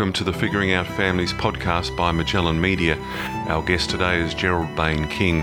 welcome 0.00 0.12
to 0.14 0.24
the 0.24 0.32
Figuring 0.32 0.72
Out 0.72 0.86
Families 0.86 1.34
podcast 1.34 1.94
by 1.94 2.10
Magellan 2.10 2.58
Media. 2.58 2.96
Our 3.48 3.62
guest 3.62 3.90
today 3.90 4.18
is 4.18 4.32
Gerald 4.32 4.74
Bain 4.74 5.06
King. 5.08 5.40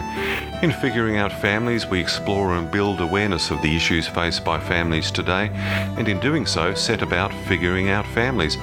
In 0.64 0.72
Figuring 0.72 1.18
Out 1.18 1.32
Families, 1.32 1.86
we 1.86 2.00
explore 2.00 2.56
and 2.56 2.72
build 2.72 3.00
awareness 3.00 3.52
of 3.52 3.62
the 3.62 3.76
issues 3.76 4.08
faced 4.08 4.44
by 4.44 4.60
families 4.60 5.12
today, 5.12 5.52
and 5.96 6.08
in 6.08 6.20
doing 6.20 6.48
so, 6.48 6.74
set 6.74 7.04
about 7.04 7.32
figuring 7.48 7.90
out 7.90 8.08
families. 8.08 8.58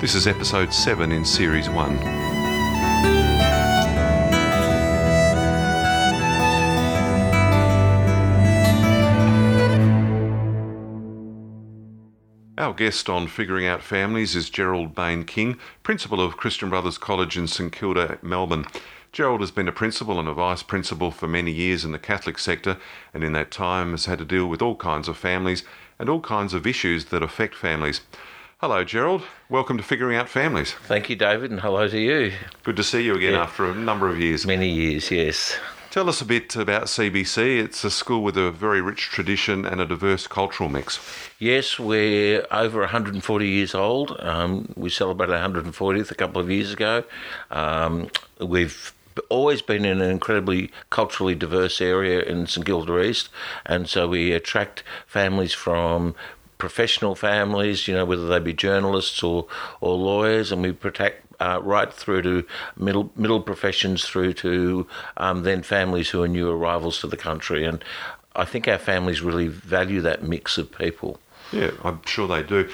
This 0.00 0.14
is 0.14 0.26
episode 0.26 0.72
7 0.72 1.12
in 1.12 1.26
series 1.26 1.68
1. 1.68 2.33
Our 12.74 12.78
guest 12.78 13.08
on 13.08 13.28
Figuring 13.28 13.66
Out 13.68 13.84
Families 13.84 14.34
is 14.34 14.50
Gerald 14.50 14.96
Bain 14.96 15.22
King, 15.22 15.60
Principal 15.84 16.20
of 16.20 16.36
Christian 16.36 16.70
Brothers 16.70 16.98
College 16.98 17.38
in 17.38 17.46
St 17.46 17.70
Kilda, 17.70 18.18
Melbourne. 18.20 18.66
Gerald 19.12 19.42
has 19.42 19.52
been 19.52 19.68
a 19.68 19.72
principal 19.72 20.18
and 20.18 20.26
a 20.28 20.32
vice 20.32 20.64
principal 20.64 21.12
for 21.12 21.28
many 21.28 21.52
years 21.52 21.84
in 21.84 21.92
the 21.92 22.00
Catholic 22.00 22.36
sector, 22.36 22.76
and 23.14 23.22
in 23.22 23.32
that 23.32 23.52
time 23.52 23.92
has 23.92 24.06
had 24.06 24.18
to 24.18 24.24
deal 24.24 24.48
with 24.48 24.60
all 24.60 24.74
kinds 24.74 25.06
of 25.06 25.16
families 25.16 25.62
and 26.00 26.08
all 26.08 26.20
kinds 26.20 26.52
of 26.52 26.66
issues 26.66 27.04
that 27.06 27.22
affect 27.22 27.54
families. 27.54 28.00
Hello, 28.58 28.82
Gerald. 28.82 29.22
Welcome 29.48 29.76
to 29.76 29.84
Figuring 29.84 30.16
Out 30.16 30.28
Families. 30.28 30.72
Thank 30.72 31.08
you, 31.08 31.14
David, 31.14 31.52
and 31.52 31.60
hello 31.60 31.86
to 31.86 31.98
you. 32.00 32.32
Good 32.64 32.74
to 32.74 32.82
see 32.82 33.04
you 33.04 33.14
again 33.14 33.34
Yeah. 33.34 33.42
after 33.44 33.70
a 33.70 33.74
number 33.76 34.08
of 34.08 34.18
years. 34.18 34.44
Many 34.44 34.68
years, 34.70 35.12
yes. 35.12 35.56
Tell 35.94 36.08
us 36.08 36.20
a 36.20 36.24
bit 36.24 36.56
about 36.56 36.86
CBC. 36.86 37.62
It's 37.62 37.84
a 37.84 37.90
school 37.90 38.24
with 38.24 38.36
a 38.36 38.50
very 38.50 38.80
rich 38.80 39.02
tradition 39.10 39.64
and 39.64 39.80
a 39.80 39.86
diverse 39.86 40.26
cultural 40.26 40.68
mix. 40.68 40.98
Yes, 41.38 41.78
we're 41.78 42.44
over 42.50 42.80
140 42.80 43.46
years 43.46 43.76
old. 43.76 44.16
Um, 44.18 44.72
we 44.74 44.90
celebrated 44.90 45.36
140th 45.36 46.10
a 46.10 46.16
couple 46.16 46.42
of 46.42 46.50
years 46.50 46.72
ago. 46.72 47.04
Um, 47.52 48.08
we've 48.40 48.92
always 49.28 49.62
been 49.62 49.84
in 49.84 50.00
an 50.00 50.10
incredibly 50.10 50.72
culturally 50.90 51.36
diverse 51.36 51.80
area 51.80 52.22
in 52.22 52.48
St 52.48 52.66
Kilda 52.66 53.00
East, 53.00 53.28
and 53.64 53.88
so 53.88 54.08
we 54.08 54.32
attract 54.32 54.82
families 55.06 55.52
from 55.52 56.16
professional 56.58 57.14
families, 57.14 57.86
you 57.86 57.94
know, 57.94 58.04
whether 58.04 58.26
they 58.26 58.40
be 58.40 58.52
journalists 58.52 59.22
or, 59.22 59.46
or 59.80 59.96
lawyers, 59.96 60.50
and 60.50 60.62
we 60.62 60.72
protect 60.72 61.23
uh, 61.40 61.60
right 61.62 61.92
through 61.92 62.22
to 62.22 62.46
middle 62.76 63.10
middle 63.16 63.40
professions, 63.40 64.04
through 64.04 64.34
to 64.34 64.86
um, 65.16 65.42
then 65.42 65.62
families 65.62 66.10
who 66.10 66.22
are 66.22 66.28
new 66.28 66.50
arrivals 66.50 67.00
to 67.00 67.06
the 67.06 67.16
country. 67.16 67.64
And 67.64 67.84
I 68.36 68.44
think 68.44 68.68
our 68.68 68.78
families 68.78 69.22
really 69.22 69.48
value 69.48 70.00
that 70.02 70.22
mix 70.22 70.58
of 70.58 70.70
people. 70.72 71.18
Yeah, 71.52 71.70
I'm 71.82 72.00
sure 72.04 72.26
they 72.26 72.42
do. 72.42 72.68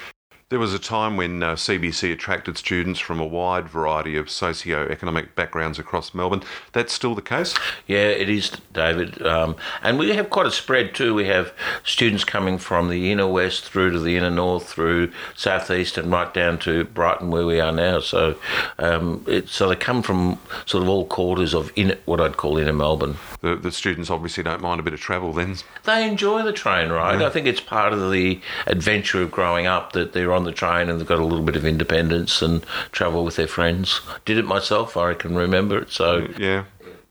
There 0.51 0.59
was 0.59 0.73
a 0.73 0.79
time 0.79 1.15
when 1.15 1.41
uh, 1.41 1.53
CBC 1.53 2.11
attracted 2.11 2.57
students 2.57 2.99
from 2.99 3.21
a 3.21 3.25
wide 3.25 3.69
variety 3.69 4.17
of 4.17 4.29
socio-economic 4.29 5.33
backgrounds 5.33 5.79
across 5.79 6.13
Melbourne. 6.13 6.43
That's 6.73 6.91
still 6.91 7.15
the 7.15 7.21
case? 7.21 7.55
Yeah, 7.87 7.99
it 7.99 8.29
is, 8.29 8.51
David. 8.73 9.25
Um, 9.25 9.55
and 9.81 9.97
we 9.97 10.13
have 10.13 10.29
quite 10.29 10.47
a 10.47 10.51
spread 10.51 10.93
too. 10.93 11.15
We 11.15 11.27
have 11.27 11.53
students 11.85 12.25
coming 12.25 12.57
from 12.57 12.89
the 12.89 13.13
inner 13.13 13.29
west 13.29 13.63
through 13.63 13.91
to 13.91 13.99
the 14.01 14.17
inner 14.17 14.29
north, 14.29 14.67
through 14.67 15.13
southeast, 15.37 15.97
and 15.97 16.11
right 16.11 16.33
down 16.33 16.59
to 16.59 16.83
Brighton, 16.83 17.31
where 17.31 17.45
we 17.45 17.61
are 17.61 17.71
now. 17.71 18.01
So, 18.01 18.35
um, 18.77 19.23
it, 19.29 19.47
so 19.47 19.69
they 19.69 19.77
come 19.77 20.01
from 20.01 20.37
sort 20.65 20.83
of 20.83 20.89
all 20.89 21.05
quarters 21.05 21.55
of 21.55 21.71
inner, 21.77 21.95
what 22.03 22.19
I'd 22.19 22.35
call 22.35 22.57
inner 22.57 22.73
Melbourne. 22.73 23.15
The, 23.39 23.55
the 23.55 23.71
students 23.71 24.09
obviously 24.09 24.43
don't 24.43 24.61
mind 24.61 24.81
a 24.81 24.83
bit 24.83 24.93
of 24.93 24.99
travel 24.99 25.31
then. 25.31 25.55
They 25.85 26.05
enjoy 26.05 26.43
the 26.43 26.51
train 26.51 26.89
ride. 26.89 27.21
I 27.21 27.29
think 27.29 27.47
it's 27.47 27.61
part 27.61 27.93
of 27.93 28.11
the 28.11 28.41
adventure 28.67 29.21
of 29.21 29.31
growing 29.31 29.65
up 29.65 29.93
that 29.93 30.11
they're 30.11 30.33
on 30.33 30.40
the 30.43 30.51
train 30.51 30.89
and 30.89 30.99
they've 30.99 31.07
got 31.07 31.19
a 31.19 31.25
little 31.25 31.45
bit 31.45 31.55
of 31.55 31.65
independence 31.65 32.41
and 32.41 32.65
travel 32.91 33.23
with 33.23 33.35
their 33.35 33.47
friends. 33.47 34.01
Did 34.25 34.37
it 34.37 34.45
myself, 34.45 34.97
I 34.97 35.13
can 35.13 35.35
remember 35.35 35.77
it. 35.79 35.91
So 35.91 36.27
Yeah. 36.37 36.65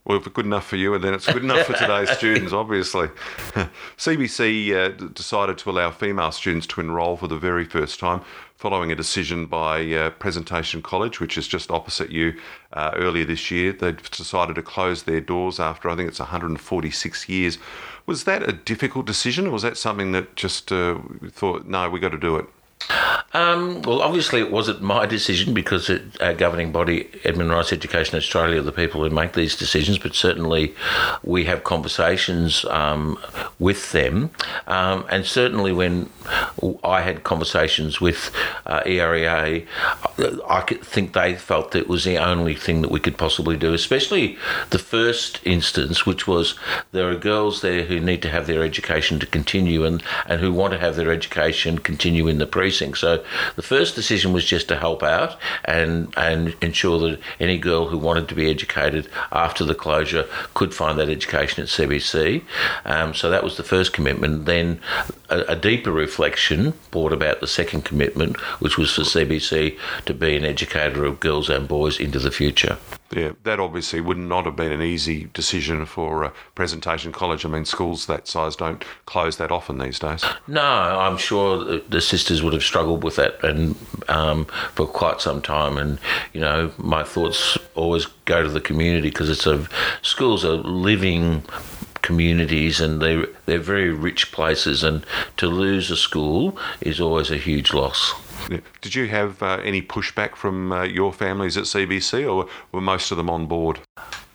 Well, 0.04 0.18
if 0.18 0.26
it's 0.26 0.34
good 0.34 0.46
enough 0.46 0.66
for 0.66 0.76
you, 0.76 0.94
and 0.94 1.04
then 1.04 1.12
it's 1.14 1.30
good 1.30 1.44
enough 1.44 1.66
for 1.66 1.74
today's 1.74 2.10
students, 2.10 2.52
obviously. 2.52 3.08
CBC 3.98 4.74
uh, 4.74 4.88
decided 5.12 5.58
to 5.58 5.70
allow 5.70 5.90
female 5.90 6.32
students 6.32 6.66
to 6.68 6.80
enrol 6.80 7.16
for 7.16 7.28
the 7.28 7.36
very 7.36 7.64
first 7.64 8.00
time 8.00 8.22
following 8.56 8.92
a 8.92 8.94
decision 8.94 9.46
by 9.46 9.90
uh, 9.92 10.10
Presentation 10.10 10.82
College, 10.82 11.18
which 11.18 11.38
is 11.38 11.48
just 11.48 11.70
opposite 11.70 12.10
you, 12.10 12.34
uh, 12.72 12.90
earlier 12.94 13.24
this 13.24 13.50
year. 13.50 13.72
They 13.72 13.92
decided 13.92 14.56
to 14.56 14.62
close 14.62 15.04
their 15.04 15.20
doors 15.20 15.58
after, 15.58 15.88
I 15.88 15.96
think 15.96 16.08
it's 16.08 16.18
146 16.18 17.28
years. 17.28 17.58
Was 18.04 18.24
that 18.24 18.46
a 18.46 18.52
difficult 18.52 19.06
decision, 19.06 19.46
or 19.46 19.50
was 19.50 19.62
that 19.62 19.78
something 19.78 20.12
that 20.12 20.36
just 20.36 20.72
uh, 20.72 20.98
thought, 21.30 21.66
no, 21.66 21.88
we 21.88 22.00
got 22.00 22.10
to 22.10 22.18
do 22.18 22.36
it? 22.36 22.46
Um, 23.32 23.82
well, 23.82 24.02
obviously, 24.02 24.40
it 24.40 24.50
wasn't 24.50 24.82
my 24.82 25.06
decision 25.06 25.54
because 25.54 25.88
it, 25.88 26.20
our 26.20 26.34
governing 26.34 26.72
body, 26.72 27.08
Edmund 27.24 27.50
Rice 27.50 27.72
Education 27.72 28.16
Australia, 28.16 28.58
are 28.58 28.64
the 28.64 28.72
people 28.72 29.02
who 29.04 29.10
make 29.10 29.34
these 29.34 29.54
decisions. 29.54 29.98
But 29.98 30.14
certainly, 30.14 30.74
we 31.22 31.44
have 31.44 31.62
conversations 31.62 32.64
um, 32.66 33.18
with 33.60 33.92
them, 33.92 34.30
um, 34.66 35.04
and 35.10 35.24
certainly 35.24 35.72
when 35.72 36.10
I 36.82 37.02
had 37.02 37.22
conversations 37.22 38.00
with 38.00 38.32
uh, 38.66 38.82
EREA, 38.84 39.66
I 40.48 40.60
think 40.62 41.12
they 41.12 41.36
felt 41.36 41.70
that 41.70 41.80
it 41.80 41.88
was 41.88 42.04
the 42.04 42.18
only 42.18 42.56
thing 42.56 42.80
that 42.82 42.90
we 42.90 42.98
could 42.98 43.16
possibly 43.16 43.56
do. 43.56 43.72
Especially 43.72 44.38
the 44.70 44.78
first 44.78 45.40
instance, 45.44 46.04
which 46.04 46.26
was 46.26 46.58
there 46.90 47.08
are 47.08 47.16
girls 47.16 47.60
there 47.60 47.84
who 47.84 48.00
need 48.00 48.22
to 48.22 48.30
have 48.30 48.48
their 48.48 48.64
education 48.64 49.20
to 49.20 49.26
continue 49.26 49.84
and, 49.84 50.02
and 50.26 50.40
who 50.40 50.52
want 50.52 50.72
to 50.72 50.80
have 50.80 50.96
their 50.96 51.12
education 51.12 51.78
continue 51.78 52.26
in 52.26 52.38
the 52.38 52.46
precinct. 52.70 52.98
So 52.98 53.24
the 53.56 53.62
first 53.62 53.96
decision 53.96 54.32
was 54.32 54.44
just 54.44 54.68
to 54.68 54.76
help 54.76 55.02
out 55.02 55.36
and 55.64 56.14
and 56.16 56.54
ensure 56.62 56.98
that 57.00 57.20
any 57.40 57.58
girl 57.58 57.88
who 57.88 57.98
wanted 57.98 58.28
to 58.28 58.34
be 58.34 58.48
educated 58.48 59.08
after 59.32 59.64
the 59.64 59.74
closure 59.74 60.26
could 60.54 60.72
find 60.72 60.98
that 60.98 61.08
education 61.08 61.62
at 61.62 61.68
CBC. 61.68 62.42
Um, 62.84 63.14
so 63.14 63.28
that 63.30 63.42
was 63.42 63.56
the 63.56 63.64
first 63.64 63.92
commitment. 63.92 64.46
Then 64.46 64.80
a, 65.28 65.40
a 65.54 65.56
deeper 65.56 65.90
reflection 65.90 66.74
brought 66.90 67.12
about 67.12 67.40
the 67.40 67.48
second 67.48 67.84
commitment, 67.84 68.36
which 68.60 68.78
was 68.78 68.94
for 68.94 69.02
CBC 69.02 69.76
to 70.06 70.14
be 70.14 70.36
an 70.36 70.44
educator 70.44 71.04
of 71.04 71.18
girls 71.18 71.50
and 71.50 71.66
boys 71.66 71.98
into 71.98 72.18
the 72.18 72.30
future. 72.30 72.78
Yeah, 73.12 73.32
that 73.42 73.58
obviously 73.58 74.00
would 74.00 74.18
not 74.18 74.44
have 74.44 74.54
been 74.54 74.70
an 74.70 74.82
easy 74.82 75.28
decision 75.34 75.84
for 75.84 76.24
uh, 76.26 76.30
Presentation 76.54 77.10
College. 77.10 77.44
I 77.44 77.48
mean, 77.48 77.64
schools 77.64 78.06
that 78.06 78.28
size 78.28 78.54
don't 78.54 78.84
close 79.06 79.36
that 79.38 79.50
often 79.50 79.78
these 79.78 79.98
days. 79.98 80.24
No, 80.46 80.62
I'm 80.62 81.16
sure 81.16 81.58
the- 81.64 81.82
the 81.88 82.00
sisters 82.00 82.40
would 82.42 82.52
have 82.52 82.62
struggled 82.62 83.02
with 83.02 83.16
that 83.16 83.42
and 83.42 83.74
um, 84.08 84.44
for 84.74 84.86
quite 84.86 85.20
some 85.20 85.42
time. 85.42 85.76
And 85.76 85.98
you 86.32 86.40
know, 86.40 86.70
my 86.78 87.02
thoughts 87.02 87.58
always 87.74 88.06
go 88.26 88.44
to 88.44 88.48
the 88.48 88.60
community 88.60 89.08
because 89.10 89.28
it's 89.28 89.46
a 89.46 89.66
schools 90.02 90.44
are 90.44 90.54
living 90.54 91.42
communities 92.02 92.80
and 92.80 93.02
they 93.02 93.24
they're 93.46 93.58
very 93.58 93.90
rich 93.90 94.30
places. 94.30 94.84
And 94.84 95.04
to 95.38 95.48
lose 95.48 95.90
a 95.90 95.96
school 95.96 96.56
is 96.80 97.00
always 97.00 97.30
a 97.32 97.36
huge 97.38 97.72
loss. 97.72 98.14
Did 98.80 98.94
you 98.94 99.06
have 99.08 99.42
uh, 99.42 99.60
any 99.62 99.82
pushback 99.82 100.34
from 100.34 100.72
uh, 100.72 100.82
your 100.82 101.12
families 101.12 101.56
at 101.56 101.64
CBC, 101.64 102.30
or 102.30 102.48
were 102.72 102.80
most 102.80 103.10
of 103.10 103.16
them 103.16 103.30
on 103.30 103.46
board? 103.46 103.80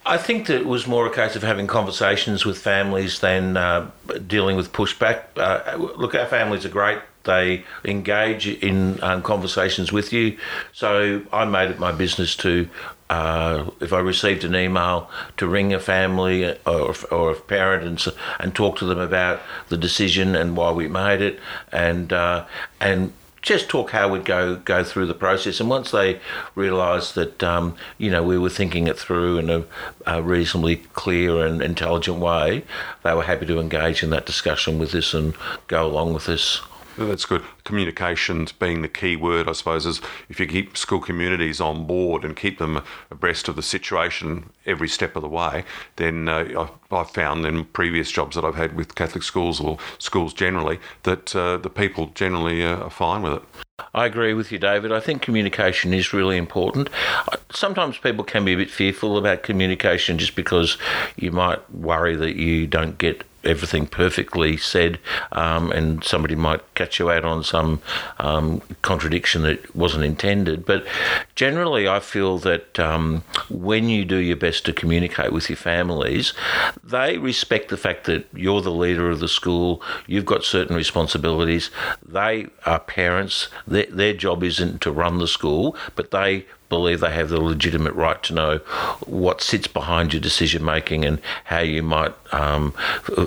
I 0.06 0.18
think 0.18 0.48
that 0.48 0.58
it 0.62 0.66
was 0.68 0.86
more 0.86 1.08
a 1.08 1.14
case 1.14 1.36
of 1.36 1.42
having 1.42 1.66
conversations 1.66 2.46
with 2.46 2.60
families 2.60 3.20
than 3.20 3.58
uh, 3.58 3.90
dealing 4.28 4.56
with 4.56 4.72
pushback. 4.72 5.24
Uh, 5.36 5.76
look, 5.78 6.14
our 6.14 6.28
families 6.28 6.64
are 6.64 6.70
great. 6.70 7.00
They 7.24 7.66
engage 7.84 8.48
in 8.48 9.02
um, 9.02 9.24
conversations 9.24 9.92
with 9.92 10.14
you. 10.14 10.38
So 10.74 11.24
I 11.34 11.46
made 11.46 11.72
it 11.72 11.80
my 11.80 11.92
business 11.92 12.36
to, 12.38 12.70
uh, 13.10 13.72
if 13.82 13.94
I 13.94 14.00
received 14.00 14.44
an 14.44 14.56
email, 14.56 15.10
to 15.38 15.48
ring 15.48 15.74
a 15.74 15.80
family 15.80 16.56
or, 16.68 16.94
or 17.10 17.32
a 17.32 17.36
parent 17.36 17.84
and, 17.84 18.16
and 18.40 18.54
talk 18.54 18.78
to 18.78 18.86
them 18.86 19.00
about 19.00 19.42
the 19.70 19.78
decision 19.78 20.36
and 20.36 20.56
why 20.56 20.70
we 20.72 20.88
made 20.88 21.22
it, 21.22 21.40
and 21.72 22.14
uh, 22.14 22.46
and 22.80 23.12
just 23.46 23.70
talk 23.70 23.92
how 23.92 24.10
we'd 24.10 24.26
go 24.26 24.56
go 24.58 24.84
through 24.84 25.06
the 25.06 25.14
process. 25.14 25.60
And 25.60 25.70
once 25.70 25.92
they 25.92 26.20
realised 26.56 27.14
that 27.16 27.44
um, 27.44 27.78
you 27.98 28.10
know 28.10 28.24
we 28.24 28.38
were 28.38 28.50
thinking 28.50 28.88
it 28.88 28.98
through 28.98 29.38
in 29.38 29.50
a, 29.50 29.64
a 30.06 30.22
reasonably 30.22 30.78
clear 30.94 31.46
and 31.46 31.62
intelligent 31.62 32.18
way, 32.18 32.66
they 33.04 33.14
were 33.14 33.24
happy 33.24 33.46
to 33.46 33.60
engage 33.60 34.04
in 34.04 34.10
that 34.10 34.26
discussion 34.26 34.80
with 34.80 34.94
us 34.96 35.14
and 35.14 35.36
go 35.68 35.86
along 35.86 36.14
with 36.14 36.28
us. 36.28 36.62
That's 36.98 37.26
good. 37.26 37.44
Communications 37.66 38.52
being 38.54 38.82
the 38.82 38.88
key 38.88 39.16
word, 39.16 39.50
I 39.50 39.52
suppose, 39.52 39.86
is 39.86 40.00
if 40.30 40.40
you 40.40 40.48
keep 40.48 40.78
school 40.78 41.02
communities 41.02 41.60
on 41.60 41.86
board 41.86 42.24
and 42.24 42.36
keep 42.36 42.58
them 42.58 42.82
abreast 43.12 43.50
of 43.50 43.58
the 43.58 43.62
situation 43.62 44.50
every 44.66 44.88
step 44.88 45.16
of 45.16 45.22
the 45.22 45.28
way, 45.28 45.66
then 45.98 46.30
uh, 46.30 46.46
I've, 46.58 46.94
I've 46.94 47.10
found 47.10 47.46
in 47.46 47.66
previous 47.66 48.12
jobs 48.12 48.36
that 48.36 48.46
I've 48.46 48.56
had 48.56 48.76
with 48.76 48.96
Catholic 48.96 49.24
schools 49.24 49.60
or 49.60 49.78
schools 49.98 50.34
generally 50.34 50.80
that 51.04 51.36
uh, 51.36 51.58
the 51.58 51.70
people 51.70 52.08
generally 52.16 52.64
uh, 52.64 52.78
are 52.78 52.90
fine 52.90 53.24
with 53.24 53.34
it. 53.34 53.44
I 53.94 54.06
agree 54.06 54.34
with 54.34 54.54
you, 54.54 54.58
David. 54.58 54.94
I 54.94 55.02
think 55.02 55.22
communication 55.22 55.94
is 55.94 56.14
really 56.14 56.38
important. 56.38 56.90
Sometimes 57.52 57.98
people 57.98 58.24
can 58.24 58.46
be 58.46 58.54
a 58.54 58.58
bit 58.58 58.70
fearful 58.70 59.18
about 59.18 59.44
communication 59.44 60.18
just 60.18 60.36
because 60.36 60.78
you 61.18 61.32
might 61.32 61.70
worry 61.74 62.16
that 62.16 62.38
you 62.38 62.68
don't 62.68 62.98
get 62.98 63.26
everything 63.46 63.88
perfectly 63.88 64.58
said, 64.58 65.00
um, 65.32 65.72
and 65.72 66.04
somebody 66.04 66.36
might 66.36 66.62
catch 66.76 67.00
you 67.00 67.10
out 67.10 67.26
on 67.26 67.44
some 67.44 67.82
um, 68.20 68.62
contradiction 68.82 69.44
that 69.44 69.76
wasn't 69.76 70.04
intended. 70.04 70.66
But 70.66 70.86
generally, 71.36 71.88
I 71.88 72.00
feel 72.00 72.38
that 72.40 72.80
um, 72.80 73.24
when 73.50 73.90
you 73.90 74.06
do 74.06 74.18
your 74.18 74.38
best 74.38 74.66
to 74.66 74.74
communicate 74.74 75.32
with 75.32 75.50
your 75.50 75.58
families, 75.58 76.34
they 76.84 77.18
respect 77.18 77.70
the 77.70 77.78
fact 77.78 78.06
that 78.06 78.28
you're 78.34 78.62
the 78.62 78.72
leader 78.72 79.10
of 79.10 79.20
the 79.20 79.28
school, 79.28 79.82
you've 80.08 80.26
got 80.26 80.44
certain 80.44 80.76
responsibilities. 80.76 81.70
They 82.06 82.48
are 82.66 82.80
parents, 82.80 83.48
their, 83.68 83.86
their 83.88 84.14
job 84.14 84.44
isn't 84.44 84.82
to 84.82 84.92
run 84.92 85.20
the 85.20 85.28
school, 85.28 85.76
but 85.96 86.12
they 86.12 86.46
believe 86.70 87.00
they 87.00 87.14
have 87.14 87.30
the 87.30 87.42
legitimate 87.42 87.94
right 87.94 88.22
to 88.24 88.34
know 88.34 88.58
what 89.06 89.42
sits 89.42 89.68
behind 89.68 90.14
your 90.14 90.22
decision 90.22 90.64
making 90.64 91.06
and 91.06 91.22
how 91.46 91.60
you 91.60 91.84
might 91.84 92.14
um, 92.34 92.74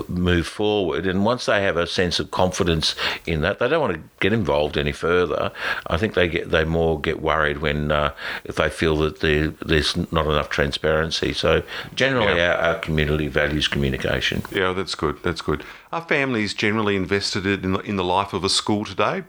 move 0.07 0.47
forward. 0.47 1.07
And 1.07 1.25
once 1.25 1.45
they 1.45 1.61
have 1.61 1.77
a 1.77 1.87
sense 1.87 2.19
of 2.19 2.31
confidence 2.31 2.95
in 3.25 3.41
that, 3.41 3.59
they 3.59 3.67
don't 3.67 3.81
want 3.81 3.95
to 3.95 4.01
get 4.19 4.33
involved 4.33 4.77
any 4.77 4.91
further. 4.91 5.51
I 5.87 5.97
think 5.97 6.13
they 6.13 6.27
get 6.27 6.51
they 6.51 6.63
more 6.63 6.99
get 6.99 7.21
worried 7.21 7.59
when 7.59 7.91
uh, 7.91 8.13
if 8.43 8.55
they 8.55 8.69
feel 8.69 8.97
that 8.97 9.19
there's 9.19 9.95
not 10.11 10.25
enough 10.25 10.49
transparency. 10.49 11.33
So 11.33 11.63
generally, 11.95 12.37
yeah. 12.37 12.53
our, 12.53 12.75
our, 12.75 12.79
community 12.79 13.27
values 13.27 13.67
communication. 13.67 14.43
Yeah, 14.51 14.73
that's 14.73 14.95
good. 14.95 15.21
That's 15.23 15.41
good. 15.41 15.63
Are 15.91 16.01
families 16.01 16.53
generally 16.53 16.95
invested 16.95 17.47
in 17.47 17.73
the, 17.73 17.79
in 17.79 17.95
the 17.95 18.03
life 18.03 18.33
of 18.33 18.43
a 18.43 18.49
school 18.49 18.85
today? 18.85 19.23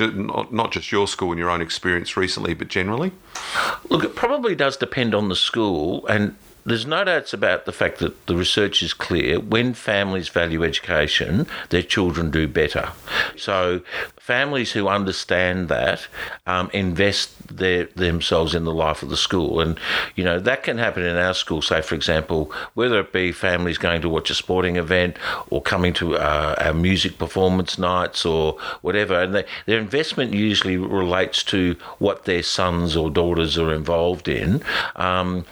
Not, 0.00 0.50
not 0.50 0.72
just 0.72 0.90
your 0.90 1.06
school 1.06 1.30
and 1.30 1.38
your 1.38 1.50
own 1.50 1.60
experience 1.60 2.16
recently, 2.16 2.54
but 2.54 2.68
generally? 2.68 3.12
Look, 3.90 4.02
it 4.02 4.16
probably 4.16 4.54
does 4.54 4.78
depend 4.78 5.14
on 5.14 5.28
the 5.28 5.36
school, 5.36 6.06
and 6.06 6.34
there's 6.66 6.84
no 6.84 7.04
doubts 7.04 7.32
about 7.32 7.64
the 7.64 7.72
fact 7.72 7.98
that 7.98 8.26
the 8.26 8.34
research 8.34 8.82
is 8.82 8.92
clear. 8.92 9.38
When 9.38 9.72
families 9.72 10.28
value 10.28 10.64
education, 10.64 11.46
their 11.70 11.82
children 11.82 12.30
do 12.30 12.48
better. 12.48 12.90
So, 13.36 13.82
families 14.18 14.72
who 14.72 14.88
understand 14.88 15.68
that 15.68 16.08
um, 16.48 16.68
invest 16.72 17.56
their, 17.56 17.84
themselves 17.94 18.56
in 18.56 18.64
the 18.64 18.74
life 18.74 19.04
of 19.04 19.08
the 19.08 19.16
school. 19.16 19.60
And, 19.60 19.78
you 20.16 20.24
know, 20.24 20.40
that 20.40 20.64
can 20.64 20.78
happen 20.78 21.04
in 21.04 21.14
our 21.14 21.34
school. 21.34 21.62
Say, 21.62 21.80
for 21.80 21.94
example, 21.94 22.50
whether 22.74 22.98
it 22.98 23.12
be 23.12 23.30
families 23.30 23.78
going 23.78 24.02
to 24.02 24.08
watch 24.08 24.28
a 24.30 24.34
sporting 24.34 24.74
event 24.74 25.16
or 25.50 25.62
coming 25.62 25.92
to 25.94 26.16
uh, 26.16 26.56
our 26.58 26.74
music 26.74 27.18
performance 27.18 27.78
nights 27.78 28.26
or 28.26 28.58
whatever. 28.82 29.22
And 29.22 29.32
they, 29.32 29.44
their 29.66 29.78
investment 29.78 30.32
usually 30.32 30.76
relates 30.76 31.44
to 31.44 31.76
what 32.00 32.24
their 32.24 32.42
sons 32.42 32.96
or 32.96 33.10
daughters 33.10 33.56
are 33.56 33.72
involved 33.72 34.26
in. 34.26 34.60
Um, 34.96 35.46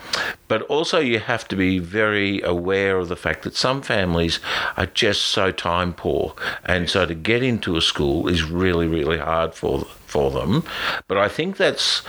but 0.49 0.62
also, 0.62 1.04
you 1.05 1.21
have 1.21 1.47
to 1.49 1.56
be 1.56 1.79
very 1.79 2.41
aware 2.43 2.99
of 2.99 3.09
the 3.09 3.17
fact 3.17 3.43
that 3.43 3.56
some 3.56 3.83
families 3.83 4.41
are 4.77 4.87
just 4.87 5.23
so 5.23 5.51
time 5.51 5.93
poor. 5.93 6.35
And 6.65 6.89
so 6.89 7.06
to 7.06 7.15
get 7.15 7.43
into 7.43 7.77
a 7.77 7.83
school 7.83 8.29
is 8.29 8.43
really, 8.43 8.87
really 8.87 9.19
hard 9.19 9.55
for 9.55 9.79
them 9.79 9.89
for 10.15 10.31
them. 10.31 10.62
But 11.09 11.19
I 11.19 11.27
think 11.27 11.56
that's 11.56 12.03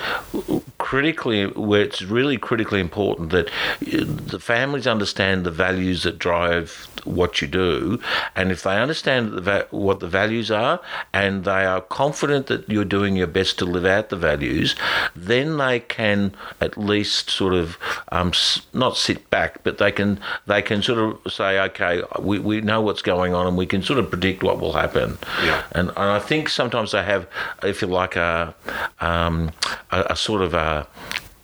critically 0.78 1.48
where 1.48 1.82
it's 1.82 2.04
really 2.04 2.38
critically 2.38 2.80
important 2.80 3.32
that 3.32 3.50
the 3.82 4.40
families 4.40 4.86
understand 4.86 5.44
the 5.44 5.50
values 5.50 6.04
that 6.04 6.20
drive 6.20 6.88
what 7.06 7.42
you 7.42 7.48
do, 7.48 8.00
and 8.36 8.52
if 8.52 8.64
they 8.64 8.78
understand 8.82 9.34
the, 9.46 9.68
what 9.72 10.00
the 10.00 10.08
values 10.08 10.52
are 10.52 10.80
and 11.14 11.46
they 11.46 11.66
are 11.66 11.82
confident 11.82 12.48
that 12.48 12.68
you're 12.70 12.86
doing 12.86 13.16
your 13.16 13.28
best 13.28 13.58
to 13.60 13.66
live 13.66 13.86
out 13.86 14.10
the 14.10 14.16
values, 14.16 14.76
then 15.16 15.58
they 15.58 15.80
can 15.80 16.34
at 16.60 16.78
least 16.78 17.30
sort 17.30 17.54
of 17.54 17.78
um, 18.12 18.32
not 18.74 18.98
sit 18.98 19.30
back, 19.30 19.64
but 19.64 19.78
they 19.78 19.92
can 19.92 20.20
they 20.46 20.62
can 20.62 20.82
sort 20.82 21.00
of 21.00 21.32
say, 21.32 21.60
okay, 21.60 22.02
we, 22.20 22.40
we 22.40 22.62
know 22.62 22.82
what's 22.82 23.02
going 23.02 23.34
on 23.34 23.48
and 23.48 23.58
we 23.58 23.66
can 23.66 23.82
sort 23.82 24.00
of 24.00 24.10
predict 24.10 24.44
what 24.44 24.60
will 24.60 24.74
happen. 24.74 25.18
Yeah. 25.44 25.64
And, 25.72 25.90
and 25.90 25.98
I 25.98 26.20
think 26.20 26.50
sometimes 26.50 26.92
they 26.92 27.04
have, 27.04 27.28
if 27.64 27.82
you 27.82 27.88
like 27.88 28.16
a, 28.16 28.56
um, 29.00 29.52
a, 29.92 30.06
a 30.12 30.16
sort 30.16 30.42
of 30.42 30.54
a 30.54 30.88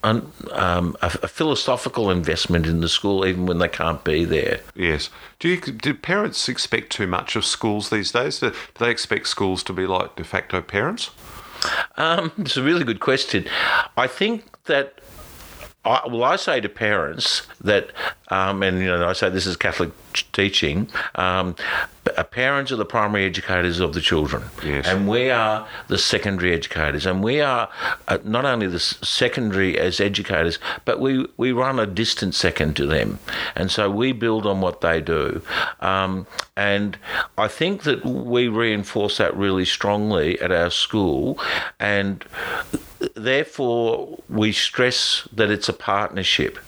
um, 0.04 0.98
a, 1.02 1.06
a, 1.22 1.28
philosophical 1.28 2.10
investment 2.10 2.66
in 2.66 2.82
the 2.82 2.90
school, 2.90 3.26
even 3.26 3.46
when 3.46 3.60
they 3.60 3.68
can't 3.68 4.04
be 4.04 4.26
there. 4.26 4.62
Yes. 4.76 5.10
Do 5.40 5.50
you, 5.50 5.58
do 5.60 5.94
parents 5.94 6.50
expect 6.50 6.92
too 6.92 7.08
much 7.08 7.36
of 7.36 7.46
schools 7.46 7.90
these 7.90 8.12
days? 8.12 8.40
Do, 8.40 8.50
do 8.50 8.56
they 8.80 8.90
expect 8.90 9.28
schools 9.28 9.64
to 9.64 9.74
be 9.74 9.86
like 9.86 10.16
de 10.16 10.24
facto 10.24 10.62
parents? 10.62 11.12
Um, 11.98 12.32
it's 12.38 12.58
a 12.58 12.64
really 12.64 12.84
good 12.84 13.00
question. 13.00 13.46
I 13.96 14.08
think 14.08 14.64
that 14.64 15.01
I, 15.84 16.08
well, 16.08 16.24
I 16.24 16.36
say 16.36 16.62
to 16.62 16.70
parents 16.70 17.48
that, 17.62 17.90
um, 18.28 18.62
and 18.62 18.80
you 18.80 18.86
know, 18.86 19.08
I 19.08 19.14
say 19.14 19.30
this 19.30 19.48
is 19.48 19.58
Catholic 19.58 19.92
teaching. 20.32 20.88
Um, 21.16 21.56
parents 22.30 22.72
are 22.72 22.76
the 22.76 22.86
primary 22.86 23.26
educators 23.26 23.80
of 23.80 23.94
the 23.94 24.02
children, 24.02 24.44
yes. 24.64 24.86
and 24.86 25.08
we 25.08 25.32
are 25.32 25.68
the 25.88 25.98
secondary 25.98 26.54
educators. 26.54 27.08
And 27.08 27.24
we 27.24 27.42
are 27.42 27.68
uh, 28.08 28.20
not 28.24 28.46
only 28.46 28.68
the 28.68 28.80
secondary 28.80 29.80
as 29.80 30.00
educators, 30.00 30.60
but 30.86 31.00
we 31.00 31.28
we 31.38 31.52
run 31.52 31.80
a 31.80 31.88
distant 31.88 32.36
second 32.36 32.76
to 32.76 32.86
them, 32.86 33.18
and 33.56 33.72
so 33.72 33.90
we 33.90 34.12
build 34.12 34.46
on 34.46 34.62
what 34.62 34.82
they 34.82 35.02
do. 35.02 35.42
Um, 35.80 36.28
and 36.56 36.98
I 37.40 37.48
think 37.48 37.84
that 37.84 38.06
we 38.06 38.48
reinforce 38.48 39.18
that 39.18 39.36
really 39.36 39.66
strongly 39.66 40.40
at 40.42 40.52
our 40.52 40.70
school, 40.70 41.40
and 41.80 42.24
therefore, 43.16 44.20
we 44.30 44.52
stress 44.52 45.28
that 45.34 45.50
it's 45.50 45.70
a 45.70 45.74
partnership. 45.74 46.60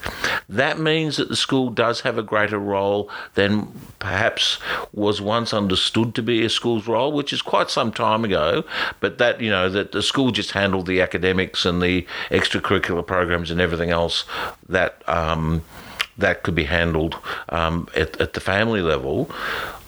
That 0.49 0.79
means 0.79 1.17
that 1.17 1.29
the 1.29 1.35
school 1.35 1.69
does 1.69 2.01
have 2.01 2.17
a 2.17 2.23
greater 2.23 2.59
role 2.59 3.09
than 3.35 3.71
perhaps 3.99 4.59
was 4.91 5.21
once 5.21 5.53
understood 5.53 6.15
to 6.15 6.23
be 6.23 6.43
a 6.43 6.49
school's 6.49 6.87
role, 6.87 7.11
which 7.11 7.33
is 7.33 7.41
quite 7.41 7.69
some 7.69 7.91
time 7.91 8.25
ago. 8.25 8.63
But 8.99 9.17
that, 9.17 9.41
you 9.41 9.49
know, 9.49 9.69
that 9.69 9.91
the 9.91 10.01
school 10.01 10.31
just 10.31 10.51
handled 10.51 10.87
the 10.87 11.01
academics 11.01 11.65
and 11.65 11.81
the 11.81 12.05
extracurricular 12.29 13.05
programs 13.05 13.51
and 13.51 13.61
everything 13.61 13.89
else 13.89 14.25
that. 14.69 15.01
Um, 15.07 15.63
that 16.17 16.43
could 16.43 16.55
be 16.55 16.65
handled 16.65 17.17
um, 17.49 17.87
at, 17.95 18.19
at, 18.21 18.33
the 18.33 18.39
family 18.39 18.81
level. 18.81 19.29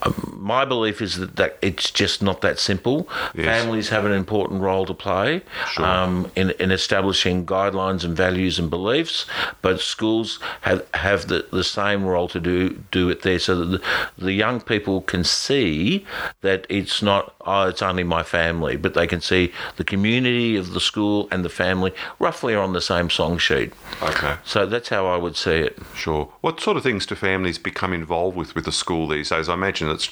Um, 0.02 0.38
my 0.40 0.64
belief 0.64 1.00
is 1.00 1.16
that, 1.16 1.36
that 1.36 1.58
it's 1.62 1.90
just 1.90 2.22
not 2.22 2.40
that 2.40 2.58
simple. 2.58 3.08
Yes. 3.34 3.46
Families 3.46 3.88
have 3.90 4.04
an 4.04 4.12
important 4.12 4.60
role 4.60 4.86
to 4.86 4.94
play 4.94 5.42
sure. 5.70 5.84
um, 5.84 6.30
in, 6.36 6.50
in 6.52 6.70
establishing 6.70 7.46
guidelines 7.46 8.04
and 8.04 8.16
values 8.16 8.58
and 8.58 8.68
beliefs, 8.70 9.26
but 9.62 9.80
schools 9.80 10.38
have, 10.62 10.86
have 10.94 11.28
the, 11.28 11.46
the 11.52 11.64
same 11.64 12.04
role 12.04 12.28
to 12.28 12.40
do 12.40 12.70
do 12.90 13.08
it 13.08 13.22
there 13.22 13.38
so 13.38 13.56
that 13.56 13.66
the, 13.66 13.82
the 14.24 14.32
young 14.32 14.60
people 14.60 15.00
can 15.02 15.24
see 15.24 16.04
that 16.40 16.66
it's 16.68 17.02
not, 17.02 17.34
oh, 17.46 17.68
it's 17.68 17.82
only 17.82 18.04
my 18.04 18.22
family, 18.22 18.76
but 18.76 18.94
they 18.94 19.06
can 19.06 19.20
see 19.20 19.52
the 19.76 19.84
community 19.84 20.56
of 20.56 20.72
the 20.72 20.80
school 20.80 21.28
and 21.30 21.44
the 21.44 21.48
family 21.48 21.92
roughly 22.18 22.54
are 22.54 22.62
on 22.62 22.72
the 22.72 22.80
same 22.80 23.10
song 23.10 23.38
sheet. 23.38 23.72
Okay. 24.02 24.36
So 24.44 24.66
that's 24.66 24.88
how 24.88 25.06
I 25.06 25.16
would 25.16 25.36
see 25.36 25.58
it. 25.68 25.78
Sure. 25.94 26.15
What 26.40 26.60
sort 26.60 26.76
of 26.76 26.82
things 26.82 27.06
do 27.06 27.14
families 27.14 27.58
become 27.58 27.92
involved 27.92 28.36
with 28.36 28.54
with 28.54 28.64
the 28.64 28.72
school 28.72 29.08
these 29.08 29.28
days? 29.30 29.48
I 29.48 29.54
imagine 29.54 29.88
it's 29.88 30.08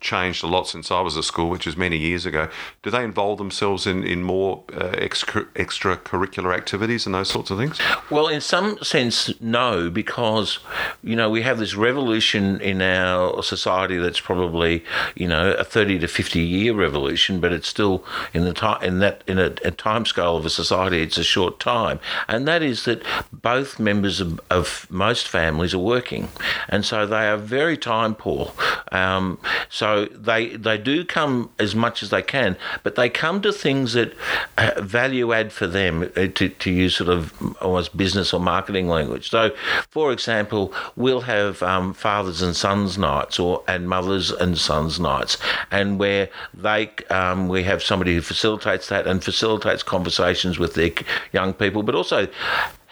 changed 0.00 0.44
a 0.44 0.46
lot 0.46 0.68
since 0.68 0.90
I 0.90 1.00
was 1.00 1.16
at 1.16 1.24
school, 1.24 1.48
which 1.50 1.66
is 1.66 1.76
many 1.76 1.96
years 1.96 2.26
ago. 2.26 2.48
Do 2.82 2.90
they 2.90 3.04
involve 3.04 3.38
themselves 3.38 3.86
in, 3.86 4.02
in 4.04 4.22
more 4.22 4.62
uh, 4.72 4.88
extra, 4.98 5.44
extracurricular 5.54 6.54
activities 6.54 7.06
and 7.06 7.14
those 7.14 7.30
sorts 7.30 7.50
of 7.50 7.58
things? 7.58 7.78
Well, 8.10 8.28
in 8.28 8.40
some 8.40 8.78
sense, 8.82 9.40
no, 9.40 9.90
because, 9.90 10.58
you 11.02 11.16
know, 11.16 11.30
we 11.30 11.42
have 11.42 11.58
this 11.58 11.74
revolution 11.74 12.60
in 12.60 12.82
our 12.82 13.42
society 13.42 13.96
that's 13.96 14.20
probably, 14.20 14.84
you 15.14 15.28
know, 15.28 15.52
a 15.52 15.64
30 15.64 16.00
to 16.00 16.08
50 16.08 16.40
year 16.40 16.74
revolution, 16.74 17.40
but 17.40 17.52
it's 17.52 17.68
still 17.68 18.04
in 18.32 18.44
the 18.44 18.52
time, 18.52 18.82
in 18.82 18.98
that, 18.98 19.22
in 19.26 19.38
a, 19.38 19.54
a 19.64 19.70
time 19.70 20.04
scale 20.06 20.36
of 20.36 20.44
a 20.44 20.50
society, 20.50 21.02
it's 21.02 21.18
a 21.18 21.24
short 21.24 21.60
time. 21.60 22.00
And 22.28 22.46
that 22.48 22.62
is 22.62 22.84
that 22.84 23.02
both 23.32 23.78
members 23.78 24.20
of, 24.20 24.40
of 24.50 24.86
most 24.90 25.28
families 25.28 25.43
are 25.74 25.78
working. 25.78 26.28
And 26.68 26.84
so 26.84 27.06
they 27.06 27.28
are 27.28 27.36
very 27.36 27.76
time 27.76 28.14
poor. 28.14 28.52
Um, 28.92 29.38
so 29.68 30.06
they 30.06 30.56
they 30.56 30.78
do 30.78 31.04
come 31.04 31.50
as 31.58 31.74
much 31.74 32.02
as 32.02 32.10
they 32.10 32.22
can, 32.22 32.56
but 32.82 32.94
they 32.94 33.08
come 33.08 33.40
to 33.42 33.52
things 33.52 33.92
that 33.94 34.14
uh, 34.58 34.80
value 34.80 35.32
add 35.32 35.52
for 35.52 35.66
them 35.66 36.02
uh, 36.16 36.26
to, 36.34 36.48
to 36.48 36.70
use 36.70 36.96
sort 36.96 37.10
of 37.10 37.32
almost 37.60 37.96
business 37.96 38.32
or 38.32 38.40
marketing 38.40 38.88
language. 38.88 39.30
So, 39.30 39.50
for 39.90 40.12
example, 40.12 40.72
we'll 40.96 41.22
have 41.22 41.62
um, 41.62 41.94
fathers 41.94 42.42
and 42.42 42.54
sons 42.54 42.96
nights 42.98 43.38
or 43.38 43.62
and 43.66 43.88
mothers 43.88 44.30
and 44.30 44.56
sons 44.56 45.00
nights, 45.00 45.38
and 45.70 45.98
where 45.98 46.28
they 46.52 46.90
um, 47.10 47.48
we 47.48 47.64
have 47.64 47.82
somebody 47.82 48.14
who 48.14 48.20
facilitates 48.20 48.88
that 48.88 49.06
and 49.06 49.22
facilitates 49.22 49.82
conversations 49.82 50.58
with 50.58 50.74
their 50.74 50.90
young 51.32 51.52
people, 51.52 51.82
but 51.82 51.94
also 51.94 52.28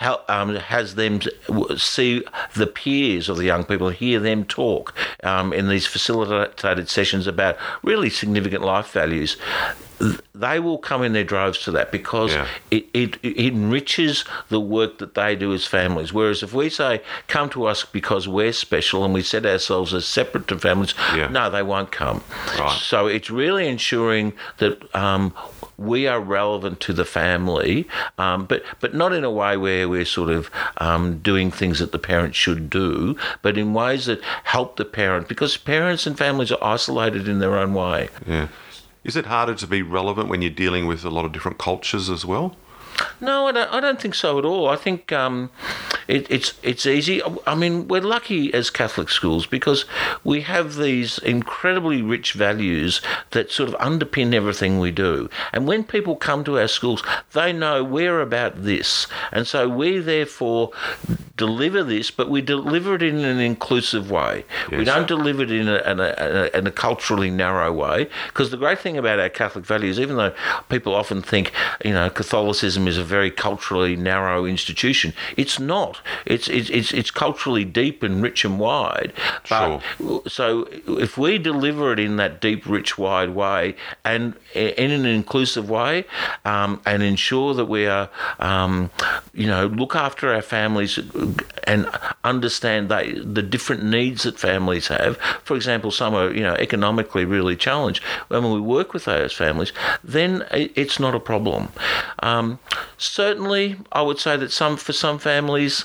how, 0.02 0.20
um, 0.28 0.54
has 0.56 0.94
them 0.96 1.20
see 1.76 2.24
the 2.54 2.66
peers 2.66 3.28
of 3.28 3.36
the 3.36 3.44
young 3.44 3.64
people, 3.64 3.90
hear 3.90 4.20
them 4.20 4.44
talk 4.44 4.94
um, 5.22 5.52
in 5.52 5.68
these 5.68 5.86
facilitated 5.86 6.88
sessions 6.88 7.26
about 7.26 7.56
really 7.82 8.10
significant 8.10 8.64
life 8.64 8.92
values 8.92 9.36
they 10.34 10.58
will 10.58 10.78
come 10.78 11.02
in 11.02 11.12
their 11.12 11.24
droves 11.24 11.58
to 11.64 11.70
that 11.72 11.92
because 11.92 12.32
Yeah. 12.32 12.46
it, 12.70 12.86
it, 12.92 13.18
it 13.22 13.36
enriches 13.54 14.24
the 14.48 14.60
work 14.60 14.98
that 14.98 15.14
they 15.14 15.36
do 15.36 15.52
as 15.52 15.66
families. 15.66 16.12
Whereas 16.12 16.42
if 16.42 16.52
we 16.52 16.68
say, 16.68 17.02
come 17.28 17.48
to 17.50 17.66
us 17.66 17.84
because 17.84 18.26
we're 18.26 18.52
special 18.52 19.04
and 19.04 19.14
we 19.14 19.22
set 19.22 19.46
ourselves 19.46 19.94
as 19.94 20.04
separate 20.06 20.48
to 20.48 20.58
families, 20.58 20.94
Yeah. 21.14 21.28
no, 21.28 21.50
they 21.50 21.62
won't 21.62 21.92
come. 21.92 22.22
Right. 22.58 22.70
So 22.80 23.06
it's 23.06 23.30
really 23.30 23.68
ensuring 23.68 24.32
that 24.58 24.92
um, 24.94 25.32
we 25.78 26.06
are 26.06 26.20
relevant 26.20 26.80
to 26.80 26.92
the 26.92 27.04
family, 27.04 27.86
um, 28.18 28.44
but 28.46 28.62
but 28.80 28.94
not 28.94 29.12
in 29.12 29.24
a 29.24 29.30
way 29.30 29.56
where 29.56 29.88
we're 29.88 30.04
sort 30.04 30.30
of 30.30 30.50
um, 30.78 31.18
doing 31.18 31.50
things 31.50 31.78
that 31.78 31.92
the 31.92 31.98
parent 31.98 32.34
should 32.34 32.68
do, 32.70 33.16
but 33.42 33.56
in 33.58 33.72
ways 33.74 34.06
that 34.06 34.20
help 34.44 34.76
the 34.76 34.84
parent 34.84 35.28
because 35.28 35.56
parents 35.56 36.06
and 36.06 36.16
families 36.18 36.50
are 36.52 36.62
isolated 36.62 37.26
in 37.28 37.38
their 37.38 37.56
own 37.56 37.72
way. 37.74 38.08
Yeah. 38.26 38.48
Is 39.04 39.16
it 39.16 39.26
harder 39.26 39.54
to 39.54 39.66
be 39.66 39.82
relevant 39.82 40.28
when 40.28 40.42
you're 40.42 40.50
dealing 40.50 40.86
with 40.86 41.04
a 41.04 41.10
lot 41.10 41.24
of 41.24 41.32
different 41.32 41.58
cultures 41.58 42.08
as 42.08 42.24
well? 42.24 42.56
No, 43.20 43.46
I 43.48 43.52
don't, 43.52 43.72
I 43.72 43.80
don't 43.80 44.00
think 44.00 44.14
so 44.14 44.38
at 44.38 44.44
all. 44.44 44.68
I 44.68 44.76
think 44.76 45.12
um, 45.12 45.50
it, 46.08 46.30
it's 46.30 46.54
it's 46.62 46.86
easy. 46.86 47.22
I 47.46 47.54
mean, 47.54 47.88
we're 47.88 48.00
lucky 48.00 48.52
as 48.52 48.70
Catholic 48.70 49.08
schools 49.08 49.46
because 49.46 49.84
we 50.24 50.42
have 50.42 50.76
these 50.76 51.18
incredibly 51.18 52.02
rich 52.02 52.32
values 52.32 53.00
that 53.30 53.50
sort 53.50 53.68
of 53.68 53.76
underpin 53.76 54.34
everything 54.34 54.78
we 54.78 54.90
do. 54.90 55.30
And 55.52 55.66
when 55.66 55.84
people 55.84 56.16
come 56.16 56.44
to 56.44 56.58
our 56.58 56.68
schools, 56.68 57.02
they 57.32 57.52
know 57.52 57.82
we're 57.82 58.20
about 58.20 58.62
this, 58.62 59.06
and 59.30 59.46
so 59.46 59.68
we 59.68 59.98
therefore 59.98 60.70
deliver 61.46 61.82
this, 61.82 62.08
but 62.18 62.26
we 62.34 62.40
deliver 62.40 62.94
it 62.94 63.02
in 63.02 63.18
an 63.24 63.40
inclusive 63.40 64.06
way. 64.18 64.44
We 64.70 64.84
don't 64.84 65.08
deliver 65.08 65.42
it 65.42 65.50
in 65.50 65.68
a, 65.76 65.78
in 65.90 65.98
a, 65.98 66.50
in 66.58 66.64
a 66.68 66.70
culturally 66.70 67.30
narrow 67.30 67.72
way. 67.72 67.98
Because 68.28 68.50
the 68.52 68.56
great 68.64 68.78
thing 68.78 68.96
about 68.96 69.18
our 69.18 69.28
Catholic 69.28 69.64
values, 69.66 69.98
even 69.98 70.16
though 70.18 70.32
people 70.68 70.94
often 70.94 71.20
think, 71.20 71.50
you 71.84 71.94
know, 71.98 72.08
Catholicism 72.10 72.86
is 72.86 72.96
a 72.96 73.06
very 73.16 73.30
culturally 73.46 73.96
narrow 73.96 74.44
institution, 74.44 75.14
it's 75.36 75.58
not. 75.58 76.00
It's 76.26 76.46
it's 76.48 76.70
it's, 76.70 76.92
it's 76.92 77.10
culturally 77.10 77.64
deep 77.64 78.04
and 78.04 78.22
rich 78.22 78.44
and 78.44 78.60
wide. 78.60 79.12
But 79.48 79.82
so 80.28 80.68
if 80.86 81.18
we 81.18 81.38
deliver 81.38 81.92
it 81.92 81.98
in 81.98 82.16
that 82.22 82.40
deep, 82.40 82.66
rich, 82.66 82.96
wide 82.98 83.30
way, 83.30 83.74
and 84.04 84.34
in 84.54 84.90
an 84.92 85.06
inclusive 85.06 85.66
way, 85.68 86.04
um, 86.44 86.80
and 86.86 87.02
ensure 87.02 87.52
that 87.54 87.68
we 87.76 87.86
are, 87.86 88.08
um, 88.38 88.90
you 89.34 89.48
know, 89.52 89.66
look 89.66 89.96
after 89.96 90.32
our 90.32 90.42
families 90.42 90.92
and 91.64 91.88
understand 92.24 92.88
they, 92.88 93.12
the 93.12 93.42
different 93.42 93.84
needs 93.84 94.24
that 94.24 94.38
families 94.38 94.88
have. 94.88 95.16
For 95.44 95.56
example, 95.56 95.90
some 95.90 96.14
are, 96.14 96.32
you 96.32 96.42
know, 96.42 96.54
economically 96.54 97.24
really 97.24 97.56
challenged. 97.56 98.02
When 98.28 98.50
we 98.50 98.60
work 98.60 98.92
with 98.92 99.04
those 99.04 99.32
families, 99.32 99.72
then 100.02 100.46
it's 100.50 100.98
not 100.98 101.14
a 101.14 101.20
problem. 101.20 101.68
Um, 102.22 102.58
certainly, 102.98 103.76
I 103.92 104.02
would 104.02 104.18
say 104.18 104.36
that 104.36 104.52
some 104.52 104.76
for 104.76 104.92
some 104.92 105.18
families, 105.18 105.84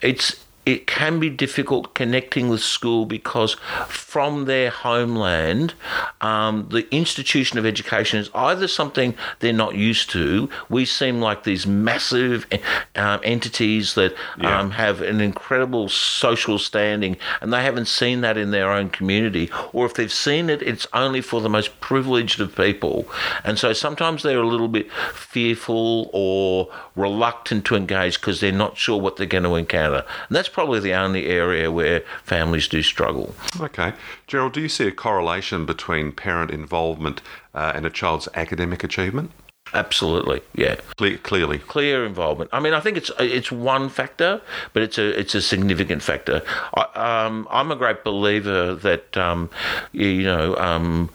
it's 0.00 0.36
it 0.64 0.86
can 0.86 1.18
be 1.18 1.28
difficult 1.28 1.92
connecting 1.94 2.48
with 2.48 2.60
school 2.60 3.04
because 3.04 3.54
from 3.88 4.44
their 4.44 4.70
homeland, 4.70 5.74
um, 6.20 6.68
the 6.70 6.86
institution 6.94 7.58
of 7.58 7.66
education 7.66 8.20
is 8.20 8.30
either 8.34 8.68
something 8.68 9.14
they're 9.40 9.52
not 9.52 9.74
used 9.74 10.10
to. 10.10 10.48
We 10.68 10.84
seem 10.84 11.20
like 11.20 11.42
these 11.42 11.66
massive 11.66 12.46
um, 12.94 13.20
entities 13.24 13.94
that 13.94 14.14
Yeah. 14.38 14.60
um, 14.60 14.70
have 14.72 15.00
an 15.02 15.20
incredible 15.20 15.88
social 15.88 16.58
standing, 16.58 17.16
and 17.40 17.52
they 17.52 17.62
haven't 17.62 17.86
seen 17.86 18.20
that 18.20 18.36
in 18.36 18.52
their 18.52 18.70
own 18.70 18.88
community. 18.90 19.50
Or 19.72 19.84
if 19.86 19.94
they've 19.94 20.12
seen 20.12 20.48
it, 20.48 20.62
it's 20.62 20.86
only 20.92 21.20
for 21.22 21.40
the 21.40 21.48
most 21.48 21.80
privileged 21.80 22.40
of 22.40 22.54
people. 22.54 23.06
And 23.42 23.58
so 23.58 23.72
sometimes 23.72 24.22
they're 24.22 24.38
a 24.38 24.46
little 24.46 24.68
bit 24.68 24.90
fearful 25.12 26.10
or 26.12 26.68
reluctant 26.94 27.64
to 27.66 27.74
engage 27.74 28.20
because 28.20 28.40
they're 28.40 28.52
not 28.52 28.76
sure 28.76 29.00
what 29.00 29.16
they're 29.16 29.26
going 29.26 29.44
to 29.44 29.54
encounter. 29.56 30.04
And 30.28 30.36
that's 30.36 30.48
probably 30.52 30.80
the 30.80 30.94
only 30.94 31.26
area 31.26 31.70
where 31.70 32.02
families 32.24 32.68
do 32.68 32.82
struggle. 32.82 33.34
Okay. 33.60 33.92
Gerald, 34.26 34.52
do 34.52 34.60
you 34.60 34.68
see 34.68 34.86
a 34.86 34.92
correlation 34.92 35.66
between 35.66 36.12
parent 36.12 36.50
involvement 36.50 37.22
uh, 37.54 37.72
and 37.74 37.86
a 37.86 37.90
child's 37.90 38.28
academic 38.34 38.84
achievement? 38.84 39.30
Absolutely, 39.74 40.42
yeah. 40.54 40.76
Cle- 40.98 41.16
clearly. 41.22 41.58
clear 41.58 42.04
involvement. 42.04 42.50
I 42.52 42.60
mean, 42.60 42.74
I 42.74 42.80
think 42.80 42.98
it's 42.98 43.10
it's 43.18 43.50
one 43.50 43.88
factor, 43.88 44.42
but 44.74 44.82
it's 44.82 44.98
a 44.98 45.18
it's 45.18 45.34
a 45.34 45.40
significant 45.40 46.02
factor. 46.02 46.42
I, 46.74 47.24
um, 47.24 47.48
I'm 47.50 47.70
a 47.70 47.76
great 47.76 48.04
believer 48.04 48.74
that 48.74 49.16
um, 49.16 49.48
you, 49.92 50.08
you 50.08 50.24
know 50.24 50.56
um, 50.56 51.08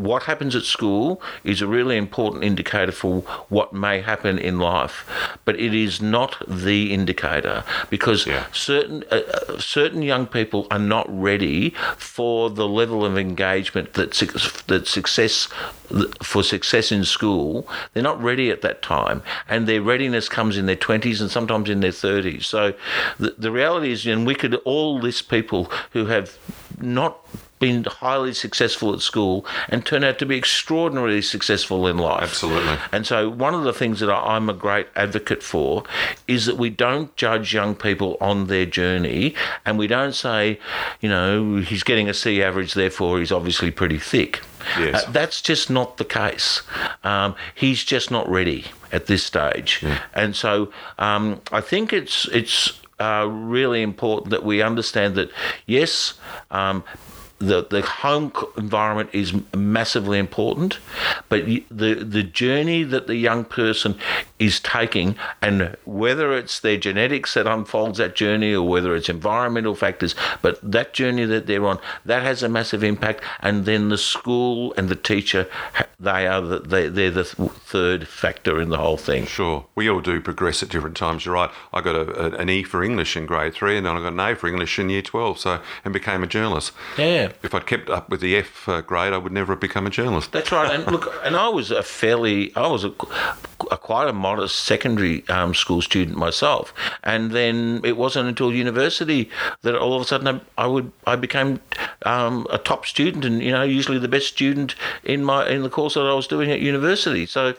what 0.00 0.24
happens 0.24 0.54
at 0.56 0.62
school 0.64 1.20
is 1.44 1.60
a 1.62 1.66
really 1.66 1.96
important 1.96 2.44
indicator 2.44 2.92
for 2.92 3.20
what 3.48 3.72
may 3.72 4.00
happen 4.00 4.38
in 4.38 4.58
life, 4.58 5.04
but 5.44 5.58
it 5.58 5.74
is 5.74 6.00
not 6.00 6.42
the 6.46 6.92
indicator 6.92 7.64
because 7.90 8.26
Yeah. 8.26 8.44
certain 8.52 9.04
uh, 9.10 9.16
uh, 9.16 9.58
certain 9.58 10.02
young 10.02 10.26
people 10.26 10.66
are 10.70 10.78
not 10.78 11.06
ready 11.08 11.70
for 11.96 12.50
the 12.50 12.68
level 12.68 13.04
of 13.04 13.16
engagement 13.18 13.94
that 13.94 14.14
suc- 14.14 14.66
that 14.66 14.86
success 14.86 15.48
for 16.22 16.42
success 16.42 16.92
in 16.92 17.04
school. 17.04 17.66
They're 17.92 18.02
not 18.02 18.22
ready 18.22 18.50
at 18.50 18.62
that 18.62 18.82
time, 18.82 19.22
and 19.48 19.66
their 19.66 19.82
readiness 19.82 20.28
comes 20.28 20.56
in 20.56 20.66
their 20.66 20.76
twenties 20.76 21.20
and 21.20 21.30
sometimes 21.30 21.68
in 21.70 21.80
their 21.80 21.92
thirties. 21.92 22.46
So 22.46 22.74
the, 23.18 23.34
the 23.38 23.50
reality 23.50 23.92
is, 23.92 24.06
and 24.06 24.26
we 24.26 24.34
could 24.34 24.54
all 24.64 24.98
list 24.98 25.28
people 25.28 25.70
who 25.92 26.06
have 26.06 26.36
not 26.80 27.18
been 27.58 27.84
highly 27.84 28.34
successful 28.34 28.92
at 28.94 29.00
school 29.00 29.44
and 29.68 29.84
turn 29.84 30.04
out 30.04 30.18
to 30.18 30.26
be 30.26 30.36
extraordinarily 30.36 31.22
successful 31.22 31.86
in 31.86 31.98
life. 31.98 32.22
Absolutely. 32.22 32.76
And 32.92 33.06
so, 33.06 33.28
one 33.28 33.54
of 33.54 33.64
the 33.64 33.72
things 33.72 34.00
that 34.00 34.12
I'm 34.12 34.48
a 34.48 34.54
great 34.54 34.88
advocate 34.96 35.42
for 35.42 35.84
is 36.26 36.46
that 36.46 36.56
we 36.56 36.70
don't 36.70 37.14
judge 37.16 37.52
young 37.52 37.74
people 37.74 38.16
on 38.20 38.46
their 38.46 38.66
journey 38.66 39.34
and 39.64 39.78
we 39.78 39.86
don't 39.86 40.14
say, 40.14 40.58
you 41.00 41.08
know, 41.08 41.56
he's 41.56 41.82
getting 41.82 42.08
a 42.08 42.14
C 42.14 42.42
average, 42.42 42.74
therefore 42.74 43.18
he's 43.18 43.32
obviously 43.32 43.70
pretty 43.70 43.98
thick. 43.98 44.40
Yes. 44.78 45.04
Uh, 45.04 45.10
that's 45.10 45.40
just 45.40 45.70
not 45.70 45.96
the 45.96 46.04
case. 46.04 46.62
Um, 47.04 47.34
he's 47.54 47.84
just 47.84 48.10
not 48.10 48.28
ready 48.28 48.66
at 48.92 49.06
this 49.06 49.22
stage. 49.22 49.84
And 50.14 50.34
so, 50.34 50.72
um, 50.98 51.40
I 51.52 51.60
think 51.60 51.92
it's, 51.92 52.26
it's, 52.28 52.80
uh, 53.00 53.28
really 53.30 53.82
important 53.82 54.30
that 54.30 54.44
we 54.44 54.60
understand 54.60 55.14
that 55.14 55.30
yes, 55.66 56.14
um, 56.50 56.82
the 57.38 57.64
the 57.64 57.82
home 57.82 58.32
environment 58.56 59.10
is 59.12 59.32
massively 59.54 60.18
important, 60.18 60.78
but 61.28 61.44
the 61.46 61.94
the 61.94 62.22
journey 62.22 62.82
that 62.84 63.06
the 63.06 63.16
young 63.16 63.44
person 63.44 63.98
is 64.38 64.60
taking, 64.60 65.16
and 65.42 65.76
whether 65.84 66.32
it's 66.32 66.60
their 66.60 66.76
genetics 66.76 67.34
that 67.34 67.46
unfolds 67.46 67.98
that 67.98 68.14
journey, 68.14 68.54
or 68.54 68.66
whether 68.66 68.94
it's 68.94 69.08
environmental 69.08 69.74
factors, 69.74 70.14
but 70.42 70.58
that 70.62 70.92
journey 70.92 71.24
that 71.24 71.46
they're 71.46 71.66
on, 71.66 71.78
that 72.04 72.22
has 72.22 72.42
a 72.42 72.48
massive 72.48 72.84
impact. 72.84 73.22
And 73.40 73.64
then 73.64 73.88
the 73.88 73.98
school 73.98 74.72
and 74.76 74.88
the 74.88 74.96
teacher, 74.96 75.48
they 75.98 76.26
are 76.26 76.40
the, 76.40 76.60
they 76.60 76.88
they're 76.88 77.10
the 77.10 77.24
third 77.24 78.06
factor 78.06 78.60
in 78.60 78.68
the 78.68 78.78
whole 78.78 78.96
thing. 78.96 79.26
Sure. 79.26 79.66
We 79.74 79.88
all 79.90 80.00
do 80.00 80.20
progress 80.20 80.62
at 80.62 80.68
different 80.68 80.96
times. 80.96 81.24
You're 81.24 81.34
right. 81.34 81.50
I 81.72 81.80
got 81.80 81.96
a, 81.96 82.36
an 82.36 82.48
E 82.48 82.62
for 82.62 82.82
English 82.82 83.16
in 83.16 83.26
grade 83.26 83.54
three, 83.54 83.76
and 83.76 83.86
then 83.86 83.96
I 83.96 84.00
got 84.00 84.12
an 84.12 84.20
A 84.20 84.34
for 84.34 84.48
English 84.48 84.78
in 84.78 84.90
year 84.90 85.02
12, 85.02 85.38
so 85.38 85.60
and 85.84 85.92
became 85.92 86.22
a 86.22 86.26
journalist. 86.26 86.72
Yeah. 86.96 87.32
If 87.42 87.54
I'd 87.54 87.66
kept 87.66 87.90
up 87.90 88.08
with 88.10 88.20
the 88.20 88.36
F 88.36 88.68
uh, 88.68 88.80
grade, 88.80 89.12
I 89.12 89.18
would 89.18 89.32
never 89.32 89.52
have 89.52 89.60
become 89.60 89.86
a 89.86 89.90
journalist. 89.90 90.32
That's 90.32 90.52
right. 90.52 90.70
And 90.70 90.86
look, 90.90 91.12
and 91.24 91.36
I 91.36 91.48
was 91.48 91.70
a 91.70 91.82
fairly, 91.82 92.54
I 92.54 92.68
was 92.68 92.84
a, 92.84 92.92
a 93.70 93.76
quite 93.76 94.08
a 94.08 94.12
modest 94.28 94.56
secondary 94.64 95.26
um, 95.28 95.54
school 95.54 95.80
student 95.80 96.16
myself, 96.16 96.74
and 97.02 97.30
then 97.30 97.80
it 97.82 97.96
wasn't 97.96 98.28
until 98.28 98.52
university 98.52 99.30
that 99.62 99.74
all 99.74 99.94
of 99.94 100.02
a 100.02 100.04
sudden 100.04 100.28
I, 100.28 100.64
I 100.64 100.66
would 100.66 100.92
I 101.06 101.16
became 101.16 101.60
um, 102.04 102.46
a 102.50 102.58
top 102.58 102.84
student, 102.84 103.24
and 103.24 103.42
you 103.42 103.52
know 103.52 103.62
usually 103.62 103.98
the 103.98 104.12
best 104.16 104.26
student 104.26 104.74
in 105.02 105.24
my 105.24 105.48
in 105.48 105.62
the 105.62 105.70
course 105.70 105.94
that 105.94 106.06
I 106.14 106.14
was 106.14 106.26
doing 106.26 106.50
at 106.50 106.60
university. 106.60 107.24
So. 107.26 107.54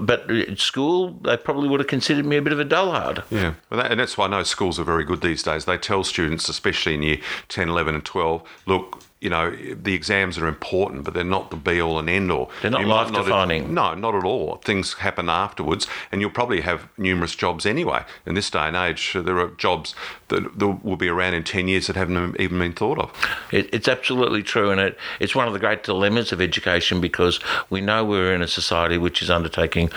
But 0.00 0.30
at 0.30 0.60
school, 0.60 1.18
they 1.24 1.36
probably 1.36 1.68
would 1.68 1.80
have 1.80 1.88
considered 1.88 2.24
me 2.24 2.36
a 2.36 2.42
bit 2.42 2.52
of 2.52 2.60
a 2.60 2.64
dullard. 2.64 3.24
Yeah, 3.28 3.54
well, 3.68 3.82
that, 3.82 3.90
and 3.90 3.98
that's 4.00 4.16
why 4.16 4.26
I 4.26 4.28
know 4.28 4.44
schools 4.44 4.78
are 4.78 4.84
very 4.84 5.04
good 5.04 5.20
these 5.20 5.42
days. 5.42 5.64
They 5.64 5.76
tell 5.76 6.04
students, 6.04 6.48
especially 6.48 6.94
in 6.94 7.02
year 7.02 7.18
10, 7.48 7.68
11, 7.68 7.96
and 7.96 8.04
12, 8.04 8.40
look, 8.66 9.02
you 9.20 9.28
know, 9.28 9.50
the 9.50 9.92
exams 9.92 10.38
are 10.38 10.46
important, 10.46 11.04
but 11.04 11.12
they're 11.12 11.22
not 11.24 11.50
the 11.50 11.56
be 11.56 11.78
all 11.80 11.98
and 11.98 12.08
end 12.08 12.32
all. 12.32 12.50
They're 12.62 12.70
not 12.70 12.80
You 12.80 12.86
might 12.86 13.10
life-defining. 13.10 13.74
no, 13.74 13.94
not 13.94 14.14
at 14.14 14.24
all. 14.24 14.56
Things 14.64 14.94
happen 14.94 15.28
afterwards, 15.28 15.86
and 16.10 16.22
you'll 16.22 16.30
probably 16.30 16.62
have 16.62 16.88
numerous 16.96 17.34
jobs 17.34 17.66
anyway. 17.66 18.04
In 18.24 18.34
this 18.34 18.48
day 18.48 18.60
and 18.60 18.76
age, 18.76 19.12
there 19.14 19.38
are 19.38 19.48
jobs 19.48 19.94
that, 20.28 20.58
that 20.58 20.84
will 20.84 20.96
be 20.96 21.08
around 21.08 21.34
in 21.34 21.44
10 21.44 21.68
years 21.68 21.86
that 21.88 21.96
haven't 21.96 22.40
even 22.40 22.58
been 22.58 22.72
thought 22.72 22.98
of. 22.98 23.12
It, 23.52 23.68
it's 23.74 23.88
absolutely 23.88 24.42
true, 24.42 24.70
and 24.70 24.80
it, 24.80 24.96
it's 25.20 25.34
one 25.34 25.46
of 25.46 25.52
the 25.52 25.58
great 25.58 25.82
dilemmas 25.82 26.32
of 26.32 26.40
education 26.40 26.98
because 26.98 27.40
we 27.68 27.82
know 27.82 28.02
we're 28.02 28.32
in 28.32 28.40
a 28.40 28.48
society 28.48 28.96
which 28.96 29.20
is 29.22 29.28
undertaking 29.28 29.90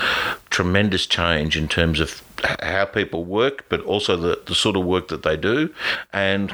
tremendous 0.50 1.06
change 1.08 1.56
in 1.56 1.70
terms 1.70 2.02
of 2.02 2.22
how 2.62 2.84
people 2.84 3.24
work, 3.24 3.64
but 3.70 3.80
also 3.82 4.18
the, 4.18 4.42
the 4.48 4.56
sort 4.56 4.76
of 4.76 4.84
work 4.84 5.08
that 5.08 5.24
they 5.24 5.38
do. 5.38 5.74
And 6.12 6.54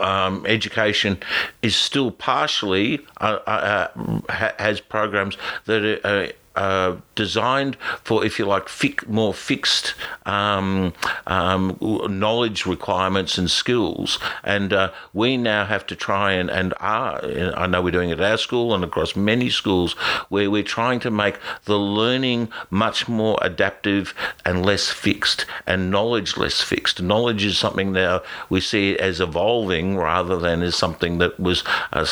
um, 0.00 0.44
education 0.46 1.18
is 1.62 1.76
still 1.76 2.10
partially 2.10 3.00
uh, 3.20 3.38
uh, 3.46 3.88
ha- 4.28 4.54
has 4.58 4.80
programs 4.80 5.36
that 5.66 6.00
are. 6.04 6.32
Uh, 6.58 6.96
designed 7.14 7.76
for, 8.02 8.24
if 8.24 8.38
you 8.38 8.44
like, 8.44 8.68
more 9.08 9.34
fixed 9.34 9.94
um, 10.26 10.92
um, 11.26 11.76
knowledge 12.08 12.66
requirements 12.66 13.38
and 13.38 13.48
skills. 13.48 14.18
And 14.42 14.72
uh, 14.72 14.90
we 15.12 15.36
now 15.36 15.66
have 15.66 15.84
to 15.86 15.96
try 15.96 16.32
and, 16.32 16.50
and 16.50 16.74
are, 16.80 17.20
I 17.56 17.66
know 17.68 17.80
we're 17.82 17.92
doing 17.92 18.10
it 18.10 18.20
at 18.20 18.30
our 18.32 18.38
school 18.38 18.74
and 18.74 18.82
across 18.82 19.14
many 19.14 19.50
schools, 19.50 19.92
where 20.30 20.50
we're 20.50 20.62
trying 20.78 21.00
to 21.00 21.10
make 21.10 21.38
the 21.64 21.78
learning 21.78 22.48
much 22.70 23.08
more 23.08 23.38
adaptive 23.40 24.12
and 24.44 24.66
less 24.66 24.88
fixed, 24.88 25.46
and 25.64 25.90
knowledge 25.90 26.36
less 26.36 26.60
fixed. 26.60 27.02
Knowledge 27.02 27.44
is 27.44 27.56
something 27.56 27.92
now 27.92 28.22
we 28.48 28.60
see 28.60 28.98
as 28.98 29.20
evolving 29.20 29.96
rather 29.96 30.36
than 30.36 30.62
as 30.62 30.74
something 30.74 31.18
that 31.18 31.38
was 31.38 31.62
uh, 31.92 32.06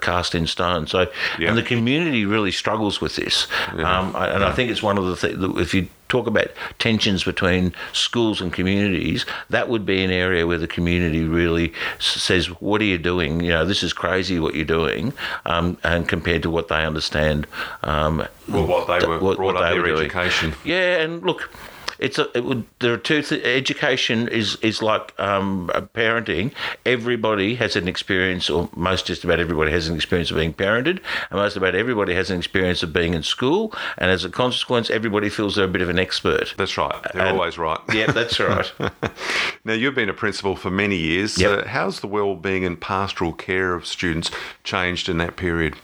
cast 0.00 0.34
in 0.34 0.46
stone. 0.46 0.86
So, 0.88 1.06
yeah. 1.38 1.48
and 1.48 1.56
the 1.56 1.62
community 1.62 2.24
really 2.26 2.52
struggles 2.52 3.00
with 3.00 3.14
this. 3.16 3.46
Yeah. 3.76 3.83
Um, 3.84 4.14
and 4.16 4.44
I 4.44 4.52
think 4.52 4.70
it's 4.70 4.82
one 4.82 4.98
of 4.98 5.06
the 5.06 5.16
things 5.16 5.38
that 5.38 5.56
if 5.58 5.74
you 5.74 5.88
talk 6.08 6.26
about 6.26 6.48
tensions 6.78 7.24
between 7.24 7.74
schools 7.92 8.40
and 8.40 8.52
communities, 8.52 9.26
that 9.50 9.68
would 9.68 9.84
be 9.84 10.04
an 10.04 10.10
area 10.10 10.46
where 10.46 10.58
the 10.58 10.68
community 10.68 11.24
really 11.24 11.72
says, 11.98 12.46
"What 12.60 12.80
are 12.80 12.84
you 12.84 12.98
doing? 12.98 13.40
You 13.40 13.50
know, 13.50 13.64
this 13.64 13.82
is 13.82 13.92
crazy 13.92 14.38
what 14.38 14.54
you're 14.54 14.64
doing," 14.64 15.12
um, 15.46 15.76
and 15.82 16.08
compared 16.08 16.42
to 16.42 16.50
what 16.50 16.68
they 16.68 16.84
understand. 16.84 17.46
Um, 17.82 18.26
well, 18.48 18.66
what 18.66 18.86
they 18.86 19.06
were 19.06 19.18
what, 19.18 19.36
brought 19.36 19.54
what 19.54 19.64
up 19.64 19.74
their 19.74 19.86
education. 19.86 20.54
Yeah, 20.64 21.00
and 21.00 21.22
look 21.22 21.50
it's 21.98 22.18
a, 22.18 22.28
it 22.36 22.44
would, 22.44 22.64
there 22.80 22.92
are 22.92 22.98
two 22.98 23.22
th- 23.22 23.44
education 23.44 24.28
is 24.28 24.56
is 24.56 24.82
like 24.82 25.18
um, 25.20 25.70
parenting. 25.94 26.52
Everybody 26.86 27.54
has 27.56 27.76
an 27.76 27.88
experience, 27.88 28.50
or 28.50 28.68
most 28.74 29.06
just 29.06 29.24
about 29.24 29.40
everybody 29.40 29.70
has 29.70 29.88
an 29.88 29.94
experience 29.94 30.30
of 30.30 30.36
being 30.36 30.54
parented, 30.54 31.00
and 31.30 31.32
most 31.32 31.56
about 31.56 31.74
everybody 31.74 32.14
has 32.14 32.30
an 32.30 32.38
experience 32.38 32.82
of 32.82 32.92
being 32.92 33.14
in 33.14 33.22
school. 33.22 33.74
And 33.98 34.10
as 34.10 34.24
a 34.24 34.30
consequence, 34.30 34.90
everybody 34.90 35.28
feels 35.28 35.56
they're 35.56 35.64
a 35.64 35.68
bit 35.68 35.82
of 35.82 35.88
an 35.88 35.98
expert. 35.98 36.54
That's 36.56 36.76
right. 36.76 36.94
They're 37.12 37.26
and, 37.26 37.36
always 37.36 37.58
right. 37.58 37.80
Yeah, 37.94 38.10
that's 38.10 38.40
right. 38.40 38.72
now 39.64 39.72
you've 39.72 39.94
been 39.94 40.08
a 40.08 40.14
principal 40.14 40.56
for 40.56 40.70
many 40.70 40.96
years. 40.96 41.38
Yep. 41.38 41.58
Uh, 41.58 41.68
how's 41.68 42.00
the 42.00 42.08
well-being 42.08 42.64
and 42.64 42.80
pastoral 42.80 43.32
care 43.32 43.74
of 43.74 43.86
students 43.86 44.30
changed 44.64 45.08
in 45.08 45.18
that 45.18 45.36
period? 45.36 45.76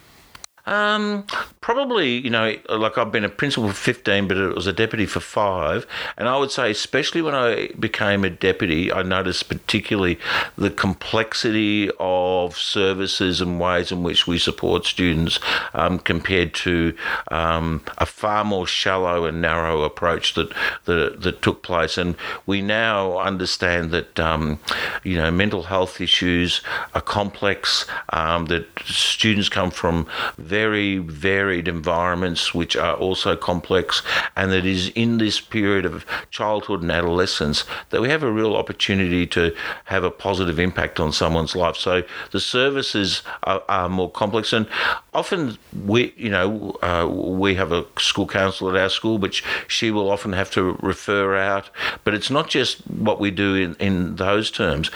Um, 0.67 1.25
probably, 1.61 2.19
you 2.19 2.31
know, 2.31 2.57
like 2.69 2.99
I've 2.99 3.13
been 3.13 3.25
a 3.25 3.29
principal 3.29 3.69
for 3.69 3.75
15, 3.75 4.29
but 4.29 4.37
it 4.37 4.55
was 4.55 4.67
a 4.67 4.73
deputy 4.73 5.07
for 5.07 5.21
five. 5.21 5.87
And 6.17 6.29
I 6.29 6.37
would 6.37 6.51
say, 6.51 6.71
especially 6.71 7.23
when 7.23 7.35
I 7.35 7.69
became 7.79 8.25
a 8.25 8.31
deputy, 8.31 8.93
I 8.93 9.03
noticed 9.03 9.49
particularly 9.49 10.19
the 10.57 10.71
complexity 10.71 11.91
of 11.99 12.57
services 12.57 13.41
and 13.41 13.61
ways 13.61 13.93
in 13.93 14.03
which 14.03 14.27
we 14.27 14.39
support 14.39 14.85
students 14.85 15.39
um, 15.75 15.99
compared 15.99 16.55
to 16.55 16.95
um, 17.31 17.83
a 17.99 18.07
far 18.07 18.45
more 18.45 18.67
shallow 18.67 19.25
and 19.25 19.41
narrow 19.41 19.83
approach 19.83 20.35
that, 20.35 20.53
that, 20.85 21.23
that 21.23 21.43
took 21.43 21.63
place. 21.63 21.97
And 21.99 22.17
we 22.47 22.63
now 22.63 23.19
understand 23.19 23.91
that, 23.93 24.19
um, 24.21 24.59
you 25.05 25.17
know, 25.17 25.31
mental 25.31 25.65
health 25.65 26.01
issues 26.01 26.61
are 26.95 27.01
complex, 27.01 27.87
um, 28.11 28.47
that 28.47 28.67
students 28.85 29.49
come 29.49 29.71
from 29.71 30.07
very 30.51 30.99
varied 30.99 31.69
environments 31.69 32.53
which 32.53 32.75
are 32.77 32.97
also 32.97 33.37
complex, 33.37 34.03
and 34.37 34.53
it 34.53 34.67
is 34.67 34.89
in 34.95 35.19
this 35.19 35.41
period 35.41 35.85
of 35.87 36.05
childhood 36.31 36.83
and 36.83 36.91
adolescence 36.91 37.65
that 37.91 38.01
we 38.03 38.09
have 38.09 38.25
a 38.25 38.33
real 38.41 38.57
opportunity 38.57 39.27
to 39.27 39.55
have 39.85 40.05
a 40.05 40.11
positive 40.11 40.59
impact 40.59 40.99
on 40.99 41.13
someone's 41.13 41.55
life. 41.55 41.77
So 41.77 42.03
the 42.33 42.41
services 42.41 43.23
are, 43.45 43.63
are 43.69 43.89
more 43.89 44.11
complex, 44.11 44.53
and 44.53 44.67
often 45.15 45.57
we, 45.87 46.13
you 46.17 46.31
know, 46.31 46.77
uh, 46.83 47.07
we 47.09 47.55
have 47.55 47.71
a 47.73 47.87
school 47.99 48.27
counsellor 48.27 48.77
at 48.77 48.83
our 48.83 48.91
school, 48.91 49.19
but 49.19 49.33
she 49.69 49.91
will 49.91 50.11
often 50.11 50.33
have 50.33 50.51
to 50.51 50.63
refer 50.83 51.37
out. 51.37 51.71
But 52.05 52.15
it's 52.15 52.31
not 52.31 52.49
just 52.49 52.81
what 52.89 53.21
we 53.21 53.31
do 53.31 53.55
in, 53.55 53.75
in 53.77 54.17
those 54.17 54.51
terms. 54.51 54.91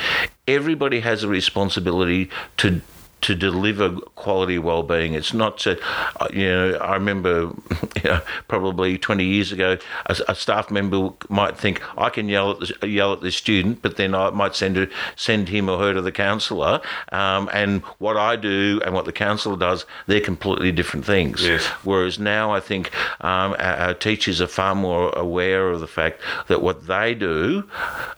Everybody 0.47 1.01
has 1.01 1.23
a 1.23 1.29
responsibility 1.29 2.29
to 2.57 2.81
to 3.25 3.35
deliver 3.35 3.91
quality 4.17 4.59
well-being. 4.59 5.15
It's 5.15 5.33
not 5.33 5.57
to, 5.61 5.81
uh, 6.21 6.29
you 6.31 6.47
know, 6.47 6.75
I 6.75 6.93
remember 6.93 7.55
you 7.97 8.11
know, 8.11 8.21
probably 8.49 8.99
20 8.99 9.25
years 9.25 9.51
ago, 9.51 9.79
a, 10.07 10.17
a, 10.29 10.35
staff 10.35 10.71
member 10.71 11.09
might 11.31 11.57
think 11.57 11.81
I 11.99 12.11
can 12.11 12.29
yell 12.29 12.51
at 12.51 12.81
the, 12.81 12.87
yell 12.87 13.15
at 13.15 13.23
the 13.23 13.33
student, 13.33 13.81
but 13.81 13.97
then 13.97 14.15
I 14.15 14.29
might 14.29 14.55
send 14.55 14.77
her, 14.77 14.89
send 15.17 15.49
him 15.49 15.71
or 15.71 15.79
her 15.79 15.95
to 15.95 16.03
the 16.03 16.13
counsellor. 16.13 16.83
Um, 17.13 17.49
and 17.55 17.81
what 17.99 18.19
I 18.19 18.37
do 18.37 18.83
and 18.85 18.95
what 18.95 19.07
the 19.07 19.13
counsellor 19.13 19.57
does, 19.57 19.87
they're 20.07 20.21
completely 20.21 20.71
different 20.71 21.07
things. 21.07 21.43
Yes. 21.47 21.65
Whereas 21.83 22.19
now 22.19 22.53
I 22.53 22.61
think 22.61 22.93
um, 23.23 23.57
our, 23.59 23.77
our, 23.77 23.95
teachers 23.95 24.43
are 24.43 24.47
far 24.47 24.75
more 24.75 25.11
aware 25.17 25.71
of 25.71 25.81
the 25.81 25.87
fact 25.87 26.21
that 26.49 26.61
what 26.61 26.87
they 26.87 27.15
do 27.15 27.67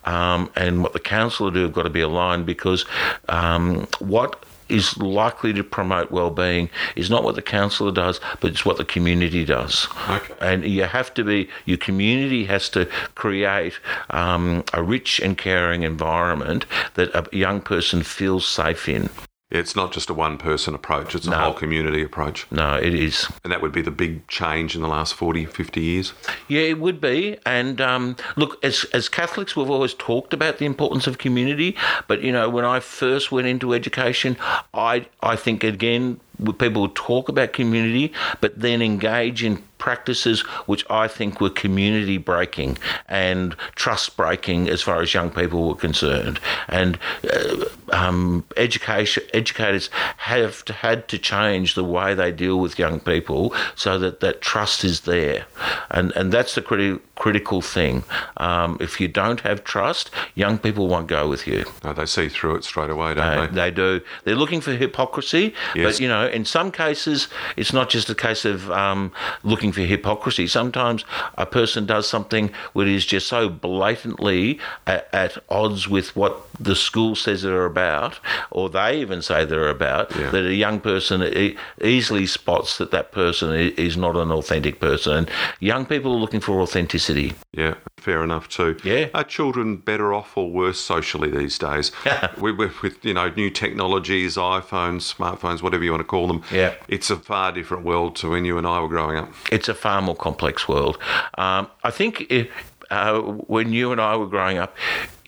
um, 0.04 0.50
and 0.56 0.82
what 0.82 0.94
the 0.94 1.00
counsellor 1.00 1.52
do 1.52 1.62
have 1.62 1.72
got 1.72 1.84
to 1.84 1.90
be 1.90 2.00
aligned 2.00 2.44
because 2.44 2.84
um, 3.28 3.86
what 4.00 4.44
is 4.68 4.96
likely 4.98 5.52
to 5.52 5.62
promote 5.62 6.10
well-being 6.10 6.70
is 6.96 7.10
not 7.10 7.22
what 7.24 7.34
the 7.34 7.42
counsellor 7.42 7.92
does, 7.92 8.20
but 8.40 8.50
it's 8.50 8.64
what 8.64 8.76
the 8.76 8.84
community 8.84 9.44
does. 9.44 9.88
Okay. 10.08 10.34
And 10.40 10.64
you 10.64 10.84
have 10.84 11.12
to 11.14 11.24
be 11.24 11.48
your 11.64 11.78
community 11.78 12.44
has 12.46 12.68
to 12.70 12.86
create 13.14 13.78
um, 14.10 14.64
a 14.72 14.82
rich 14.82 15.20
and 15.20 15.36
caring 15.36 15.82
environment 15.82 16.66
that 16.94 17.14
a 17.14 17.36
young 17.36 17.60
person 17.60 18.02
feels 18.02 18.46
safe 18.46 18.88
in. 18.88 19.08
It's 19.48 19.76
not 19.76 19.92
just 19.92 20.10
a 20.10 20.14
one 20.14 20.38
person 20.38 20.74
approach, 20.74 21.14
it's 21.14 21.28
a 21.28 21.30
no. 21.30 21.36
whole 21.36 21.54
community 21.54 22.02
approach. 22.02 22.50
No, 22.50 22.74
it 22.74 22.92
is. 22.92 23.30
And 23.44 23.52
that 23.52 23.62
would 23.62 23.70
be 23.70 23.80
the 23.80 23.92
big 23.92 24.26
change 24.26 24.74
in 24.74 24.82
the 24.82 24.88
last 24.88 25.14
40, 25.14 25.44
50 25.44 25.80
years? 25.80 26.12
Yeah, 26.48 26.62
it 26.62 26.80
would 26.80 27.00
be. 27.00 27.38
And 27.46 27.80
um, 27.80 28.16
look, 28.34 28.62
as, 28.64 28.84
as 28.92 29.08
Catholics, 29.08 29.54
we've 29.54 29.70
always 29.70 29.94
talked 29.94 30.34
about 30.34 30.58
the 30.58 30.66
importance 30.66 31.06
of 31.06 31.18
community. 31.18 31.76
But, 32.08 32.22
you 32.22 32.32
know, 32.32 32.50
when 32.50 32.64
I 32.64 32.80
first 32.80 33.30
went 33.30 33.46
into 33.46 33.72
education, 33.72 34.36
I, 34.74 35.06
I 35.22 35.36
think, 35.36 35.62
again, 35.62 36.18
people 36.58 36.82
would 36.82 36.96
talk 36.96 37.28
about 37.28 37.52
community, 37.52 38.12
but 38.40 38.58
then 38.58 38.82
engage 38.82 39.44
in 39.44 39.62
practices 39.86 40.40
which 40.66 40.84
I 40.90 41.06
think 41.06 41.40
were 41.40 41.48
community 41.48 42.18
breaking 42.18 42.76
and 43.08 43.54
trust 43.76 44.16
breaking 44.16 44.68
as 44.68 44.82
far 44.82 45.00
as 45.00 45.14
young 45.14 45.30
people 45.30 45.68
were 45.68 45.76
concerned. 45.76 46.40
And 46.66 46.98
uh, 47.32 47.66
um, 47.92 48.44
education 48.56 49.22
educators 49.32 49.88
have 50.16 50.64
to, 50.64 50.72
had 50.72 51.06
to 51.06 51.18
change 51.18 51.76
the 51.76 51.84
way 51.84 52.14
they 52.14 52.32
deal 52.32 52.58
with 52.58 52.80
young 52.80 52.98
people 52.98 53.54
so 53.76 53.96
that 54.00 54.18
that 54.20 54.40
trust 54.40 54.84
is 54.84 55.02
there, 55.02 55.46
and 55.90 56.10
and 56.16 56.32
that's 56.32 56.56
the 56.56 56.62
critical 56.62 57.00
critical 57.16 57.62
thing. 57.62 58.04
Um, 58.36 58.76
if 58.78 59.00
you 59.00 59.08
don't 59.08 59.40
have 59.40 59.64
trust, 59.64 60.10
young 60.34 60.58
people 60.58 60.86
won't 60.86 61.06
go 61.06 61.28
with 61.28 61.46
you. 61.46 61.64
No, 61.82 61.92
they 61.92 62.06
see 62.06 62.28
through 62.28 62.56
it 62.56 62.64
straight 62.64 62.90
away, 62.90 63.14
don't 63.14 63.54
they? 63.54 63.60
They 63.62 63.70
do. 63.70 64.00
They're 64.24 64.36
looking 64.36 64.60
for 64.60 64.72
hypocrisy, 64.72 65.54
yes. 65.74 65.84
but 65.84 66.00
you 66.00 66.08
know, 66.08 66.26
in 66.26 66.44
some 66.44 66.70
cases, 66.70 67.28
it's 67.56 67.72
not 67.72 67.88
just 67.88 68.10
a 68.10 68.14
case 68.14 68.44
of 68.44 68.70
um, 68.70 69.12
looking 69.42 69.72
for 69.76 69.82
hypocrisy. 69.82 70.46
Sometimes 70.46 71.04
a 71.36 71.46
person 71.46 71.84
does 71.86 72.08
something 72.08 72.50
which 72.72 72.88
is 72.88 73.04
just 73.04 73.28
so 73.28 73.48
blatantly 73.48 74.58
at, 74.86 75.08
at 75.12 75.38
odds 75.50 75.86
with 75.86 76.16
what 76.16 76.40
the 76.58 76.74
school 76.74 77.14
says 77.14 77.42
they're 77.42 77.66
about, 77.66 78.18
or 78.50 78.70
they 78.70 78.98
even 79.00 79.20
say 79.20 79.44
they're 79.44 79.68
about, 79.68 80.14
yeah. 80.16 80.30
that 80.30 80.46
a 80.46 80.54
young 80.54 80.80
person 80.80 81.22
e- 81.22 81.56
easily 81.82 82.26
spots 82.26 82.78
that 82.78 82.90
that 82.90 83.12
person 83.12 83.52
is 83.52 83.96
not 83.96 84.16
an 84.16 84.30
authentic 84.30 84.80
person. 84.80 85.16
And 85.16 85.30
young 85.60 85.86
people 85.86 86.12
are 86.12 86.18
looking 86.18 86.40
for 86.40 86.60
authenticity. 86.60 87.34
Yeah, 87.52 87.74
fair 87.98 88.24
enough 88.24 88.48
too. 88.48 88.76
Yeah. 88.82 89.08
Are 89.14 89.24
children 89.24 89.76
better 89.76 90.12
off 90.12 90.36
or 90.36 90.50
worse 90.50 90.80
socially 90.80 91.30
these 91.30 91.58
days? 91.58 91.92
we, 92.40 92.52
with 92.52 93.04
you 93.04 93.14
know 93.14 93.28
new 93.36 93.50
technologies, 93.50 94.36
iPhones, 94.36 95.14
smartphones, 95.14 95.62
whatever 95.62 95.84
you 95.84 95.90
want 95.90 96.00
to 96.00 96.04
call 96.04 96.26
them. 96.26 96.42
Yeah. 96.50 96.74
It's 96.88 97.10
a 97.10 97.16
far 97.16 97.52
different 97.52 97.84
world 97.84 98.16
to 98.16 98.30
when 98.30 98.44
you 98.44 98.58
and 98.58 98.66
I 98.66 98.80
were 98.80 98.88
growing 98.88 99.18
up. 99.18 99.32
It's 99.52 99.65
a 99.68 99.74
far 99.74 100.02
more 100.02 100.16
complex 100.16 100.68
world. 100.68 100.98
Um, 101.38 101.68
I 101.84 101.90
think 101.90 102.26
if, 102.30 102.48
uh, 102.90 103.20
when 103.20 103.72
you 103.72 103.92
and 103.92 104.00
I 104.00 104.16
were 104.16 104.26
growing 104.26 104.58
up, 104.58 104.76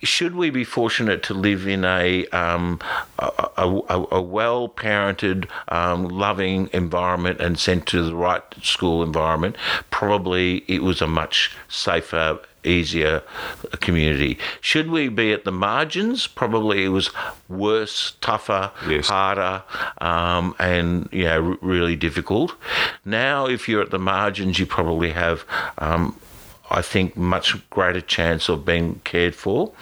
should 0.03 0.35
we 0.35 0.51
be 0.51 0.65
fortunate 0.65 1.23
to 1.25 1.35
live 1.35 1.67
in 1.67 1.85
a 1.85 2.27
um, 2.29 2.81
a, 3.19 3.31
a, 3.57 4.07
a 4.13 4.23
well 4.23 4.69
parented, 4.69 5.49
um, 5.69 6.09
loving 6.09 6.71
environment 6.73 7.41
and 7.41 7.59
sent 7.59 7.87
to 7.87 8.03
the 8.03 8.15
right 8.15 8.43
school 8.63 9.03
environment, 9.03 9.57
probably 9.91 10.65
it 10.69 10.83
was 10.83 11.01
a 11.01 11.07
much 11.07 11.57
safer 11.69 12.39
easier 12.65 13.23
community. 13.81 14.39
Should 14.61 14.91
we 14.91 15.09
be 15.09 15.33
at 15.33 15.45
the 15.45 15.53
margins? 15.53 16.27
Probably 16.27 16.85
it 16.85 16.89
was 16.89 17.11
worse, 17.49 18.15
tougher, 18.21 18.71
yes. 18.89 19.09
harder, 19.09 19.63
um, 20.01 20.55
and 20.59 21.09
you 21.13 21.25
know, 21.25 21.51
r- 21.51 21.59
really 21.61 21.97
difficult. 21.97 22.55
Now, 23.05 23.47
if 23.47 23.69
you're 23.69 23.83
at 23.83 23.91
the 23.91 23.99
margins, 23.99 24.59
you 24.59 24.67
probably 24.67 25.13
have. 25.13 25.45
Um, 25.79 26.19
I 26.71 26.83
think 26.83 27.17
much 27.17 27.69
greater 27.71 28.01
chance 28.01 28.49
of 28.49 28.65
being 28.65 29.01
cared 29.05 29.35
for, 29.35 29.73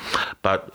but 0.42 0.72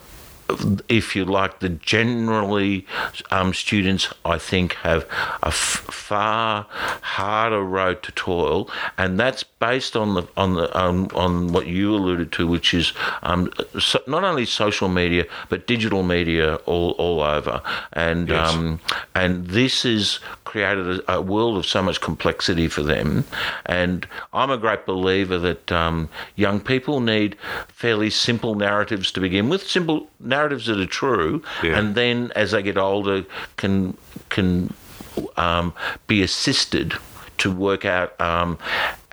if 0.90 1.16
you 1.16 1.26
like, 1.26 1.60
the 1.60 1.70
generally 1.70 2.86
um, 3.32 3.54
students, 3.54 4.14
I 4.26 4.38
think, 4.38 4.74
have 4.76 5.04
a 5.44 5.48
f- 5.48 5.86
far 5.90 6.66
harder 7.02 7.62
road 7.64 8.04
to 8.04 8.12
toil, 8.14 8.70
and 8.98 9.20
that's 9.20 9.44
based 9.44 9.96
on 9.96 10.14
the 10.16 10.24
on 10.38 10.56
the 10.56 10.78
um, 10.80 11.10
on 11.14 11.52
what 11.54 11.68
you 11.68 11.94
alluded 11.94 12.32
to, 12.34 12.48
which 12.48 12.74
is 12.74 12.94
um, 13.24 13.52
so 13.80 14.02
not 14.08 14.24
only 14.24 14.46
social 14.46 14.90
media 14.90 15.26
but 15.50 15.68
digital 15.68 16.04
media 16.04 16.56
all, 16.66 16.92
all 16.92 17.22
over, 17.22 17.62
and 17.94 18.30
Yes. 18.30 18.54
um, 18.54 18.80
and 19.16 19.48
this 19.48 19.84
has 19.84 20.20
created 20.44 21.00
a, 21.08 21.14
a 21.14 21.22
world 21.22 21.58
of 21.58 21.66
so 21.66 21.82
much 21.82 22.02
complexity 22.02 22.68
for 22.68 22.84
them. 22.84 23.24
And 23.66 24.06
I'm 24.34 24.52
a 24.52 24.58
great 24.58 24.86
believer 24.86 25.38
that 25.40 25.72
um, 25.72 26.10
young 26.36 26.60
people 26.60 27.00
need 27.00 27.38
fairly 27.70 28.10
simple 28.10 28.56
narratives 28.56 29.12
to 29.14 29.22
begin 29.22 29.48
with, 29.50 29.68
simple 29.68 30.08
narratives 30.20 30.41
that 30.50 30.80
are 30.80 30.86
true, 30.86 31.42
Yeah. 31.64 31.78
and 31.78 31.96
then 31.96 32.32
as 32.36 32.52
they 32.52 32.62
get 32.64 32.78
older, 32.78 33.26
can 33.58 33.96
can 34.30 34.74
um, 35.38 35.74
be 36.08 36.22
assisted 36.22 36.94
to 37.40 37.52
work 37.52 37.86
out 37.86 38.20
um, 38.22 38.58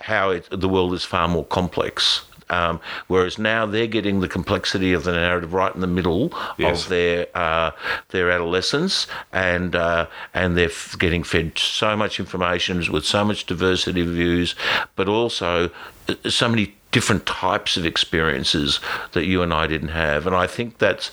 how 0.00 0.30
it, 0.30 0.46
the 0.50 0.68
world 0.68 0.94
is 0.94 1.04
far 1.04 1.28
more 1.28 1.44
complex. 1.44 2.22
Um, 2.50 2.80
whereas 3.08 3.38
now 3.38 3.66
they're 3.66 3.86
getting 3.86 4.20
the 4.20 4.28
complexity 4.28 4.94
of 4.94 5.04
the 5.04 5.12
narrative 5.12 5.52
right 5.52 5.74
in 5.74 5.82
the 5.82 5.86
middle 5.86 6.32
Yes. 6.56 6.84
of 6.84 6.88
their 6.88 7.26
uh, 7.34 7.72
their 8.08 8.30
adolescence, 8.30 9.06
and 9.34 9.76
uh, 9.76 10.06
and 10.32 10.56
they're 10.56 10.70
f- 10.70 10.96
getting 10.98 11.24
fed 11.24 11.58
so 11.58 11.94
much 11.94 12.18
information 12.18 12.82
with 12.90 13.04
so 13.04 13.22
much 13.22 13.44
diversity 13.44 14.00
of 14.00 14.06
views, 14.08 14.54
but 14.96 15.08
also 15.08 15.68
uh, 16.08 16.14
so 16.30 16.48
many 16.48 16.74
different 16.90 17.26
types 17.26 17.76
of 17.76 17.84
experiences 17.84 18.80
that 19.12 19.26
you 19.26 19.42
and 19.42 19.52
I 19.52 19.66
didn't 19.66 19.88
have, 19.88 20.26
and 20.26 20.34
I 20.34 20.46
think 20.46 20.78
that's 20.78 21.10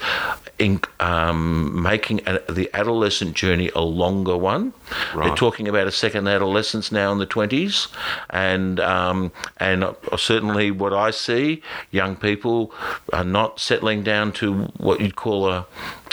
in, 0.58 0.80
um, 1.00 1.82
making 1.82 2.22
a, 2.26 2.40
the 2.50 2.70
adolescent 2.74 3.36
journey 3.36 3.70
a 3.76 3.82
longer 3.82 4.38
one. 4.38 4.74
Right. 5.14 5.28
They're 5.28 5.36
talking 5.36 5.68
about 5.68 5.88
a 5.88 5.92
second 5.92 6.28
adolescence 6.28 6.92
now 6.92 7.12
in 7.12 7.18
the 7.18 7.26
twenties, 7.26 7.90
and 8.30 8.80
um, 8.80 9.32
and 9.58 9.84
uh, 9.84 9.94
certainly 10.18 10.72
what 10.72 10.94
I 10.94 11.12
see, 11.12 11.62
young 11.92 12.16
people 12.16 12.74
are 13.12 13.26
not 13.26 13.60
settling 13.60 14.04
down 14.04 14.32
to 14.34 14.64
what 14.78 15.02
you'd 15.02 15.16
call 15.18 15.50
a 15.50 15.66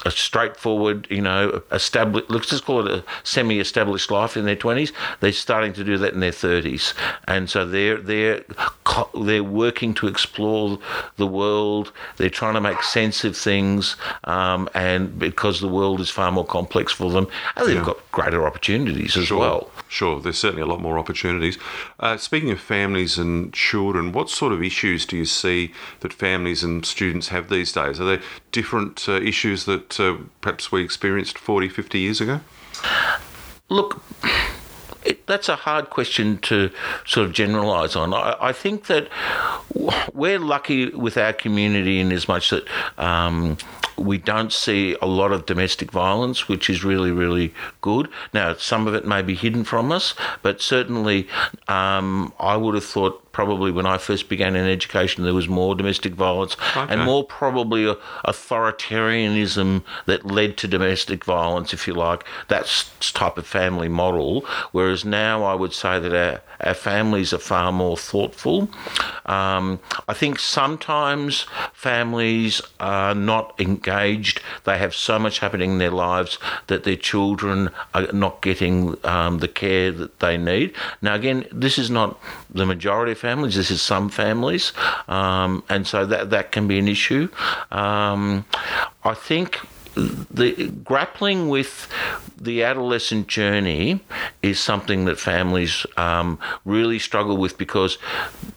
a 0.05 0.11
straightforward, 0.11 1.07
you 1.11 1.21
know, 1.23 1.63
established. 1.71 2.31
Let's 2.31 2.49
just 2.49 2.65
call 2.65 2.87
it 2.87 2.93
a 2.93 3.05
semi-established 3.23 4.11
life 4.11 4.37
in 4.37 4.45
their 4.45 4.57
twenties. 4.57 4.93
They're 5.21 5.33
starting 5.33 5.73
to 5.75 5.85
do 5.85 5.99
that 5.99 6.15
in 6.15 6.21
their 6.21 6.33
thirties, 6.33 6.95
and 7.29 7.49
so 7.49 7.67
they're 7.67 7.99
they're 7.99 8.45
they're 9.25 9.45
working 9.45 9.95
to 9.95 10.07
explore 10.07 10.79
the 11.17 11.27
world. 11.27 11.93
They're 12.17 12.31
trying 12.31 12.55
to 12.55 12.61
make 12.61 12.83
sense 12.83 13.25
of 13.25 13.37
things, 13.37 13.97
um, 14.25 14.69
and 14.75 15.19
because 15.19 15.61
the 15.61 15.69
world 15.69 16.01
is 16.01 16.11
far 16.11 16.33
more 16.33 16.47
complex 16.47 16.93
for 16.93 17.11
them, 17.11 17.29
and 17.57 17.67
they've 17.67 17.77
Yeah. 17.77 17.85
got 17.85 18.13
greater 18.13 18.47
opportunities 18.47 19.17
as 19.17 19.27
Sure. 19.27 19.39
well. 19.39 19.71
Sure, 19.89 20.21
there's 20.21 20.39
certainly 20.39 20.63
a 20.63 20.67
lot 20.67 20.81
more 20.81 20.99
opportunities. 20.99 21.59
Uh, 22.01 22.17
speaking 22.17 22.51
of 22.51 22.59
families 22.61 23.19
and 23.19 23.53
children, 23.53 24.13
what 24.13 24.31
sort 24.31 24.53
of 24.53 24.63
issues 24.63 25.05
do 25.05 25.17
you 25.17 25.27
see 25.27 25.73
that 26.01 26.13
families 26.13 26.63
and 26.65 26.85
students 26.87 27.29
have 27.29 27.49
these 27.51 27.73
days? 27.73 28.01
Are 28.01 28.05
there 28.05 28.21
different 28.53 29.09
uh, 29.09 29.15
issues 29.15 29.65
that 29.65 29.99
uh, 29.99 30.17
perhaps 30.41 30.71
we 30.71 30.83
experienced 30.83 31.39
40, 31.39 31.69
50 31.69 31.99
years 31.99 32.21
ago? 32.21 32.41
Look, 33.69 34.03
it, 35.05 35.27
that's 35.27 35.49
a 35.49 35.57
hard 35.57 35.91
question 35.91 36.39
to 36.39 36.71
sort 37.05 37.27
of 37.27 37.33
generalise 37.33 37.97
on. 37.97 38.15
I, 38.15 38.37
I 38.41 38.53
think 38.53 38.87
that 38.87 39.09
we're 40.13 40.39
lucky 40.39 40.91
with 40.91 41.17
our 41.17 41.33
community 41.33 41.99
in 41.99 42.13
as 42.13 42.29
much 42.29 42.51
that 42.51 42.67
um, 42.99 43.57
we 43.97 44.19
don't 44.19 44.53
see 44.53 44.97
a 45.01 45.07
lot 45.07 45.33
of 45.33 45.47
domestic 45.47 45.91
violence, 45.91 46.49
which 46.49 46.69
is 46.69 46.85
really, 46.85 47.11
really 47.11 47.55
good. 47.81 48.09
Now, 48.33 48.55
some 48.55 48.87
of 48.87 48.95
it 48.95 49.07
may 49.07 49.23
be 49.23 49.35
hidden 49.35 49.65
from 49.65 49.93
us, 49.93 50.15
but 50.43 50.61
certainly 50.61 51.29
um, 51.69 52.33
I 52.39 52.57
would 52.57 52.75
have 52.75 52.85
thought 52.85 53.22
probably 53.33 53.73
when 53.73 53.87
I 53.87 53.99
first 53.99 54.29
began 54.29 54.55
in 54.55 54.67
education 54.67 55.25
there 55.25 55.35
was 55.35 55.49
more 55.49 55.75
domestic 55.75 56.13
violence 56.15 56.57
and 56.77 57.01
more 57.03 57.25
probably 57.25 57.85
authoritarianism 58.27 59.83
that 60.07 60.27
led 60.27 60.57
to 60.59 60.69
domestic 60.69 61.25
violence, 61.25 61.73
if 61.73 61.89
you 61.89 61.95
like, 61.95 62.25
that 62.49 62.67
type 63.01 63.39
of 63.39 63.47
family 63.47 63.89
model. 63.89 64.43
Whereas 64.73 65.05
now 65.05 65.45
I 65.45 65.55
would 65.55 65.73
say 65.73 65.99
that 65.99 66.15
our, 66.15 66.41
our 66.63 66.75
families 66.75 67.33
are 67.33 67.39
far 67.39 67.73
more 67.73 67.97
thoughtful. 67.97 68.69
Um, 69.27 69.81
I 70.09 70.15
think 70.15 70.39
sometimes 70.39 71.47
families 71.73 72.61
are 72.81 73.15
not 73.15 73.55
engaged, 73.61 74.41
they 74.65 74.79
have 74.79 74.95
so 74.95 75.19
much 75.19 75.39
happening 75.41 75.73
in 75.73 75.79
their 75.79 75.91
lives 75.91 76.39
that 76.67 76.85
their 76.85 76.97
children 76.97 77.71
are 77.95 78.13
not 78.13 78.43
getting 78.43 78.97
um, 79.05 79.39
the 79.39 79.49
care 79.49 79.93
that 79.93 80.21
they 80.21 80.37
need. 80.37 80.75
Now, 81.01 81.15
again, 81.15 81.47
this 81.53 81.79
is 81.79 81.91
not 81.91 82.21
the 82.51 82.67
majority 82.67 83.13
of 83.13 83.19
families, 83.19 83.57
this 83.57 83.71
is 83.71 83.83
some 83.83 84.09
families, 84.09 84.73
um, 85.09 85.63
and 85.69 85.87
so 85.87 86.07
that, 86.07 86.31
that 86.31 86.53
can 86.53 86.69
be 86.69 86.79
an 86.79 86.89
issue. 86.89 87.29
Um, 87.71 88.45
I 89.05 89.15
think 89.15 89.61
the 89.95 90.69
grappling 90.85 91.49
with 91.49 91.89
the 92.41 92.63
adolescent 92.63 93.27
journey 93.29 94.01
is 94.43 94.59
something 94.59 95.05
that 95.05 95.19
families 95.19 95.87
um, 95.97 96.39
really 96.65 96.99
struggle 96.99 97.37
with 97.37 97.59
because 97.59 97.99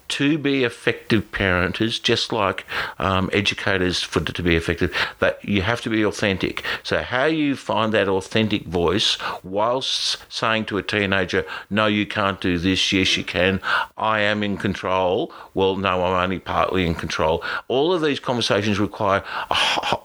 to 0.07 0.37
be 0.37 0.63
effective 0.63 1.31
parenters, 1.31 1.99
just 1.99 2.31
like 2.31 2.65
um, 2.99 3.29
educators 3.33 4.01
for 4.01 4.19
to 4.19 4.43
be 4.43 4.55
effective, 4.55 4.95
that 5.19 5.43
you 5.43 5.61
have 5.61 5.81
to 5.81 5.89
be 5.89 6.03
authentic. 6.03 6.63
So 6.83 7.01
how 7.01 7.25
you 7.25 7.55
find 7.55 7.93
that 7.93 8.07
authentic 8.07 8.65
voice 8.65 9.17
whilst 9.43 10.17
saying 10.29 10.65
to 10.65 10.77
a 10.77 10.83
teenager, 10.83 11.45
"No, 11.69 11.87
you 11.87 12.05
can't 12.05 12.39
do 12.39 12.57
this. 12.57 12.91
Yes, 12.91 13.17
you 13.17 13.23
can. 13.23 13.61
I 13.97 14.19
am 14.19 14.43
in 14.43 14.57
control." 14.57 15.31
Well, 15.53 15.75
no, 15.75 16.03
I'm 16.03 16.23
only 16.23 16.39
partly 16.39 16.85
in 16.85 16.95
control. 16.95 17.43
All 17.67 17.93
of 17.93 18.01
these 18.01 18.19
conversations 18.19 18.79
require 18.79 19.23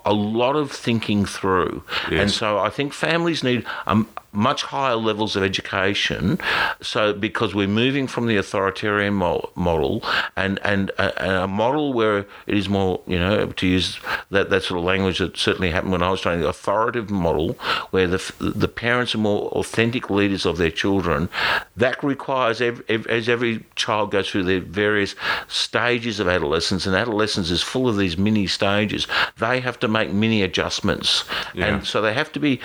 a 0.05 0.13
lot 0.13 0.57
of 0.57 0.71
thinking 0.71 1.25
through, 1.25 1.83
yes. 2.11 2.21
and 2.21 2.31
so 2.31 2.59
I 2.59 2.71
think 2.71 2.93
families 2.93 3.43
need 3.43 3.65
um, 3.87 4.09
much 4.33 4.63
higher 4.65 4.97
levels 4.97 5.37
of 5.37 5.43
education. 5.43 6.39
So 6.81 7.13
because 7.13 7.55
we're 7.55 7.67
moving 7.69 8.07
from 8.07 8.27
the 8.27 8.37
authoritarian 8.37 9.15
mo- 9.15 9.51
model 9.55 10.03
and 10.37 10.59
and 10.65 10.91
a, 10.99 11.23
and 11.23 11.33
a 11.33 11.49
model 11.49 11.93
where 11.93 12.19
it 12.19 12.57
is 12.57 12.69
more, 12.69 13.01
you 13.07 13.19
know, 13.19 13.47
to 13.47 13.67
use 13.67 13.99
that 14.31 14.51
that 14.51 14.63
sort 14.63 14.79
of 14.79 14.85
language 14.85 15.19
that 15.19 15.37
certainly 15.37 15.71
happened 15.71 15.93
when 15.93 16.03
I 16.03 16.11
was 16.11 16.21
training, 16.21 16.43
the 16.43 16.49
authoritative 16.49 17.11
model 17.11 17.55
where 17.91 18.07
the 18.07 18.33
the 18.39 18.69
parents 18.69 19.15
are 19.15 19.19
more 19.19 19.49
authentic 19.51 20.11
leaders 20.11 20.47
of 20.47 20.57
their 20.59 20.71
children. 20.71 21.29
That 21.77 22.03
requires 22.05 22.61
ev 22.61 22.83
ev 22.89 23.07
as 23.09 23.29
every 23.29 23.65
child 23.75 24.11
goes 24.13 24.31
through 24.31 24.45
their 24.45 24.61
various 24.61 25.15
stages 25.49 26.21
of 26.21 26.29
adolescence, 26.29 26.87
and 26.87 26.95
adolescence 26.95 27.51
is 27.51 27.63
full 27.63 27.89
of 27.89 27.97
these 27.97 28.17
mini 28.17 28.47
stages. 28.47 29.07
They 29.39 29.61
have 29.61 29.79
to 29.81 29.89
make 29.89 30.13
mini 30.13 30.43
adjustments, 30.43 31.25
Yeah. 31.55 31.67
and 31.67 31.87
so 31.87 32.01
they 32.01 32.15
have 32.15 32.31
to 32.33 32.41
be, 32.41 32.61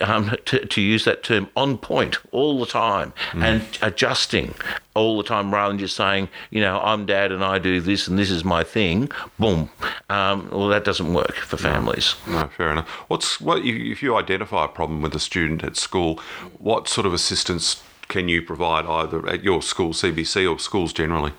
um, 0.00 0.36
to, 0.46 0.64
to 0.66 0.80
use 0.80 0.99
that 1.04 1.22
term, 1.22 1.48
on 1.56 1.78
point 1.78 2.18
all 2.32 2.58
the 2.60 2.66
time 2.66 3.12
and 3.34 3.62
adjusting 3.82 4.54
all 4.94 5.16
the 5.16 5.24
time 5.24 5.52
rather 5.52 5.70
than 5.70 5.78
just 5.78 5.96
saying, 5.96 6.28
you 6.50 6.60
know, 6.60 6.80
I'm 6.80 7.06
dad 7.06 7.32
and 7.32 7.44
I 7.44 7.58
do 7.58 7.80
this 7.80 8.08
and 8.08 8.18
this 8.18 8.30
is 8.30 8.44
my 8.44 8.64
thing. 8.64 9.10
Boom. 9.38 9.70
Um, 10.08 10.48
well, 10.50 10.68
that 10.68 10.84
doesn't 10.84 11.12
work 11.14 11.34
for 11.34 11.56
families. 11.56 12.14
No, 12.26 12.48
fair 12.48 12.72
enough. 12.72 12.88
What's 13.08 13.40
what 13.40 13.64
if 13.64 14.02
you 14.02 14.16
identify 14.16 14.64
a 14.64 14.68
problem 14.68 15.02
with 15.02 15.14
a 15.14 15.20
student 15.20 15.62
at 15.62 15.76
school? 15.76 16.20
What 16.58 16.88
sort 16.88 17.06
of 17.06 17.14
assistance 17.14 17.82
can 18.08 18.28
you 18.28 18.42
provide 18.42 18.84
either 18.86 19.26
at 19.28 19.44
your 19.44 19.62
school, 19.62 19.92
CBC, 19.92 20.50
or 20.50 20.58
schools 20.58 20.92
generally? 20.92 21.32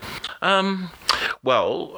Well, 1.44 1.98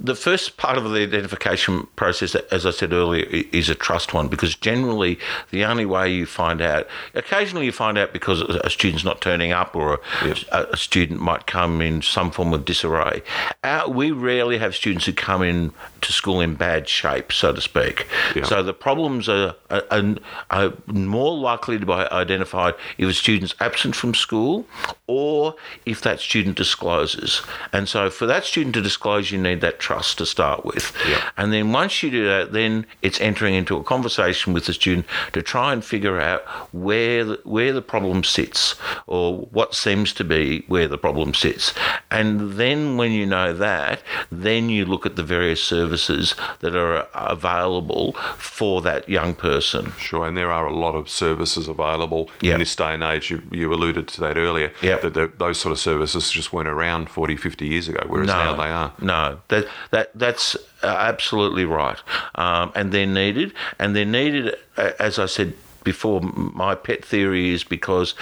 the 0.00 0.14
first 0.14 0.56
part 0.56 0.78
of 0.78 0.84
the 0.84 1.02
identification 1.02 1.86
process, 1.96 2.34
as 2.34 2.64
I 2.64 2.70
said 2.70 2.92
earlier, 2.92 3.26
is 3.52 3.68
a 3.68 3.74
trust 3.74 4.14
one 4.14 4.28
because 4.28 4.54
generally 4.54 5.18
the 5.50 5.64
only 5.64 5.86
way 5.86 6.12
you 6.12 6.24
find 6.24 6.60
out, 6.60 6.86
occasionally 7.14 7.66
you 7.66 7.72
find 7.72 7.98
out 7.98 8.12
because 8.12 8.40
a 8.42 8.70
student's 8.70 9.04
not 9.04 9.20
turning 9.20 9.52
up 9.52 9.74
or 9.74 10.00
a, 10.22 10.36
a, 10.52 10.62
a 10.72 10.76
student 10.76 11.20
might 11.20 11.46
come 11.46 11.80
in 11.80 12.00
some 12.02 12.30
form 12.30 12.52
of 12.52 12.64
disarray. 12.64 13.22
Our, 13.64 13.90
we 13.90 14.12
rarely 14.12 14.58
have 14.58 14.74
students 14.76 15.06
who 15.06 15.12
come 15.12 15.42
in 15.42 15.72
to 16.02 16.12
school 16.12 16.40
in 16.40 16.54
bad 16.54 16.88
shape, 16.88 17.32
so 17.32 17.52
to 17.52 17.60
speak. 17.60 18.06
Yeah. 18.36 18.44
So 18.44 18.62
the 18.62 18.74
problems 18.74 19.28
are, 19.28 19.56
are, 19.70 19.82
are, 19.90 20.14
are 20.50 20.72
more 20.86 21.36
likely 21.36 21.78
to 21.78 21.86
be 21.86 21.92
identified 21.92 22.74
if 22.98 23.08
a 23.08 23.12
student's 23.12 23.54
absent 23.60 23.96
from 23.96 24.14
school 24.14 24.66
or 25.08 25.56
if 25.86 26.02
that 26.02 26.20
student 26.20 26.56
discloses. 26.56 27.42
And 27.72 27.88
so 27.88 28.10
for 28.10 28.26
that 28.26 28.44
student 28.44 28.74
to 28.76 28.80
disclose, 28.80 29.32
you 29.32 29.38
need 29.38 29.60
that 29.62 29.80
trust 29.88 30.18
to 30.18 30.26
start 30.26 30.60
with. 30.70 30.86
Yeah. 31.08 31.22
And 31.38 31.50
then 31.54 31.72
once 31.72 32.02
you 32.02 32.10
do 32.10 32.24
that, 32.32 32.52
then 32.52 32.84
it's 33.00 33.18
entering 33.22 33.54
into 33.54 33.74
a 33.78 33.82
conversation 33.94 34.52
with 34.52 34.66
the 34.66 34.74
student 34.74 35.06
to 35.32 35.40
try 35.40 35.72
and 35.72 35.82
figure 35.82 36.20
out 36.20 36.42
where 36.74 37.24
the, 37.24 37.40
where 37.44 37.72
the 37.72 37.80
problem 37.94 38.22
sits 38.22 38.74
or 39.06 39.38
what 39.58 39.74
seems 39.74 40.12
to 40.12 40.24
be 40.24 40.62
where 40.68 40.88
the 40.88 40.98
problem 40.98 41.32
sits. 41.32 41.72
And 42.10 42.28
then 42.62 42.98
when 42.98 43.12
you 43.12 43.24
know 43.24 43.54
that, 43.54 44.02
then 44.30 44.68
you 44.68 44.84
look 44.84 45.06
at 45.06 45.16
the 45.16 45.22
various 45.22 45.62
services 45.64 46.34
that 46.60 46.76
are 46.76 47.06
available 47.14 48.12
for 48.36 48.82
that 48.82 49.08
young 49.08 49.34
person. 49.34 49.92
Sure, 49.98 50.26
and 50.26 50.36
there 50.36 50.52
are 50.52 50.66
a 50.66 50.74
lot 50.74 50.94
of 50.94 51.08
services 51.08 51.66
available 51.68 52.28
Yep. 52.42 52.52
in 52.52 52.58
this 52.60 52.76
day 52.76 52.92
and 52.94 53.02
age. 53.02 53.30
You, 53.30 53.42
you 53.50 53.72
alluded 53.72 54.06
to 54.08 54.20
that 54.20 54.36
earlier, 54.36 54.70
Yep. 54.82 55.00
that 55.02 55.14
the, 55.14 55.32
those 55.38 55.58
sort 55.58 55.72
of 55.72 55.78
services 55.78 56.30
just 56.30 56.52
weren't 56.52 56.68
around 56.68 57.08
40, 57.08 57.36
50 57.36 57.66
years 57.66 57.88
ago, 57.88 58.02
whereas 58.06 58.26
now 58.28 58.54
they 58.54 58.70
are. 58.82 58.92
No, 59.00 59.40
that 59.48 59.64
that 59.90 60.10
that's 60.14 60.56
uh, 60.82 60.86
absolutely 60.86 61.64
right, 61.64 61.98
um, 62.34 62.72
and 62.74 62.92
they're 62.92 63.06
needed, 63.06 63.52
and 63.78 63.94
they're 63.94 64.04
needed, 64.04 64.56
uh, 64.76 64.92
as 64.98 65.18
I 65.18 65.26
said 65.26 65.54
before. 65.88 66.20
My 66.20 66.74
pet 66.74 67.02
theory 67.02 67.54
is 67.56 67.64
because 67.64 68.14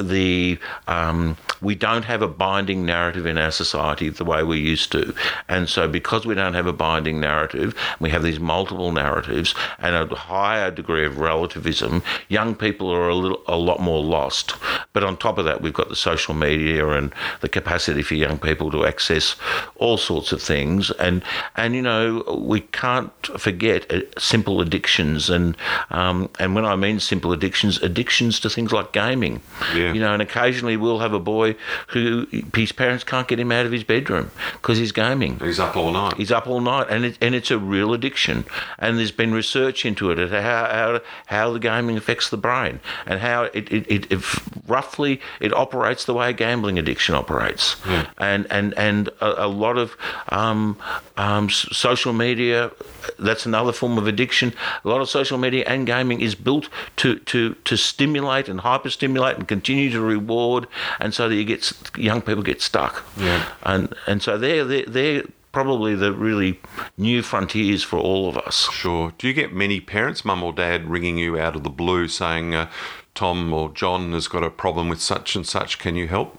the 0.00 0.58
um, 0.88 1.36
we 1.60 1.76
don't 1.76 2.04
have 2.04 2.20
a 2.20 2.26
binding 2.26 2.84
narrative 2.84 3.26
in 3.26 3.38
our 3.38 3.52
society 3.52 4.08
the 4.08 4.24
way 4.24 4.42
we 4.42 4.58
used 4.58 4.90
to, 4.90 5.14
and 5.48 5.68
so 5.68 5.86
because 5.86 6.26
we 6.26 6.34
don't 6.34 6.54
have 6.54 6.66
a 6.66 6.72
binding 6.72 7.20
narrative, 7.20 7.76
we 8.00 8.10
have 8.10 8.24
these 8.24 8.40
multiple 8.40 8.90
narratives 8.90 9.54
and 9.78 9.94
a 9.94 10.06
higher 10.16 10.70
degree 10.72 11.06
of 11.06 11.18
relativism. 11.18 12.02
Young 12.28 12.56
people 12.56 12.90
are 12.90 13.08
a 13.08 13.14
little 13.14 13.40
a 13.46 13.56
lot 13.56 13.78
more 13.80 14.02
lost, 14.02 14.54
but 14.92 15.04
on 15.04 15.16
top 15.16 15.38
of 15.38 15.44
that, 15.44 15.62
we've 15.62 15.80
got 15.82 15.88
the 15.88 16.02
social 16.10 16.34
media 16.34 16.88
and 16.88 17.14
the 17.40 17.48
capacity 17.48 18.02
for 18.02 18.16
young 18.16 18.38
people 18.38 18.68
to 18.72 18.84
access 18.84 19.36
all 19.76 19.96
sorts 19.96 20.32
of 20.32 20.42
things, 20.42 20.90
and 21.06 21.22
and 21.56 21.76
you 21.76 21.82
know 21.82 22.24
we 22.52 22.60
can't 22.82 23.12
forget 23.46 23.80
uh, 23.92 24.00
simple 24.18 24.60
addictions, 24.60 25.30
and 25.30 25.56
um, 25.90 26.28
and 26.40 26.56
when 26.56 26.64
I 26.64 26.74
mean 26.74 26.98
simple 27.12 27.30
addictions, 27.30 27.76
addictions 27.82 28.40
to 28.40 28.48
things 28.48 28.72
like 28.72 28.90
gaming. 28.92 29.42
Yeah. 29.74 29.92
You 29.92 30.00
know, 30.00 30.14
and 30.14 30.22
occasionally 30.22 30.78
we'll 30.78 31.00
have 31.00 31.12
a 31.12 31.20
boy 31.20 31.56
who 31.88 32.26
his 32.54 32.72
parents 32.72 33.04
can't 33.04 33.28
get 33.28 33.38
him 33.38 33.52
out 33.52 33.66
of 33.66 33.72
his 33.72 33.84
bedroom 33.84 34.30
because 34.54 34.78
he's 34.78 34.92
gaming. 34.92 35.38
He's 35.40 35.60
up 35.60 35.76
all 35.76 35.92
night. 35.92 36.14
He's 36.16 36.32
up 36.32 36.46
all 36.46 36.62
night, 36.62 36.86
and 36.88 37.04
it, 37.04 37.18
and 37.20 37.34
it's 37.34 37.50
a 37.50 37.58
real 37.58 37.92
addiction. 37.92 38.46
And 38.78 38.98
there's 38.98 39.12
been 39.12 39.34
research 39.34 39.84
into 39.84 40.10
it, 40.10 40.18
at 40.18 40.30
how 40.30 40.62
how, 40.78 41.00
how 41.26 41.52
the 41.52 41.58
gaming 41.58 41.98
affects 41.98 42.30
the 42.30 42.38
brain, 42.38 42.80
and 43.04 43.20
how 43.20 43.42
it, 43.42 43.70
it, 43.70 43.84
it, 43.94 44.10
it 44.10 44.20
roughly 44.66 45.20
it 45.38 45.52
operates 45.52 46.06
the 46.06 46.14
way 46.14 46.30
a 46.30 46.32
gambling 46.32 46.78
addiction 46.78 47.14
operates. 47.14 47.76
Yeah. 47.86 48.06
And 48.16 48.46
and 48.50 48.72
and 48.78 49.08
a, 49.20 49.44
a 49.44 49.48
lot 49.48 49.76
of 49.76 49.96
um, 50.30 50.78
um, 51.18 51.50
social 51.50 52.14
media, 52.14 52.70
that's 53.18 53.44
another 53.44 53.72
form 53.72 53.98
of 53.98 54.06
addiction. 54.06 54.54
A 54.82 54.88
lot 54.88 55.02
of 55.02 55.10
social 55.10 55.36
media 55.36 55.64
and 55.66 55.86
gaming 55.86 56.22
is 56.22 56.34
built 56.34 56.70
to 56.96 57.18
to 57.18 57.54
to 57.54 57.76
stimulate 57.76 58.48
and 58.48 58.60
hyperstimulate 58.60 59.36
and 59.36 59.48
continue 59.48 59.90
to 59.90 60.00
reward, 60.00 60.66
and 61.00 61.14
so 61.14 61.28
that 61.28 61.34
you 61.34 61.44
get 61.44 61.72
young 61.96 62.22
people 62.22 62.42
get 62.42 62.60
stuck. 62.60 63.04
Yeah. 63.16 63.48
And 63.62 63.94
and 64.06 64.22
so 64.22 64.38
they're 64.38 64.64
they're, 64.64 64.86
they're 64.86 65.22
probably 65.52 65.94
the 65.94 66.12
really 66.12 66.58
new 66.96 67.22
frontiers 67.22 67.82
for 67.82 67.98
all 67.98 68.28
of 68.28 68.36
us. 68.38 68.70
Sure. 68.72 69.12
Do 69.18 69.28
you 69.28 69.34
get 69.34 69.52
many 69.52 69.80
parents, 69.80 70.24
mum 70.24 70.42
or 70.42 70.52
dad, 70.52 70.88
ringing 70.88 71.18
you 71.18 71.38
out 71.38 71.54
of 71.54 71.62
the 71.62 71.70
blue 71.70 72.08
saying, 72.08 72.54
uh, 72.54 72.70
Tom 73.14 73.52
or 73.52 73.70
John 73.70 74.12
has 74.12 74.28
got 74.28 74.42
a 74.42 74.50
problem 74.50 74.88
with 74.88 75.00
such 75.00 75.36
and 75.36 75.46
such, 75.46 75.78
can 75.78 75.94
you 75.94 76.08
help? 76.08 76.38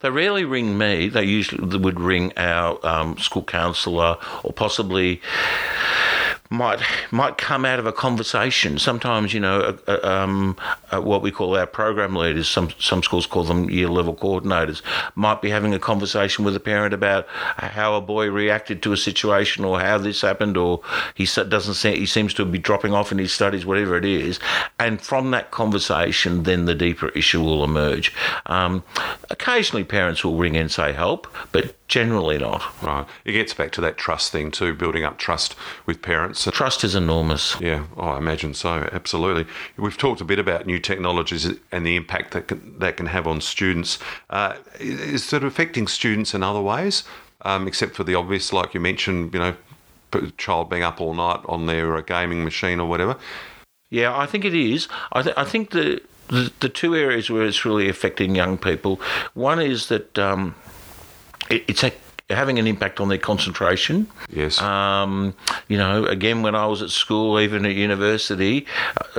They 0.00 0.10
rarely 0.10 0.44
ring 0.44 0.76
me. 0.76 1.08
They 1.08 1.22
usually 1.22 1.78
would 1.78 2.00
ring 2.00 2.32
our 2.36 2.84
um, 2.84 3.16
school 3.18 3.44
counsellor 3.44 4.16
or 4.42 4.52
possibly 4.52 5.22
might 6.50 6.80
might 7.10 7.36
come 7.36 7.64
out 7.64 7.78
of 7.78 7.86
a 7.86 7.92
conversation. 7.92 8.78
Sometimes, 8.78 9.34
you 9.34 9.40
know, 9.40 9.76
uh, 9.86 9.98
um, 10.02 10.56
uh, 10.90 11.00
what 11.00 11.22
we 11.22 11.30
call 11.30 11.56
our 11.56 11.66
program 11.66 12.16
leaders, 12.16 12.48
some 12.48 12.70
some 12.78 13.02
schools 13.02 13.26
call 13.26 13.44
them 13.44 13.68
year 13.68 13.88
level 13.88 14.14
coordinators, 14.14 14.82
might 15.14 15.42
be 15.42 15.50
having 15.50 15.74
a 15.74 15.78
conversation 15.78 16.44
with 16.44 16.56
a 16.56 16.60
parent 16.60 16.94
about 16.94 17.26
how 17.58 17.94
a 17.94 18.00
boy 18.00 18.30
reacted 18.30 18.82
to 18.82 18.92
a 18.92 18.96
situation 18.96 19.64
or 19.64 19.80
how 19.80 19.98
this 19.98 20.22
happened, 20.22 20.56
or 20.56 20.80
he 21.14 21.24
doesn't 21.24 21.74
se- 21.74 21.98
he 21.98 22.06
seems 22.06 22.32
to 22.34 22.44
be 22.44 22.58
dropping 22.58 22.92
off 22.92 23.12
in 23.12 23.18
his 23.18 23.32
studies, 23.32 23.66
whatever 23.66 23.96
it 23.96 24.04
is, 24.04 24.40
and 24.78 25.00
from 25.00 25.30
that 25.32 25.50
conversation, 25.50 26.44
then 26.44 26.64
the 26.64 26.74
deeper 26.74 27.08
issue 27.10 27.42
will 27.42 27.64
emerge. 27.64 28.14
Um, 28.46 28.82
occasionally, 29.30 29.84
parents 29.84 30.24
will 30.24 30.36
ring 30.36 30.56
and 30.56 30.70
say 30.70 30.92
help, 30.92 31.26
but 31.52 31.74
generally 31.88 32.38
not. 32.38 32.62
Right. 32.82 33.06
It 33.24 33.32
gets 33.32 33.54
back 33.54 33.72
to 33.72 33.80
that 33.80 33.96
trust 33.96 34.30
thing 34.30 34.50
too, 34.50 34.74
building 34.74 35.04
up 35.04 35.18
trust 35.18 35.56
with 35.86 36.02
parents. 36.02 36.46
Trust 36.52 36.84
is 36.84 36.94
enormous. 36.94 37.58
Yeah, 37.60 37.84
oh, 37.96 38.08
I 38.08 38.18
imagine 38.18 38.54
so. 38.54 38.88
Absolutely. 38.92 39.46
We've 39.76 39.96
talked 39.96 40.20
a 40.20 40.24
bit 40.24 40.38
about 40.38 40.66
new 40.66 40.78
technologies 40.78 41.50
and 41.72 41.86
the 41.86 41.96
impact 41.96 42.32
that 42.32 42.48
can, 42.48 42.78
that 42.78 42.98
can 42.98 43.06
have 43.06 43.26
on 43.26 43.40
students. 43.40 43.98
Uh, 44.28 44.56
is 44.78 45.32
it 45.32 45.42
affecting 45.42 45.88
students 45.88 46.34
in 46.34 46.42
other 46.42 46.60
ways, 46.60 47.04
um, 47.42 47.66
except 47.66 47.96
for 47.96 48.04
the 48.04 48.14
obvious, 48.14 48.52
like 48.52 48.74
you 48.74 48.80
mentioned, 48.80 49.32
you 49.32 49.40
know, 49.40 49.56
child 50.36 50.70
being 50.70 50.82
up 50.82 51.00
all 51.00 51.14
night 51.14 51.40
on 51.46 51.66
their 51.66 51.96
uh, 51.96 52.00
gaming 52.02 52.44
machine 52.44 52.80
or 52.80 52.88
whatever? 52.88 53.16
Yeah, 53.90 54.16
I 54.16 54.26
think 54.26 54.44
it 54.44 54.54
is. 54.54 54.88
I, 55.12 55.22
th- 55.22 55.34
I 55.38 55.44
think 55.44 55.70
the, 55.70 56.02
the 56.28 56.52
the 56.60 56.68
two 56.68 56.94
areas 56.94 57.30
where 57.30 57.44
it's 57.44 57.64
really 57.64 57.88
affecting 57.88 58.34
young 58.34 58.58
people. 58.58 59.00
One 59.32 59.60
is 59.60 59.88
that 59.88 60.18
um, 60.18 60.54
it, 61.50 61.64
it's 61.68 61.84
a, 61.84 61.92
having 62.30 62.58
an 62.58 62.66
impact 62.66 63.00
on 63.00 63.08
their 63.08 63.18
concentration. 63.18 64.06
Yes. 64.30 64.60
Um, 64.60 65.34
you 65.68 65.78
know, 65.78 66.04
again, 66.04 66.42
when 66.42 66.54
I 66.54 66.66
was 66.66 66.82
at 66.82 66.90
school, 66.90 67.40
even 67.40 67.64
at 67.64 67.74
university, 67.74 68.66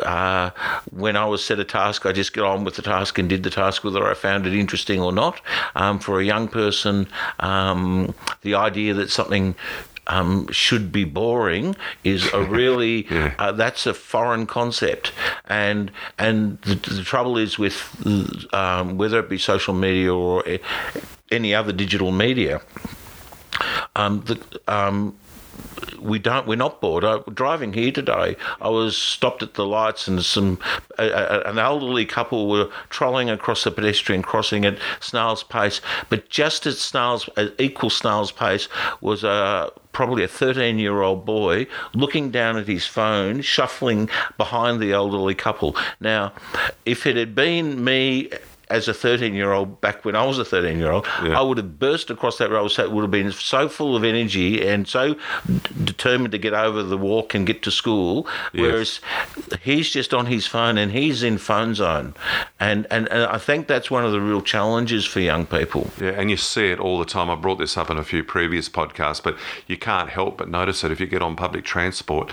uh, 0.04 0.52
when 0.92 1.16
I 1.18 1.26
was 1.26 1.44
set 1.44 1.60
a 1.60 1.64
task, 1.64 2.06
I 2.06 2.12
just 2.12 2.34
got 2.34 2.46
on 2.46 2.64
with 2.64 2.76
the 2.76 2.84
task 2.84 3.18
and 3.18 3.28
did 3.28 3.42
the 3.44 3.50
task 3.50 3.84
whether 3.84 4.06
I 4.08 4.14
found 4.14 4.46
it 4.46 4.54
interesting 4.54 5.02
or 5.02 5.12
not. 5.12 5.42
Um, 5.76 5.98
for 6.00 6.20
a 6.20 6.24
young 6.24 6.48
person, 6.48 7.08
um, 7.40 8.14
the 8.44 8.54
idea 8.54 8.94
that 8.94 9.10
something 9.10 9.56
um, 10.06 10.48
should 10.52 10.92
be 10.92 11.04
boring 11.04 11.76
is 12.04 12.32
a 12.34 12.44
really 12.60 13.08
Yeah. 13.10 13.34
uh, 13.40 13.52
that's 13.52 13.86
a 13.88 13.94
foreign 13.94 14.46
concept, 14.48 15.12
and 15.48 15.92
and 16.18 16.60
the, 16.62 16.76
the 16.76 17.04
trouble 17.04 17.38
is 17.38 17.60
with 17.60 17.78
um, 18.54 18.98
whether 18.98 19.20
it 19.20 19.30
be 19.30 19.38
social 19.38 19.74
media 19.74 20.14
or 20.14 20.44
any 21.32 21.54
other 21.54 21.72
digital 21.72 22.12
media, 22.12 22.62
um, 23.96 24.22
the 24.22 24.40
um, 24.68 25.18
we 26.00 26.20
don't 26.20 26.48
we're 26.48 26.56
not 26.56 26.82
bored. 26.82 27.04
I, 27.04 27.20
driving 27.34 27.74
here 27.74 27.92
today 27.92 28.38
i 28.62 28.70
was 28.70 28.98
stopped 28.98 29.44
at 29.44 29.56
the 29.56 29.66
lights 29.66 30.08
and 30.08 30.24
some 30.24 30.60
a, 30.98 31.08
a, 31.08 31.42
an 31.50 31.60
elderly 31.60 32.06
couple 32.06 32.48
were 32.48 32.70
trolling 32.90 33.30
across 33.30 33.64
the 33.64 33.72
pedestrian 33.72 34.22
crossing 34.22 34.66
at 34.66 34.78
snail's 35.02 35.44
pace 35.44 35.82
but 36.10 36.30
just 36.30 36.66
at 36.66 36.76
snail's 36.76 37.30
at 37.36 37.54
equal 37.60 37.90
snail's 37.90 38.32
pace 38.32 38.70
was 39.02 39.24
a 39.24 39.72
probably 39.92 40.24
a 40.24 40.28
13 40.28 40.80
year 40.80 41.02
old 41.02 41.26
boy 41.26 41.68
looking 41.94 42.32
down 42.32 42.58
at 42.58 42.68
his 42.68 42.86
phone 42.86 43.42
shuffling 43.42 44.10
behind 44.38 44.80
the 44.80 44.92
elderly 44.92 45.36
couple. 45.36 45.76
Now 46.00 46.32
if 46.86 47.06
it 47.06 47.16
had 47.16 47.36
been 47.36 47.84
me 47.84 48.30
as 48.70 48.88
a 48.88 48.94
13 48.94 49.34
year 49.34 49.52
old 49.52 49.82
back 49.82 50.06
when 50.06 50.16
I 50.16 50.24
was 50.26 50.38
a 50.38 50.46
13 50.46 50.78
year 50.78 50.92
old, 50.92 51.08
Yeah. 51.24 51.40
I 51.40 51.42
would 51.42 51.58
have 51.58 51.80
burst 51.80 52.10
across 52.10 52.38
that 52.38 52.52
road. 52.52 52.68
So 52.70 52.84
it 52.84 52.92
would 52.92 53.02
have 53.02 53.12
been 53.12 53.32
so 53.32 53.68
full 53.68 53.96
of 53.96 54.04
energy 54.04 54.66
and 54.68 54.88
so 54.88 55.14
d- 55.16 55.20
determined 55.84 56.32
to 56.34 56.38
get 56.38 56.54
over 56.54 56.84
the 56.84 56.98
walk 56.98 57.34
and 57.34 57.48
get 57.48 57.64
to 57.64 57.72
school. 57.72 58.28
Whereas 58.54 59.00
he's 59.62 59.90
just 59.90 60.14
on 60.14 60.28
his 60.28 60.46
phone 60.46 60.78
and 60.78 60.92
he's 60.92 61.24
in 61.24 61.38
phone 61.40 61.74
zone. 61.74 62.14
And, 62.60 62.86
and, 62.92 63.08
and 63.10 63.24
I 63.24 63.38
think 63.38 63.68
that's 63.68 63.90
one 63.90 64.06
of 64.06 64.12
the 64.12 64.22
real 64.22 64.42
challenges 64.42 65.06
for 65.06 65.20
young 65.20 65.46
people. 65.46 65.90
Yeah, 66.00 66.10
and 66.12 66.30
you 66.30 66.38
see 66.38 66.68
it 66.72 66.80
all 66.80 67.00
the 67.00 67.06
time. 67.06 67.30
I 67.30 67.36
brought 67.36 67.58
this 67.58 67.76
up 67.78 67.90
in 67.90 67.98
a 67.98 68.04
few 68.04 68.24
previous 68.24 68.70
podcasts, 68.70 69.24
but 69.24 69.36
you 69.68 69.78
can't 69.78 70.10
help 70.10 70.38
but 70.38 70.50
notice 70.50 70.84
it 70.84 70.92
if 70.92 71.00
you 71.00 71.08
get 71.08 71.22
on 71.22 71.36
public 71.36 71.66
transport. 71.66 72.32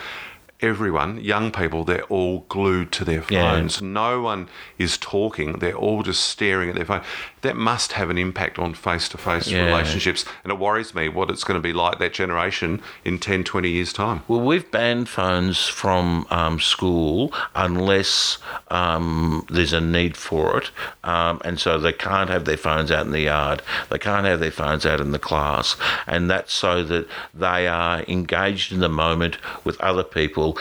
Everyone, 0.61 1.21
young 1.21 1.53
people, 1.53 1.85
they're 1.85 2.05
all 2.05 2.47
glued 2.49 2.91
to 2.93 3.05
their 3.05 3.23
Yeah. 3.29 3.53
phones. 3.53 3.83
No 3.83 4.23
one 4.23 4.49
is 4.79 4.97
talking. 4.97 5.59
They're 5.59 5.75
all 5.75 6.03
just 6.03 6.25
staring 6.25 6.71
at 6.71 6.75
their 6.77 6.87
phone. 6.87 7.03
That 7.47 7.57
must 7.57 7.93
have 7.93 8.11
an 8.11 8.19
impact 8.19 8.59
on 8.59 8.75
face 8.75 9.09
to 9.11 9.19
face 9.19 9.47
relationships. 9.53 10.25
And 10.43 10.53
it 10.53 10.59
worries 10.59 10.97
me 10.97 11.09
what 11.09 11.31
it's 11.31 11.45
going 11.45 11.57
to 11.57 11.63
be 11.63 11.73
like 11.73 12.01
that 12.01 12.13
generation 12.13 12.83
in 13.05 13.21
10, 13.21 13.45
20 13.45 13.71
years' 13.71 13.93
time. 13.93 14.23
Well, 14.27 14.41
we've 14.41 14.69
banned 14.69 15.09
phones 15.09 15.69
from 15.69 16.27
um, 16.31 16.59
school 16.59 17.33
unless 17.55 18.39
um, 18.69 19.47
there's 19.49 19.73
a 19.73 19.81
need 19.81 20.17
for 20.17 20.59
it. 20.59 20.71
Um, 21.05 21.41
and 21.45 21.61
so 21.61 21.79
they 21.79 21.93
can't 21.93 22.29
have 22.31 22.47
their 22.47 22.57
phones 22.57 22.91
out 22.91 23.07
in 23.07 23.13
the 23.13 23.21
yard, 23.21 23.63
they 23.91 23.99
can't 23.99 24.27
have 24.27 24.41
their 24.41 24.51
phones 24.51 24.85
out 24.85 25.01
in 25.01 25.13
the 25.13 25.19
class. 25.21 25.77
And 26.09 26.29
that's 26.29 26.53
so 26.53 26.83
that 26.83 27.07
they 27.33 27.69
are 27.69 28.03
engaged 28.09 28.73
in 28.73 28.81
the 28.81 28.89
moment 28.89 29.39
with 29.63 29.81
other 29.81 30.03
people 30.03 30.59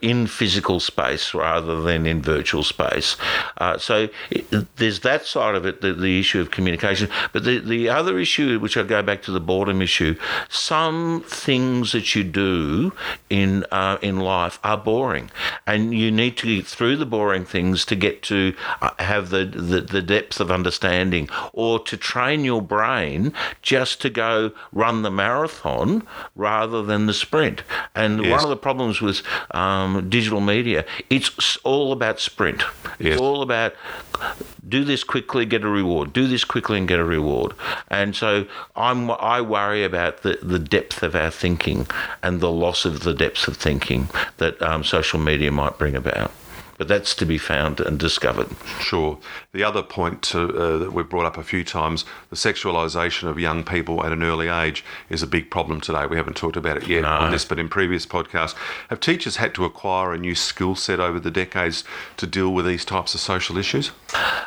in 0.00 0.28
physical 0.28 0.78
space 0.78 1.34
rather 1.34 1.82
than 1.82 2.06
in 2.06 2.22
virtual 2.22 2.62
space. 2.62 3.16
Uh, 3.56 3.76
so 3.76 4.08
it, 4.30 4.76
there's 4.76 5.00
that 5.00 5.26
side 5.26 5.56
of 5.56 5.66
it, 5.66 5.80
the, 5.80 5.92
the 5.92 6.20
issue 6.28 6.40
of 6.40 6.50
communication. 6.50 7.08
But 7.32 7.44
the, 7.44 7.58
the 7.58 7.88
other 7.88 8.18
issue, 8.18 8.58
which 8.60 8.76
I 8.76 8.82
go 8.82 9.02
back 9.02 9.22
to 9.22 9.32
the 9.32 9.40
boredom 9.40 9.80
issue, 9.80 10.16
some 10.48 11.22
things 11.26 11.92
that 11.92 12.14
you 12.14 12.22
do 12.24 12.92
in 13.30 13.64
uh, 13.72 13.96
in 14.02 14.20
life 14.20 14.58
are 14.62 14.76
boring, 14.76 15.30
and 15.66 15.94
you 15.94 16.10
need 16.10 16.36
to 16.38 16.46
get 16.56 16.66
through 16.66 16.96
the 16.96 17.06
boring 17.06 17.44
things 17.46 17.84
to 17.86 17.96
get 17.96 18.22
to 18.24 18.54
uh, 18.82 18.90
have 18.98 19.30
the, 19.30 19.44
the, 19.46 19.80
the 19.80 20.02
depth 20.02 20.40
of 20.40 20.50
understanding, 20.50 21.28
or 21.52 21.78
to 21.80 21.96
train 21.96 22.44
your 22.44 22.60
brain 22.62 23.32
just 23.62 24.00
to 24.02 24.10
go 24.10 24.50
run 24.72 25.02
the 25.02 25.10
marathon 25.10 26.06
rather 26.36 26.82
than 26.82 27.06
the 27.06 27.14
sprint. 27.14 27.62
And 27.94 28.18
Yes. 28.18 28.30
one 28.30 28.42
of 28.44 28.50
the 28.50 28.56
problems 28.56 29.00
with 29.00 29.22
um, 29.52 30.08
digital 30.10 30.40
media, 30.40 30.84
it's 31.08 31.56
all 31.64 31.92
about 31.92 32.20
sprint. 32.20 32.62
Yes. 32.98 33.12
It's 33.12 33.20
all 33.20 33.42
about 33.42 33.72
do 34.68 34.84
this 34.84 35.04
quickly, 35.04 35.46
get 35.46 35.64
a 35.64 35.68
reward. 35.68 36.12
Do 36.12 36.26
this 36.26 36.44
quickly 36.44 36.78
and 36.78 36.88
get 36.88 36.98
a 36.98 37.04
reward. 37.04 37.54
And 37.88 38.14
so 38.14 38.46
I'm 38.76 39.10
I 39.10 39.40
worry 39.40 39.84
about 39.84 40.22
the, 40.22 40.38
the 40.42 40.58
depth 40.58 41.02
of 41.02 41.14
our 41.14 41.30
thinking 41.30 41.86
and 42.22 42.40
the 42.40 42.50
loss 42.50 42.84
of 42.84 43.00
the 43.00 43.14
depth 43.14 43.48
of 43.48 43.56
thinking 43.56 44.08
that 44.38 44.60
um, 44.62 44.84
social 44.84 45.18
media 45.18 45.50
might 45.50 45.78
bring 45.78 45.94
about. 45.94 46.32
But 46.78 46.88
that's 46.88 47.14
to 47.16 47.26
be 47.26 47.38
found 47.38 47.80
and 47.80 47.98
discovered. 47.98 48.48
Sure. 48.80 49.18
The 49.52 49.64
other 49.64 49.82
point 49.82 50.22
to, 50.22 50.56
uh, 50.56 50.78
that 50.78 50.92
we've 50.92 51.08
brought 51.08 51.26
up 51.26 51.36
a 51.36 51.42
few 51.42 51.64
times, 51.64 52.04
the 52.30 52.36
sexualisation 52.36 53.28
of 53.28 53.38
young 53.38 53.64
people 53.64 54.04
at 54.06 54.12
an 54.12 54.22
early 54.22 54.48
age 54.48 54.84
is 55.10 55.22
a 55.22 55.26
big 55.26 55.50
problem 55.50 55.80
today. 55.80 56.06
We 56.06 56.16
haven't 56.16 56.36
talked 56.36 56.56
about 56.56 56.76
it 56.76 56.86
yet 56.86 57.04
on 57.04 57.32
this, 57.32 57.44
but 57.44 57.58
in 57.58 57.68
previous 57.68 58.06
podcasts, 58.06 58.54
have 58.90 59.00
teachers 59.00 59.36
had 59.36 59.54
to 59.56 59.64
acquire 59.64 60.12
a 60.12 60.18
new 60.18 60.36
skill 60.36 60.76
set 60.76 61.00
over 61.00 61.18
the 61.18 61.32
decades 61.32 61.82
to 62.16 62.26
deal 62.26 62.54
with 62.54 62.64
these 62.64 62.84
types 62.84 63.12
of 63.14 63.20
social 63.20 63.58
issues? 63.58 63.90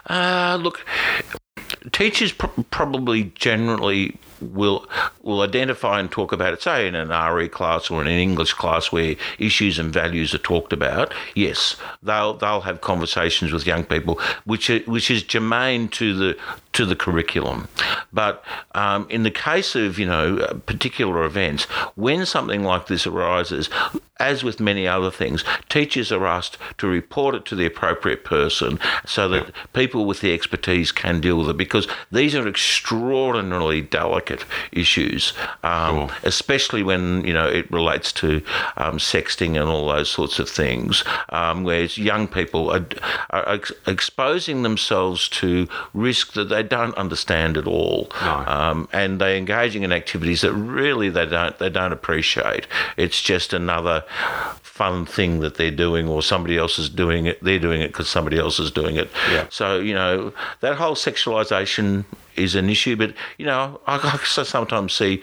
Uh, 0.10 0.58
look, 0.62 0.86
teachers 1.92 2.32
pr- 2.32 2.62
probably 2.70 3.26
generally 3.36 4.18
will 4.42 4.88
will 5.24 5.42
identify 5.42 6.00
and 6.00 6.12
talk 6.12 6.32
about 6.32 6.54
it, 6.54 6.62
say 6.62 6.88
in 6.88 6.96
an 6.96 7.10
RE 7.10 7.50
class 7.50 7.90
or 7.90 8.02
in 8.02 8.08
an 8.08 8.20
English 8.20 8.54
class 8.54 8.92
where 8.92 9.16
issues 9.40 9.80
and 9.80 9.94
values 9.94 10.34
are 10.34 10.40
talked 10.40 10.74
about. 10.74 11.14
Yes, 11.36 11.76
they'll 12.04 12.34
they'll 12.34 12.62
have 12.62 12.82
conversations 12.82 13.52
with 13.52 13.66
young 13.66 13.84
people, 13.84 14.20
which 14.46 14.70
which 14.86 15.12
is 15.12 15.24
germane 15.24 15.88
to 15.90 16.14
the 16.14 16.38
to 16.74 16.86
the 16.86 16.96
curriculum. 16.96 17.68
But 18.14 18.44
um, 18.74 19.08
in 19.10 19.24
the 19.24 19.32
case 19.32 19.76
of 19.76 20.00
you 20.00 20.06
know 20.06 20.60
particular 20.66 21.24
events, 21.24 21.66
when 21.96 22.26
something 22.26 22.64
like 22.64 22.88
this 22.88 23.06
arises, 23.08 23.70
as 24.20 24.44
with 24.44 24.60
many 24.60 24.88
other 24.88 25.10
things, 25.12 25.44
teachers 25.70 26.12
are 26.12 26.26
asked 26.28 26.58
to 26.78 26.88
report 26.88 27.36
it 27.36 27.46
to 27.46 27.56
the 27.56 27.66
appropriate 27.66 28.24
person 28.24 28.80
so 29.06 29.28
that 29.30 29.52
people 29.74 30.06
with 30.06 30.22
the 30.22 30.34
expertise 30.34 30.92
can 30.92 31.20
deal 31.20 31.38
with 31.40 31.50
it 31.50 31.58
because 31.58 31.88
these 32.12 32.36
are 32.36 32.48
extraordinarily 32.48 33.82
delicate 33.82 34.46
issues, 34.72 35.34
um, 35.64 35.92
Sure. 35.92 36.10
especially 36.24 36.84
when 36.84 37.26
you 37.26 37.34
know 37.34 37.48
it 37.48 37.70
relates 37.72 38.12
to 38.14 38.42
um, 38.78 38.98
sexting 38.98 39.60
and 39.60 39.70
all 39.70 39.88
those 39.88 40.10
sorts 40.10 40.40
of 40.40 40.50
things, 40.50 41.04
um, 41.30 41.64
whereas 41.64 41.98
young 41.98 42.28
people 42.28 42.70
are, 42.70 42.86
are 43.32 43.50
ex- 43.56 43.72
exposing 43.88 44.64
themselves 44.64 45.28
to 45.30 45.68
risk 45.94 46.34
that 46.34 46.50
they 46.50 46.61
don't 46.64 46.96
understand 46.96 47.58
at 47.58 47.68
all, 47.68 48.10
No. 48.22 48.44
um, 48.48 48.90
and 48.92 49.20
they're 49.20 49.36
engaging 49.38 49.84
in 49.84 49.92
activities 49.92 50.42
that 50.42 50.54
really 50.54 51.10
they 51.10 51.26
don't 51.26 51.58
they 51.60 51.70
don't 51.70 51.94
appreciate. 51.94 52.68
It's 52.98 53.22
just 53.22 53.54
another 53.54 54.04
fun 54.62 55.06
thing 55.06 55.42
that 55.42 55.56
they're 55.56 55.70
doing, 55.72 56.08
or 56.08 56.22
somebody 56.24 56.58
else 56.58 56.80
is 56.80 56.90
doing 56.90 57.26
it. 57.26 57.44
They're 57.44 57.60
doing 57.60 57.82
it 57.82 57.88
because 57.90 58.10
somebody 58.10 58.38
else 58.40 58.60
is 58.60 58.72
doing 58.72 58.96
it. 58.96 59.10
Yeah. 59.30 59.46
So 59.50 59.80
you 59.80 59.94
know 59.94 60.34
that 60.62 60.76
whole 60.76 60.96
sexualization 60.96 62.06
is 62.36 62.56
an 62.56 62.70
issue, 62.70 62.96
but 62.96 63.14
you 63.38 63.46
know 63.46 63.80
I, 63.88 63.98
I 64.38 64.44
sometimes 64.44 64.94
see. 64.94 65.22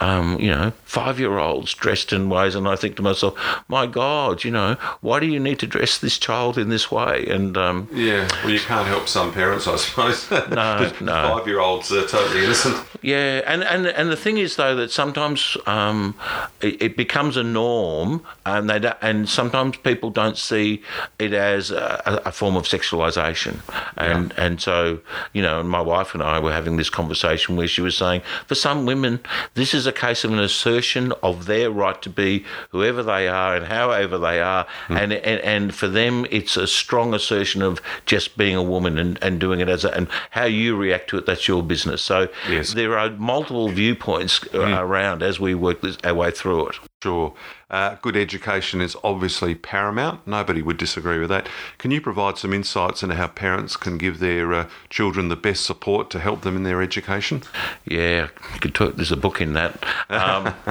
Um, 0.00 0.40
you 0.40 0.50
know, 0.50 0.72
five-year-olds 0.84 1.74
dressed 1.74 2.12
in 2.12 2.30
ways, 2.30 2.54
and 2.54 2.66
I 2.66 2.76
think 2.76 2.96
to 2.96 3.02
myself, 3.02 3.38
"My 3.68 3.86
God, 3.86 4.44
you 4.44 4.50
know, 4.50 4.76
why 5.00 5.20
do 5.20 5.26
you 5.26 5.38
need 5.38 5.58
to 5.60 5.66
dress 5.66 5.98
this 5.98 6.18
child 6.18 6.56
in 6.56 6.68
this 6.70 6.90
way?" 6.90 7.26
And 7.26 7.56
um, 7.56 7.88
Yeah, 7.92 8.28
well, 8.42 8.50
you 8.50 8.60
can't 8.60 8.86
help 8.86 9.08
some 9.08 9.32
parents, 9.32 9.66
I 9.66 9.76
suppose. 9.76 10.30
No, 10.30 10.90
no. 11.00 11.36
Five 11.36 11.46
year 11.46 11.60
olds 11.60 11.92
are 11.92 12.06
totally 12.06 12.44
innocent. 12.44 12.76
Yeah, 13.02 13.42
and, 13.46 13.62
and 13.62 13.86
and 13.86 14.10
the 14.10 14.16
thing 14.16 14.38
is 14.38 14.56
though 14.56 14.74
that 14.76 14.90
sometimes 14.90 15.56
um, 15.66 16.14
it, 16.60 16.80
it 16.82 16.96
becomes 16.96 17.36
a 17.36 17.42
norm, 17.42 18.22
and 18.46 18.68
they 18.68 18.78
don't, 18.78 18.96
and 19.02 19.28
sometimes 19.28 19.76
people 19.78 20.10
don't 20.10 20.36
see 20.36 20.82
it 21.18 21.32
as 21.32 21.70
a, 21.70 22.22
a 22.24 22.32
form 22.32 22.56
of 22.56 22.64
sexualization, 22.64 23.60
and 23.96 24.32
and 24.36 24.60
so 24.60 25.00
you 25.32 25.42
know, 25.42 25.60
and 25.60 25.68
my 25.68 25.80
wife 25.80 26.14
and 26.14 26.22
I 26.22 26.38
were 26.40 26.52
having 26.52 26.76
this 26.76 26.90
conversation 26.90 27.56
where 27.56 27.68
she 27.68 27.80
was 27.80 27.96
saying, 27.96 28.22
for 28.46 28.54
some 28.54 28.86
women, 28.86 29.20
this 29.54 29.74
is 29.74 29.86
a 29.86 29.89
case 29.92 30.24
of 30.24 30.32
an 30.32 30.38
assertion 30.38 31.12
of 31.22 31.46
their 31.46 31.70
right 31.70 32.00
to 32.02 32.10
be 32.10 32.44
whoever 32.70 33.02
they 33.02 33.28
are 33.28 33.54
and 33.56 33.66
however 33.66 34.18
they 34.18 34.40
are, 34.40 34.66
and, 34.88 35.12
and 35.12 35.40
and 35.40 35.74
for 35.74 35.88
them, 35.88 36.26
it's 36.30 36.56
a 36.56 36.66
strong 36.66 37.14
assertion 37.14 37.62
of 37.62 37.80
just 38.06 38.36
being 38.36 38.56
a 38.56 38.62
woman 38.62 38.98
and, 38.98 39.18
and 39.22 39.40
doing 39.40 39.60
it 39.60 39.68
as 39.68 39.84
a, 39.84 39.90
and 39.94 40.08
how 40.30 40.44
you 40.44 40.76
react 40.76 41.10
to 41.10 41.18
it, 41.18 41.26
that's 41.26 41.46
your 41.48 41.62
business. 41.62 42.02
So 42.02 42.28
Yes. 42.48 42.74
there 42.74 42.98
are 42.98 43.10
multiple 43.10 43.68
viewpoints 43.68 44.40
uh, 44.54 44.60
around 44.60 45.22
as 45.22 45.38
we 45.40 45.54
work 45.54 45.80
this, 45.80 45.96
our 46.04 46.14
way 46.14 46.30
through 46.30 46.68
it. 46.68 46.76
Sure. 47.02 47.34
Uh, 47.70 47.96
good 48.02 48.16
education 48.16 48.80
is 48.80 48.96
obviously 49.04 49.54
paramount. 49.54 50.26
Nobody 50.26 50.60
would 50.62 50.76
disagree 50.76 51.18
with 51.18 51.28
that. 51.28 51.48
Can 51.78 51.90
you 51.90 52.00
provide 52.00 52.36
some 52.36 52.52
insights 52.52 53.02
into 53.02 53.14
how 53.14 53.28
parents 53.28 53.76
can 53.76 53.96
give 53.96 54.18
their 54.18 54.52
uh, 54.52 54.68
children 54.88 55.28
the 55.28 55.36
best 55.36 55.64
support 55.64 56.10
to 56.10 56.20
help 56.20 56.42
them 56.42 56.56
in 56.56 56.64
their 56.64 56.82
education? 56.82 57.42
Yeah, 57.84 58.28
you 58.54 58.60
could 58.60 58.74
talk, 58.74 58.96
there's 58.96 59.12
a 59.12 59.16
book 59.16 59.40
in 59.40 59.52
that. 59.52 59.82
Um, 60.08 60.54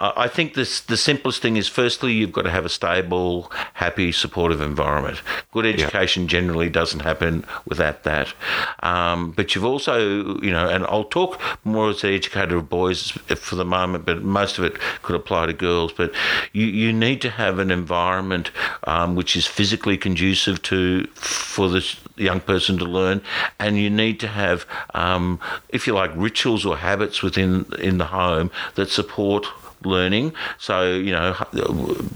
I 0.00 0.28
think 0.28 0.54
this 0.54 0.80
the 0.80 0.96
simplest 0.96 1.40
thing 1.40 1.56
is 1.56 1.68
firstly 1.68 2.12
you've 2.12 2.32
got 2.32 2.42
to 2.42 2.50
have 2.50 2.64
a 2.64 2.68
stable, 2.68 3.50
happy, 3.74 4.12
supportive 4.12 4.60
environment. 4.60 5.22
Good 5.52 5.64
education 5.64 6.28
generally 6.28 6.68
doesn't 6.68 7.00
happen 7.00 7.46
without 7.64 8.02
that. 8.02 8.34
Um, 8.82 9.30
but 9.30 9.54
you've 9.54 9.64
also, 9.64 10.38
you 10.40 10.52
know, 10.52 10.68
and 10.68 10.84
I'll 10.84 11.04
talk 11.04 11.40
more 11.64 11.90
as 11.90 12.04
an 12.04 12.12
educator 12.12 12.56
of 12.56 12.68
boys 12.68 13.12
for 13.12 13.54
the 13.54 13.64
moment, 13.64 14.04
but 14.04 14.22
most 14.22 14.58
of 14.58 14.64
it 14.64 14.78
could 15.02 15.16
apply 15.16 15.46
to 15.46 15.52
girls. 15.52 15.92
But 15.92 16.12
you, 16.52 16.66
you 16.66 16.92
need 16.92 17.20
to 17.22 17.30
have 17.30 17.58
an 17.58 17.70
environment 17.70 18.50
um, 18.84 19.14
which 19.14 19.36
is 19.36 19.46
physically 19.46 19.96
conducive 19.96 20.62
to 20.62 21.04
for 21.14 21.68
this 21.68 21.96
young 22.16 22.40
person 22.40 22.78
to 22.78 22.84
learn, 22.84 23.20
and 23.58 23.76
you 23.76 23.90
need 23.90 24.20
to 24.20 24.28
have, 24.28 24.66
um, 24.94 25.40
if 25.68 25.86
you 25.86 25.94
like, 25.94 26.10
rituals 26.14 26.64
or 26.64 26.76
habits 26.76 27.22
within 27.22 27.66
in 27.78 27.98
the 27.98 28.06
home 28.06 28.50
that 28.74 28.88
support 28.88 29.46
learning. 29.84 30.32
So, 30.58 30.94
you 30.94 31.12
know, 31.12 31.36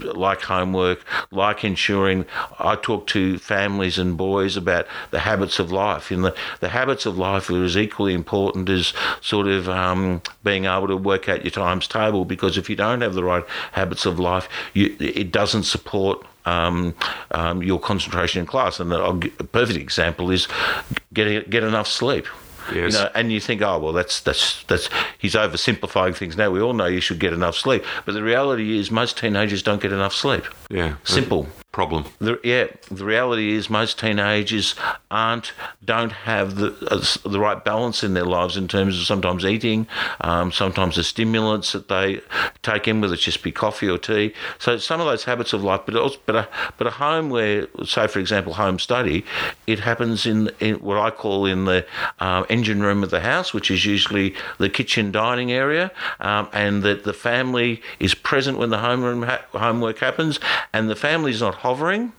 like 0.01 0.41
homework, 0.41 1.03
like 1.31 1.63
ensuring 1.63 2.25
I 2.59 2.75
talk 2.75 3.07
to 3.07 3.37
families 3.37 3.97
and 3.97 4.17
boys 4.17 4.57
about 4.57 4.87
the 5.11 5.19
habits 5.19 5.59
of 5.59 5.71
life. 5.71 6.11
And 6.11 6.23
the, 6.23 6.35
the 6.59 6.69
habits 6.69 7.05
of 7.05 7.17
life 7.17 7.49
are 7.49 7.63
as 7.63 7.77
equally 7.77 8.13
important 8.13 8.69
as 8.69 8.93
sort 9.21 9.47
of 9.47 9.69
um, 9.69 10.21
being 10.43 10.65
able 10.65 10.87
to 10.87 10.97
work 10.97 11.29
out 11.29 11.43
your 11.43 11.51
times 11.51 11.87
table 11.87 12.25
because 12.25 12.57
if 12.57 12.69
you 12.69 12.75
don't 12.75 13.01
have 13.01 13.13
the 13.13 13.23
right 13.23 13.43
habits 13.73 14.05
of 14.05 14.19
life, 14.19 14.49
you, 14.73 14.95
it 14.99 15.31
doesn't 15.31 15.63
support 15.63 16.25
um, 16.45 16.95
um, 17.31 17.61
your 17.63 17.79
concentration 17.79 18.41
in 18.41 18.45
class. 18.45 18.79
And 18.79 18.91
a 18.91 19.13
perfect 19.43 19.79
example 19.79 20.31
is 20.31 20.47
getting 21.13 21.43
get 21.49 21.63
enough 21.63 21.87
sleep. 21.87 22.27
Yes. 22.73 22.93
You 22.93 22.99
know, 22.99 23.09
and 23.15 23.31
you 23.31 23.39
think, 23.39 23.61
oh 23.61 23.79
well, 23.79 23.93
that's 23.93 24.21
that's 24.21 24.63
that's 24.63 24.89
he's 25.17 25.35
oversimplifying 25.35 26.15
things. 26.15 26.37
Now 26.37 26.51
we 26.51 26.61
all 26.61 26.73
know 26.73 26.85
you 26.85 27.01
should 27.01 27.19
get 27.19 27.33
enough 27.33 27.55
sleep, 27.55 27.83
but 28.05 28.13
the 28.13 28.23
reality 28.23 28.77
is 28.77 28.91
most 28.91 29.17
teenagers 29.17 29.63
don't 29.63 29.81
get 29.81 29.91
enough 29.91 30.13
sleep. 30.13 30.45
Yeah. 30.69 30.95
Simple. 31.03 31.47
Problem. 31.71 32.05
The, 32.17 32.39
yeah, 32.43 32.65
the 32.89 33.05
reality 33.05 33.53
is 33.53 33.69
most 33.69 33.99
teenagers 33.99 34.73
aren't 35.11 35.53
don't 35.85 36.11
have 36.11 36.55
the 36.55 36.75
uh, 36.89 37.29
the 37.29 37.39
right 37.39 37.63
balance 37.63 38.03
in 38.03 38.15
their 38.15 38.25
lives 38.25 38.57
in 38.57 38.67
terms 38.67 38.97
of 38.99 39.05
sometimes 39.05 39.45
eating, 39.45 39.85
um, 40.21 40.51
sometimes 40.51 40.95
the 40.95 41.03
stimulants 41.03 41.73
that 41.73 41.87
they 41.87 42.21
take 42.63 42.87
in, 42.87 43.01
whether 43.01 43.13
it's 43.13 43.21
just 43.21 43.43
be 43.43 43.51
coffee 43.51 43.87
or 43.87 43.99
tea. 43.99 44.33
So 44.57 44.77
some 44.77 44.99
of 44.99 45.05
those 45.05 45.25
habits 45.25 45.53
of 45.53 45.63
life, 45.63 45.81
but 45.85 45.95
also, 45.95 46.17
but 46.25 46.35
a 46.35 46.47
but 46.79 46.87
a 46.87 46.89
home 46.89 47.29
where, 47.29 47.67
say 47.85 48.07
for 48.07 48.17
example, 48.17 48.55
home 48.55 48.79
study, 48.79 49.23
it 49.67 49.79
happens 49.79 50.25
in, 50.25 50.49
in 50.59 50.77
what 50.77 50.97
I 50.97 51.11
call 51.11 51.45
in 51.45 51.65
the 51.65 51.85
um, 52.19 52.47
engine 52.49 52.81
room 52.81 53.03
of 53.03 53.11
the 53.11 53.21
house, 53.21 53.53
which 53.53 53.69
is 53.69 53.85
usually 53.85 54.33
the 54.57 54.69
kitchen 54.69 55.11
dining 55.11 55.51
area, 55.51 55.91
um, 56.19 56.49
and 56.51 56.81
that 56.81 57.03
the 57.03 57.13
family 57.13 57.79
is 57.99 58.15
present 58.15 58.57
when 58.57 58.71
the 58.71 58.77
homeroom 58.77 59.27
ha- 59.27 59.45
homework 59.51 59.99
happens, 59.99 60.39
and 60.73 60.89
the 60.89 60.95
family's 60.95 61.41
not 61.41 61.58
hovering, 61.59 62.13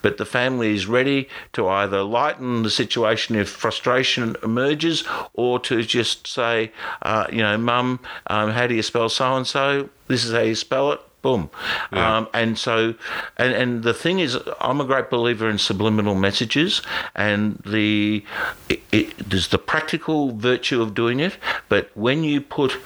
but 0.00 0.16
the 0.16 0.24
family 0.24 0.74
is 0.74 0.86
ready 0.86 1.28
to 1.52 1.68
either 1.68 2.02
lighten 2.02 2.62
the 2.62 2.70
situation 2.70 3.36
if 3.36 3.48
frustration 3.48 4.36
emerges, 4.42 5.04
or 5.34 5.58
to 5.60 5.82
just 5.82 6.26
say, 6.26 6.72
uh, 7.02 7.26
you 7.30 7.38
know, 7.38 7.58
Mum, 7.58 8.00
um, 8.26 8.50
how 8.50 8.66
do 8.66 8.74
you 8.74 8.82
spell 8.82 9.08
so 9.08 9.36
and 9.36 9.46
so? 9.46 9.88
This 10.08 10.24
is 10.24 10.32
how 10.32 10.40
you 10.40 10.54
spell 10.54 10.92
it. 10.92 11.00
Boom. 11.22 11.50
Yeah. 11.92 12.18
Um, 12.18 12.28
and 12.34 12.58
so, 12.58 12.94
and, 13.36 13.54
and 13.54 13.82
the 13.82 13.94
thing 13.94 14.18
is, 14.18 14.36
I'm 14.60 14.80
a 14.80 14.84
great 14.84 15.08
believer 15.08 15.48
in 15.48 15.58
subliminal 15.58 16.14
messages, 16.14 16.82
and 17.14 17.62
the 17.64 18.24
it, 18.68 18.82
it, 18.92 19.30
there's 19.30 19.48
the 19.48 19.58
practical 19.58 20.32
virtue 20.32 20.82
of 20.82 20.94
doing 20.94 21.20
it, 21.20 21.38
but 21.68 21.90
when 21.94 22.24
you 22.24 22.40
put 22.40 22.76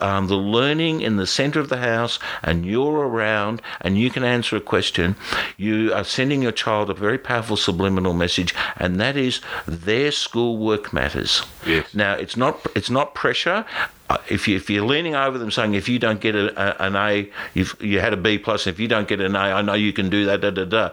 um, 0.00 0.28
the 0.28 0.36
learning 0.36 1.00
in 1.00 1.16
the 1.16 1.26
center 1.26 1.60
of 1.60 1.68
the 1.68 1.78
house 1.78 2.18
and 2.42 2.64
you're 2.64 3.06
around 3.08 3.60
and 3.80 3.98
you 3.98 4.10
can 4.10 4.22
answer 4.24 4.56
a 4.56 4.60
question, 4.60 5.16
you 5.56 5.92
are 5.92 6.04
sending 6.04 6.42
your 6.42 6.52
child 6.52 6.90
a 6.90 6.94
very 6.94 7.18
powerful 7.18 7.56
subliminal 7.56 8.12
message, 8.12 8.54
and 8.76 9.00
that 9.00 9.16
is 9.16 9.40
their 9.66 10.12
schoolwork 10.12 10.92
matters. 10.92 11.42
Yes. 11.66 11.94
Now 11.94 12.14
it's 12.14 12.36
not 12.36 12.66
it's 12.76 12.90
not 12.90 13.14
pressure. 13.14 13.64
Uh, 14.10 14.18
If 14.28 14.46
you 14.48 14.56
if 14.56 14.68
you're 14.68 14.84
leaning 14.84 15.14
over 15.14 15.38
them 15.38 15.50
saying 15.50 15.74
if 15.74 15.88
you 15.88 15.98
don't 15.98 16.20
get 16.20 16.34
a, 16.34 16.52
a, 16.60 16.86
an 16.86 16.94
A, 16.94 17.30
you've 17.54 17.74
you 17.80 18.00
had 18.00 18.12
a 18.12 18.16
B 18.18 18.36
plus. 18.38 18.66
If 18.66 18.78
you 18.78 18.86
don't 18.86 19.08
get 19.08 19.20
an 19.20 19.34
A, 19.34 19.38
I 19.38 19.62
know 19.62 19.74
you 19.74 19.92
can 19.92 20.10
do 20.10 20.26
that. 20.26 20.40
Da 20.42 20.50
da 20.50 20.64
da. 20.64 20.90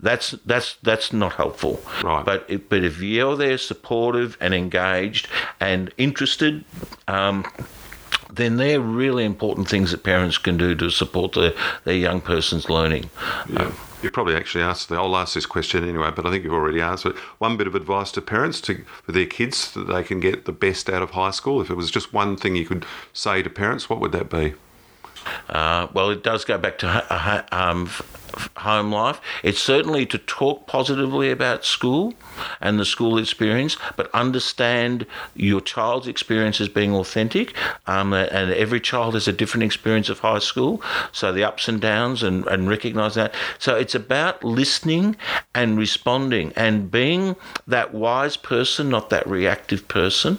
That's 0.00 0.32
that's 0.44 0.76
that's 0.82 1.12
not 1.12 1.32
helpful. 1.34 1.80
Right. 2.04 2.24
But 2.24 2.44
if, 2.48 2.68
but 2.68 2.84
if 2.84 3.00
you're 3.00 3.36
there, 3.36 3.56
supportive 3.56 4.36
and 4.40 4.52
engaged 4.52 5.28
and 5.60 5.92
interested. 5.96 6.64
Um, 7.08 7.44
then 8.34 8.56
they're 8.56 8.80
really 8.80 9.24
important 9.24 9.68
things 9.68 9.90
that 9.90 10.02
parents 10.02 10.38
can 10.38 10.56
do 10.56 10.74
to 10.74 10.90
support 10.90 11.32
their, 11.32 11.52
their 11.84 11.96
young 11.96 12.20
person's 12.20 12.68
learning. 12.68 13.10
Yeah. 13.48 13.72
You 14.02 14.10
probably 14.10 14.34
actually 14.34 14.64
asked. 14.64 14.90
I'll 14.90 15.16
ask 15.16 15.34
this 15.34 15.46
question 15.46 15.88
anyway, 15.88 16.10
but 16.14 16.26
I 16.26 16.30
think 16.30 16.42
you've 16.42 16.52
already 16.52 16.80
answered. 16.80 17.14
it. 17.14 17.18
One 17.38 17.56
bit 17.56 17.68
of 17.68 17.76
advice 17.76 18.10
to 18.12 18.20
parents 18.20 18.60
to 18.62 18.84
for 19.04 19.12
their 19.12 19.26
kids 19.26 19.72
that 19.74 19.86
they 19.86 20.02
can 20.02 20.18
get 20.18 20.44
the 20.44 20.52
best 20.52 20.90
out 20.90 21.02
of 21.02 21.10
high 21.10 21.30
school. 21.30 21.60
If 21.60 21.70
it 21.70 21.76
was 21.76 21.88
just 21.88 22.12
one 22.12 22.36
thing 22.36 22.56
you 22.56 22.66
could 22.66 22.84
say 23.12 23.42
to 23.42 23.50
parents, 23.50 23.88
what 23.88 24.00
would 24.00 24.10
that 24.10 24.28
be? 24.28 24.54
Uh, 25.48 25.86
well, 25.92 26.10
it 26.10 26.24
does 26.24 26.44
go 26.44 26.58
back 26.58 26.78
to 26.78 27.46
um, 27.52 27.88
home 28.56 28.92
life. 28.92 29.20
It's 29.42 29.60
certainly 29.60 30.06
to 30.06 30.18
talk 30.18 30.66
positively 30.66 31.30
about 31.30 31.64
school 31.64 32.14
and 32.60 32.78
the 32.78 32.84
school 32.84 33.18
experience, 33.18 33.76
but 33.96 34.10
understand 34.14 35.06
your 35.34 35.60
child's 35.60 36.08
experience 36.08 36.60
as 36.60 36.68
being 36.68 36.94
authentic. 36.94 37.54
Um, 37.86 38.12
and 38.12 38.52
every 38.52 38.80
child 38.80 39.14
has 39.14 39.28
a 39.28 39.32
different 39.32 39.64
experience 39.64 40.08
of 40.08 40.20
high 40.20 40.38
school, 40.38 40.82
so 41.12 41.32
the 41.32 41.44
ups 41.44 41.68
and 41.68 41.80
downs, 41.80 42.22
and, 42.22 42.46
and 42.46 42.68
recognize 42.68 43.14
that. 43.14 43.34
So 43.58 43.76
it's 43.76 43.94
about 43.94 44.42
listening 44.44 45.16
and 45.54 45.78
responding 45.78 46.52
and 46.56 46.90
being 46.90 47.36
that 47.66 47.92
wise 47.92 48.36
person, 48.36 48.88
not 48.88 49.10
that 49.10 49.26
reactive 49.26 49.88
person. 49.88 50.38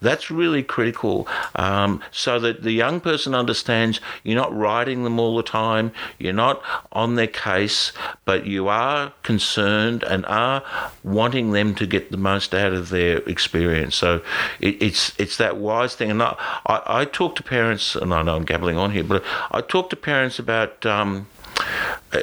That's 0.00 0.30
really 0.30 0.62
critical 0.62 1.26
um, 1.56 2.02
so 2.10 2.38
that 2.40 2.62
the 2.62 2.72
young 2.72 3.00
person 3.00 3.34
understands 3.34 4.00
you're 4.22 4.36
not 4.36 4.56
riding 4.56 5.04
them 5.04 5.18
all 5.18 5.36
the 5.36 5.42
time, 5.42 5.92
you're 6.18 6.32
not 6.32 6.62
on 6.92 7.14
their 7.14 7.26
case, 7.34 7.92
but 8.24 8.46
you 8.46 8.68
are 8.68 9.12
concerned 9.22 10.02
and 10.04 10.24
are 10.26 10.62
wanting 11.02 11.52
them 11.52 11.74
to 11.74 11.86
get 11.86 12.10
the 12.10 12.16
most 12.16 12.54
out 12.54 12.72
of 12.72 12.88
their 12.88 13.18
experience. 13.28 13.94
So 13.94 14.22
it, 14.60 14.82
it's 14.82 15.12
it's 15.18 15.36
that 15.36 15.58
wise 15.58 15.94
thing. 15.94 16.10
And 16.10 16.22
I, 16.22 16.36
I, 16.64 17.00
I 17.00 17.04
talk 17.04 17.36
to 17.36 17.42
parents, 17.42 17.94
and 17.94 18.14
I 18.14 18.22
know 18.22 18.36
I'm 18.36 18.44
gabbling 18.44 18.78
on 18.78 18.92
here, 18.92 19.04
but 19.04 19.22
I 19.50 19.60
talk 19.60 19.90
to 19.90 19.96
parents 19.96 20.38
about. 20.38 20.86
Um, 20.86 21.26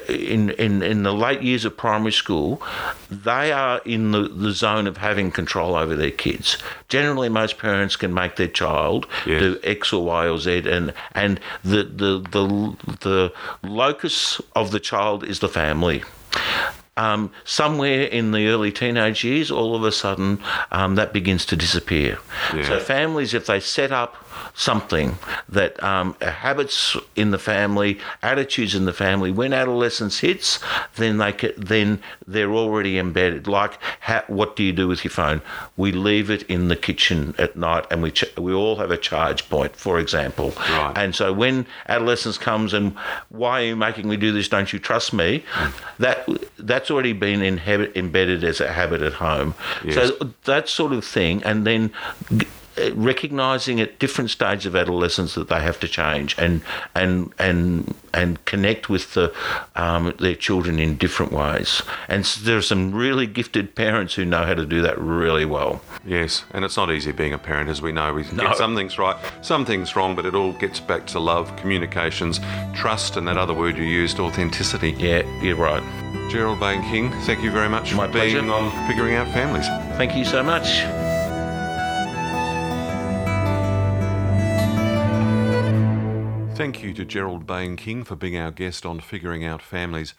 in, 0.08 0.52
in, 0.52 0.82
in 0.82 1.04
the 1.04 1.14
late 1.14 1.42
years 1.42 1.66
of 1.66 1.76
primary 1.76 2.12
school, 2.12 2.62
they 3.10 3.52
are 3.52 3.82
in 3.86 4.12
the, 4.12 4.28
the 4.28 4.52
zone 4.52 4.88
of 4.88 4.98
having 4.98 5.32
control 5.32 5.76
over 5.76 5.96
their 5.96 6.12
kids. 6.12 6.58
Generally, 6.90 7.30
most 7.30 7.58
parents 7.58 7.96
can 7.96 8.14
make 8.14 8.36
their 8.36 8.48
child 8.48 9.08
Yes. 9.26 9.42
do 9.42 9.60
X 9.64 9.94
or 9.94 10.06
Y 10.06 10.28
or 10.28 10.38
Z, 10.38 10.64
and 10.70 10.94
and 11.14 11.40
the 11.64 11.84
the 11.84 12.20
the 12.32 12.76
the 13.02 13.34
locus 13.64 14.42
of 14.56 14.72
the 14.72 14.80
child 14.80 15.24
is 15.24 15.40
the 15.40 15.50
family. 15.50 16.04
Um, 16.98 17.32
somewhere 17.46 18.04
in 18.04 18.32
the 18.32 18.48
early 18.48 18.72
teenage 18.72 19.24
years, 19.24 19.50
all 19.50 19.76
of 19.76 19.84
a 19.84 19.92
sudden, 19.92 20.40
um, 20.72 20.96
that 20.96 21.14
begins 21.14 21.46
to 21.48 21.56
disappear. 21.56 22.20
Yeah. 22.54 22.64
So 22.68 22.80
families, 22.80 23.34
if 23.34 23.46
they 23.46 23.60
set 23.60 23.92
up 23.92 24.16
something 24.54 25.18
that 25.50 25.82
um, 25.84 26.16
habits 26.22 26.96
in 27.16 27.32
the 27.32 27.40
family, 27.40 28.00
attitudes 28.22 28.76
in 28.76 28.86
the 28.86 28.94
family, 28.94 29.32
when 29.32 29.54
adolescence 29.54 30.20
hits, 30.20 30.60
then 30.96 31.18
they 31.18 31.32
ca 31.34 31.52
then 31.58 32.02
they're 32.28 32.52
already 32.52 32.98
embedded. 32.98 33.48
Like, 33.48 33.78
ha- 34.02 34.24
what 34.28 34.56
do 34.56 34.64
you 34.64 34.72
do 34.74 34.88
with 34.88 35.04
your 35.04 35.12
phone? 35.12 35.42
We 35.78 35.92
leave 35.92 36.30
it 36.30 36.44
in 36.44 36.68
the 36.68 36.76
kitchen 36.76 37.34
at 37.38 37.56
night, 37.56 37.86
and 37.92 38.02
we 38.02 38.12
ch- 38.12 38.38
we 38.38 38.54
all 38.54 38.78
have 38.78 38.92
a 38.92 38.98
charge 38.98 39.50
point, 39.50 39.76
for 39.76 40.00
example. 40.00 40.54
Right. 40.70 40.94
And 40.96 41.16
so 41.16 41.34
when 41.34 41.66
adolescence 41.88 42.38
comes 42.38 42.74
and 42.74 42.96
why 43.30 43.62
are 43.62 43.66
you 43.66 43.76
making 43.76 44.08
me 44.10 44.18
do 44.18 44.32
this? 44.32 44.48
Don't 44.48 44.72
you 44.74 44.80
trust 44.80 45.14
me? 45.14 45.44
That 46.00 46.28
that's 46.58 46.90
already 46.92 47.14
been 47.14 47.42
in 47.42 47.58
habit, 47.58 47.96
embedded 47.96 48.44
as 48.44 48.60
a 48.62 48.72
habit 48.72 49.02
at 49.02 49.14
home. 49.14 49.54
Yes. 49.84 49.96
So 49.96 50.32
that 50.46 50.70
sort 50.70 50.94
of 50.94 51.04
thing, 51.06 51.44
and 51.44 51.66
then. 51.66 51.92
g- 52.38 52.48
Recognizing 52.90 53.80
at 53.80 54.00
different 54.00 54.30
stages 54.32 54.66
of 54.66 54.76
adolescence 54.76 55.36
that 55.36 55.48
they 55.50 55.62
have 55.62 55.80
to 55.82 55.88
change 55.88 56.36
and 56.38 56.62
and 56.96 57.32
and 57.38 57.94
and 58.14 58.44
connect 58.46 58.90
with 58.90 59.14
the 59.14 59.34
um, 59.76 60.14
their 60.20 60.36
children 60.36 60.80
in 60.80 60.98
different 60.98 61.32
ways, 61.32 61.82
and 62.10 62.22
s- 62.22 62.36
there 62.36 62.58
are 62.58 62.62
some 62.62 62.92
really 62.94 63.28
gifted 63.28 63.76
parents 63.76 64.14
who 64.16 64.26
know 64.26 64.44
how 64.46 64.54
to 64.54 64.66
do 64.66 64.82
that 64.82 65.00
really 65.00 65.46
well. 65.46 65.82
Yes, 66.06 66.44
and 66.54 66.66
it's 66.66 66.78
not 66.78 66.92
easy 66.92 67.12
being 67.12 67.34
a 67.34 67.38
parent, 67.38 67.70
as 67.70 67.82
we 67.82 67.92
know. 67.92 68.14
We 68.14 68.24
No. 68.34 68.44
get 68.48 68.58
some 68.58 68.76
things 68.76 68.98
right, 68.98 69.16
some 69.42 69.66
things 69.66 69.96
wrong, 69.96 70.16
but 70.16 70.26
it 70.26 70.36
all 70.36 70.54
gets 70.54 70.80
back 70.80 71.06
to 71.08 71.20
love, 71.20 71.56
communications, 71.58 72.40
trust, 72.74 73.18
and 73.18 73.28
that 73.28 73.38
other 73.38 73.54
word 73.54 73.78
you 73.78 73.84
used, 73.86 74.20
authenticity. 74.20 74.92
Yeah, 74.98 75.22
you're 75.42 75.56
right. 75.56 75.84
Gerald 76.30 76.60
Bain 76.60 76.82
King, 76.84 77.12
thank 77.26 77.44
you 77.44 77.52
very 77.52 77.70
much 77.70 77.94
My 77.94 78.08
for 78.08 78.14
being 78.14 78.50
on 78.50 78.72
Figuring 78.88 79.16
Out 79.16 79.28
Families. 79.30 79.68
Thank 79.98 80.16
you 80.16 80.24
so 80.26 80.42
much. 80.44 81.11
Thank 86.56 86.84
you 86.84 86.94
to 86.94 87.06
Gerald 87.06 87.48
Bain 87.48 87.76
King 87.76 88.04
for 88.04 88.16
being 88.16 88.38
our 88.38 88.52
guest 88.52 88.86
on 88.86 89.00
Figuring 89.00 89.44
Out 89.44 89.64
Families. 89.64 90.14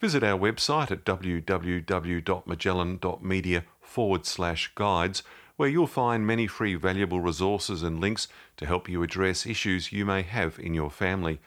Visit 0.00 0.22
our 0.22 0.38
website 0.38 0.90
at 0.90 1.04
www.magellan.media 1.04 3.64
forward 3.80 4.24
slash 4.24 4.72
guides, 4.74 5.22
where 5.56 5.68
you'll 5.68 5.86
find 5.86 6.26
many 6.26 6.46
free 6.46 6.76
valuable 6.76 7.20
resources 7.20 7.82
and 7.82 8.00
links 8.00 8.26
to 8.56 8.64
help 8.64 8.88
you 8.88 9.02
address 9.02 9.44
issues 9.44 9.92
you 9.92 10.06
may 10.06 10.22
have 10.22 10.58
in 10.58 10.72
your 10.72 10.90
family. 10.90 11.40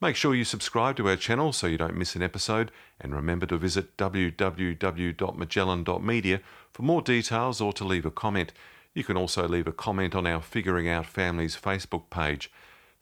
Make 0.00 0.14
sure 0.16 0.34
you 0.34 0.44
subscribe 0.44 0.96
to 0.96 1.08
our 1.08 1.16
channel 1.16 1.52
so 1.52 1.66
you 1.66 1.78
don't 1.78 1.96
miss 1.96 2.14
an 2.14 2.22
episode, 2.22 2.70
and 3.00 3.12
remember 3.14 3.46
to 3.46 3.58
visit 3.58 3.96
www.magellan.media 3.96 6.40
for 6.72 6.82
more 6.82 7.02
details 7.02 7.60
or 7.60 7.72
to 7.72 7.84
leave 7.84 8.06
a 8.06 8.10
comment. 8.10 8.52
You 8.94 9.04
can 9.04 9.16
also 9.16 9.48
leave 9.48 9.66
a 9.66 9.72
comment 9.72 10.14
on 10.14 10.26
our 10.26 10.40
Figuring 10.40 10.88
Out 10.88 11.06
Families 11.06 11.58
Facebook 11.60 12.10
page. 12.10 12.50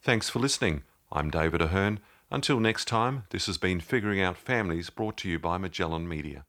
Thanks 0.03 0.31
for 0.31 0.39
listening. 0.39 0.81
I'm 1.11 1.29
David 1.29 1.61
Ahern. 1.61 1.99
Until 2.31 2.59
next 2.59 2.85
time, 2.85 3.25
this 3.29 3.45
has 3.45 3.59
been 3.59 3.79
Figuring 3.79 4.19
Out 4.19 4.35
Families 4.35 4.89
brought 4.89 5.15
to 5.17 5.29
you 5.29 5.37
by 5.37 5.59
Magellan 5.59 6.07
Media. 6.09 6.43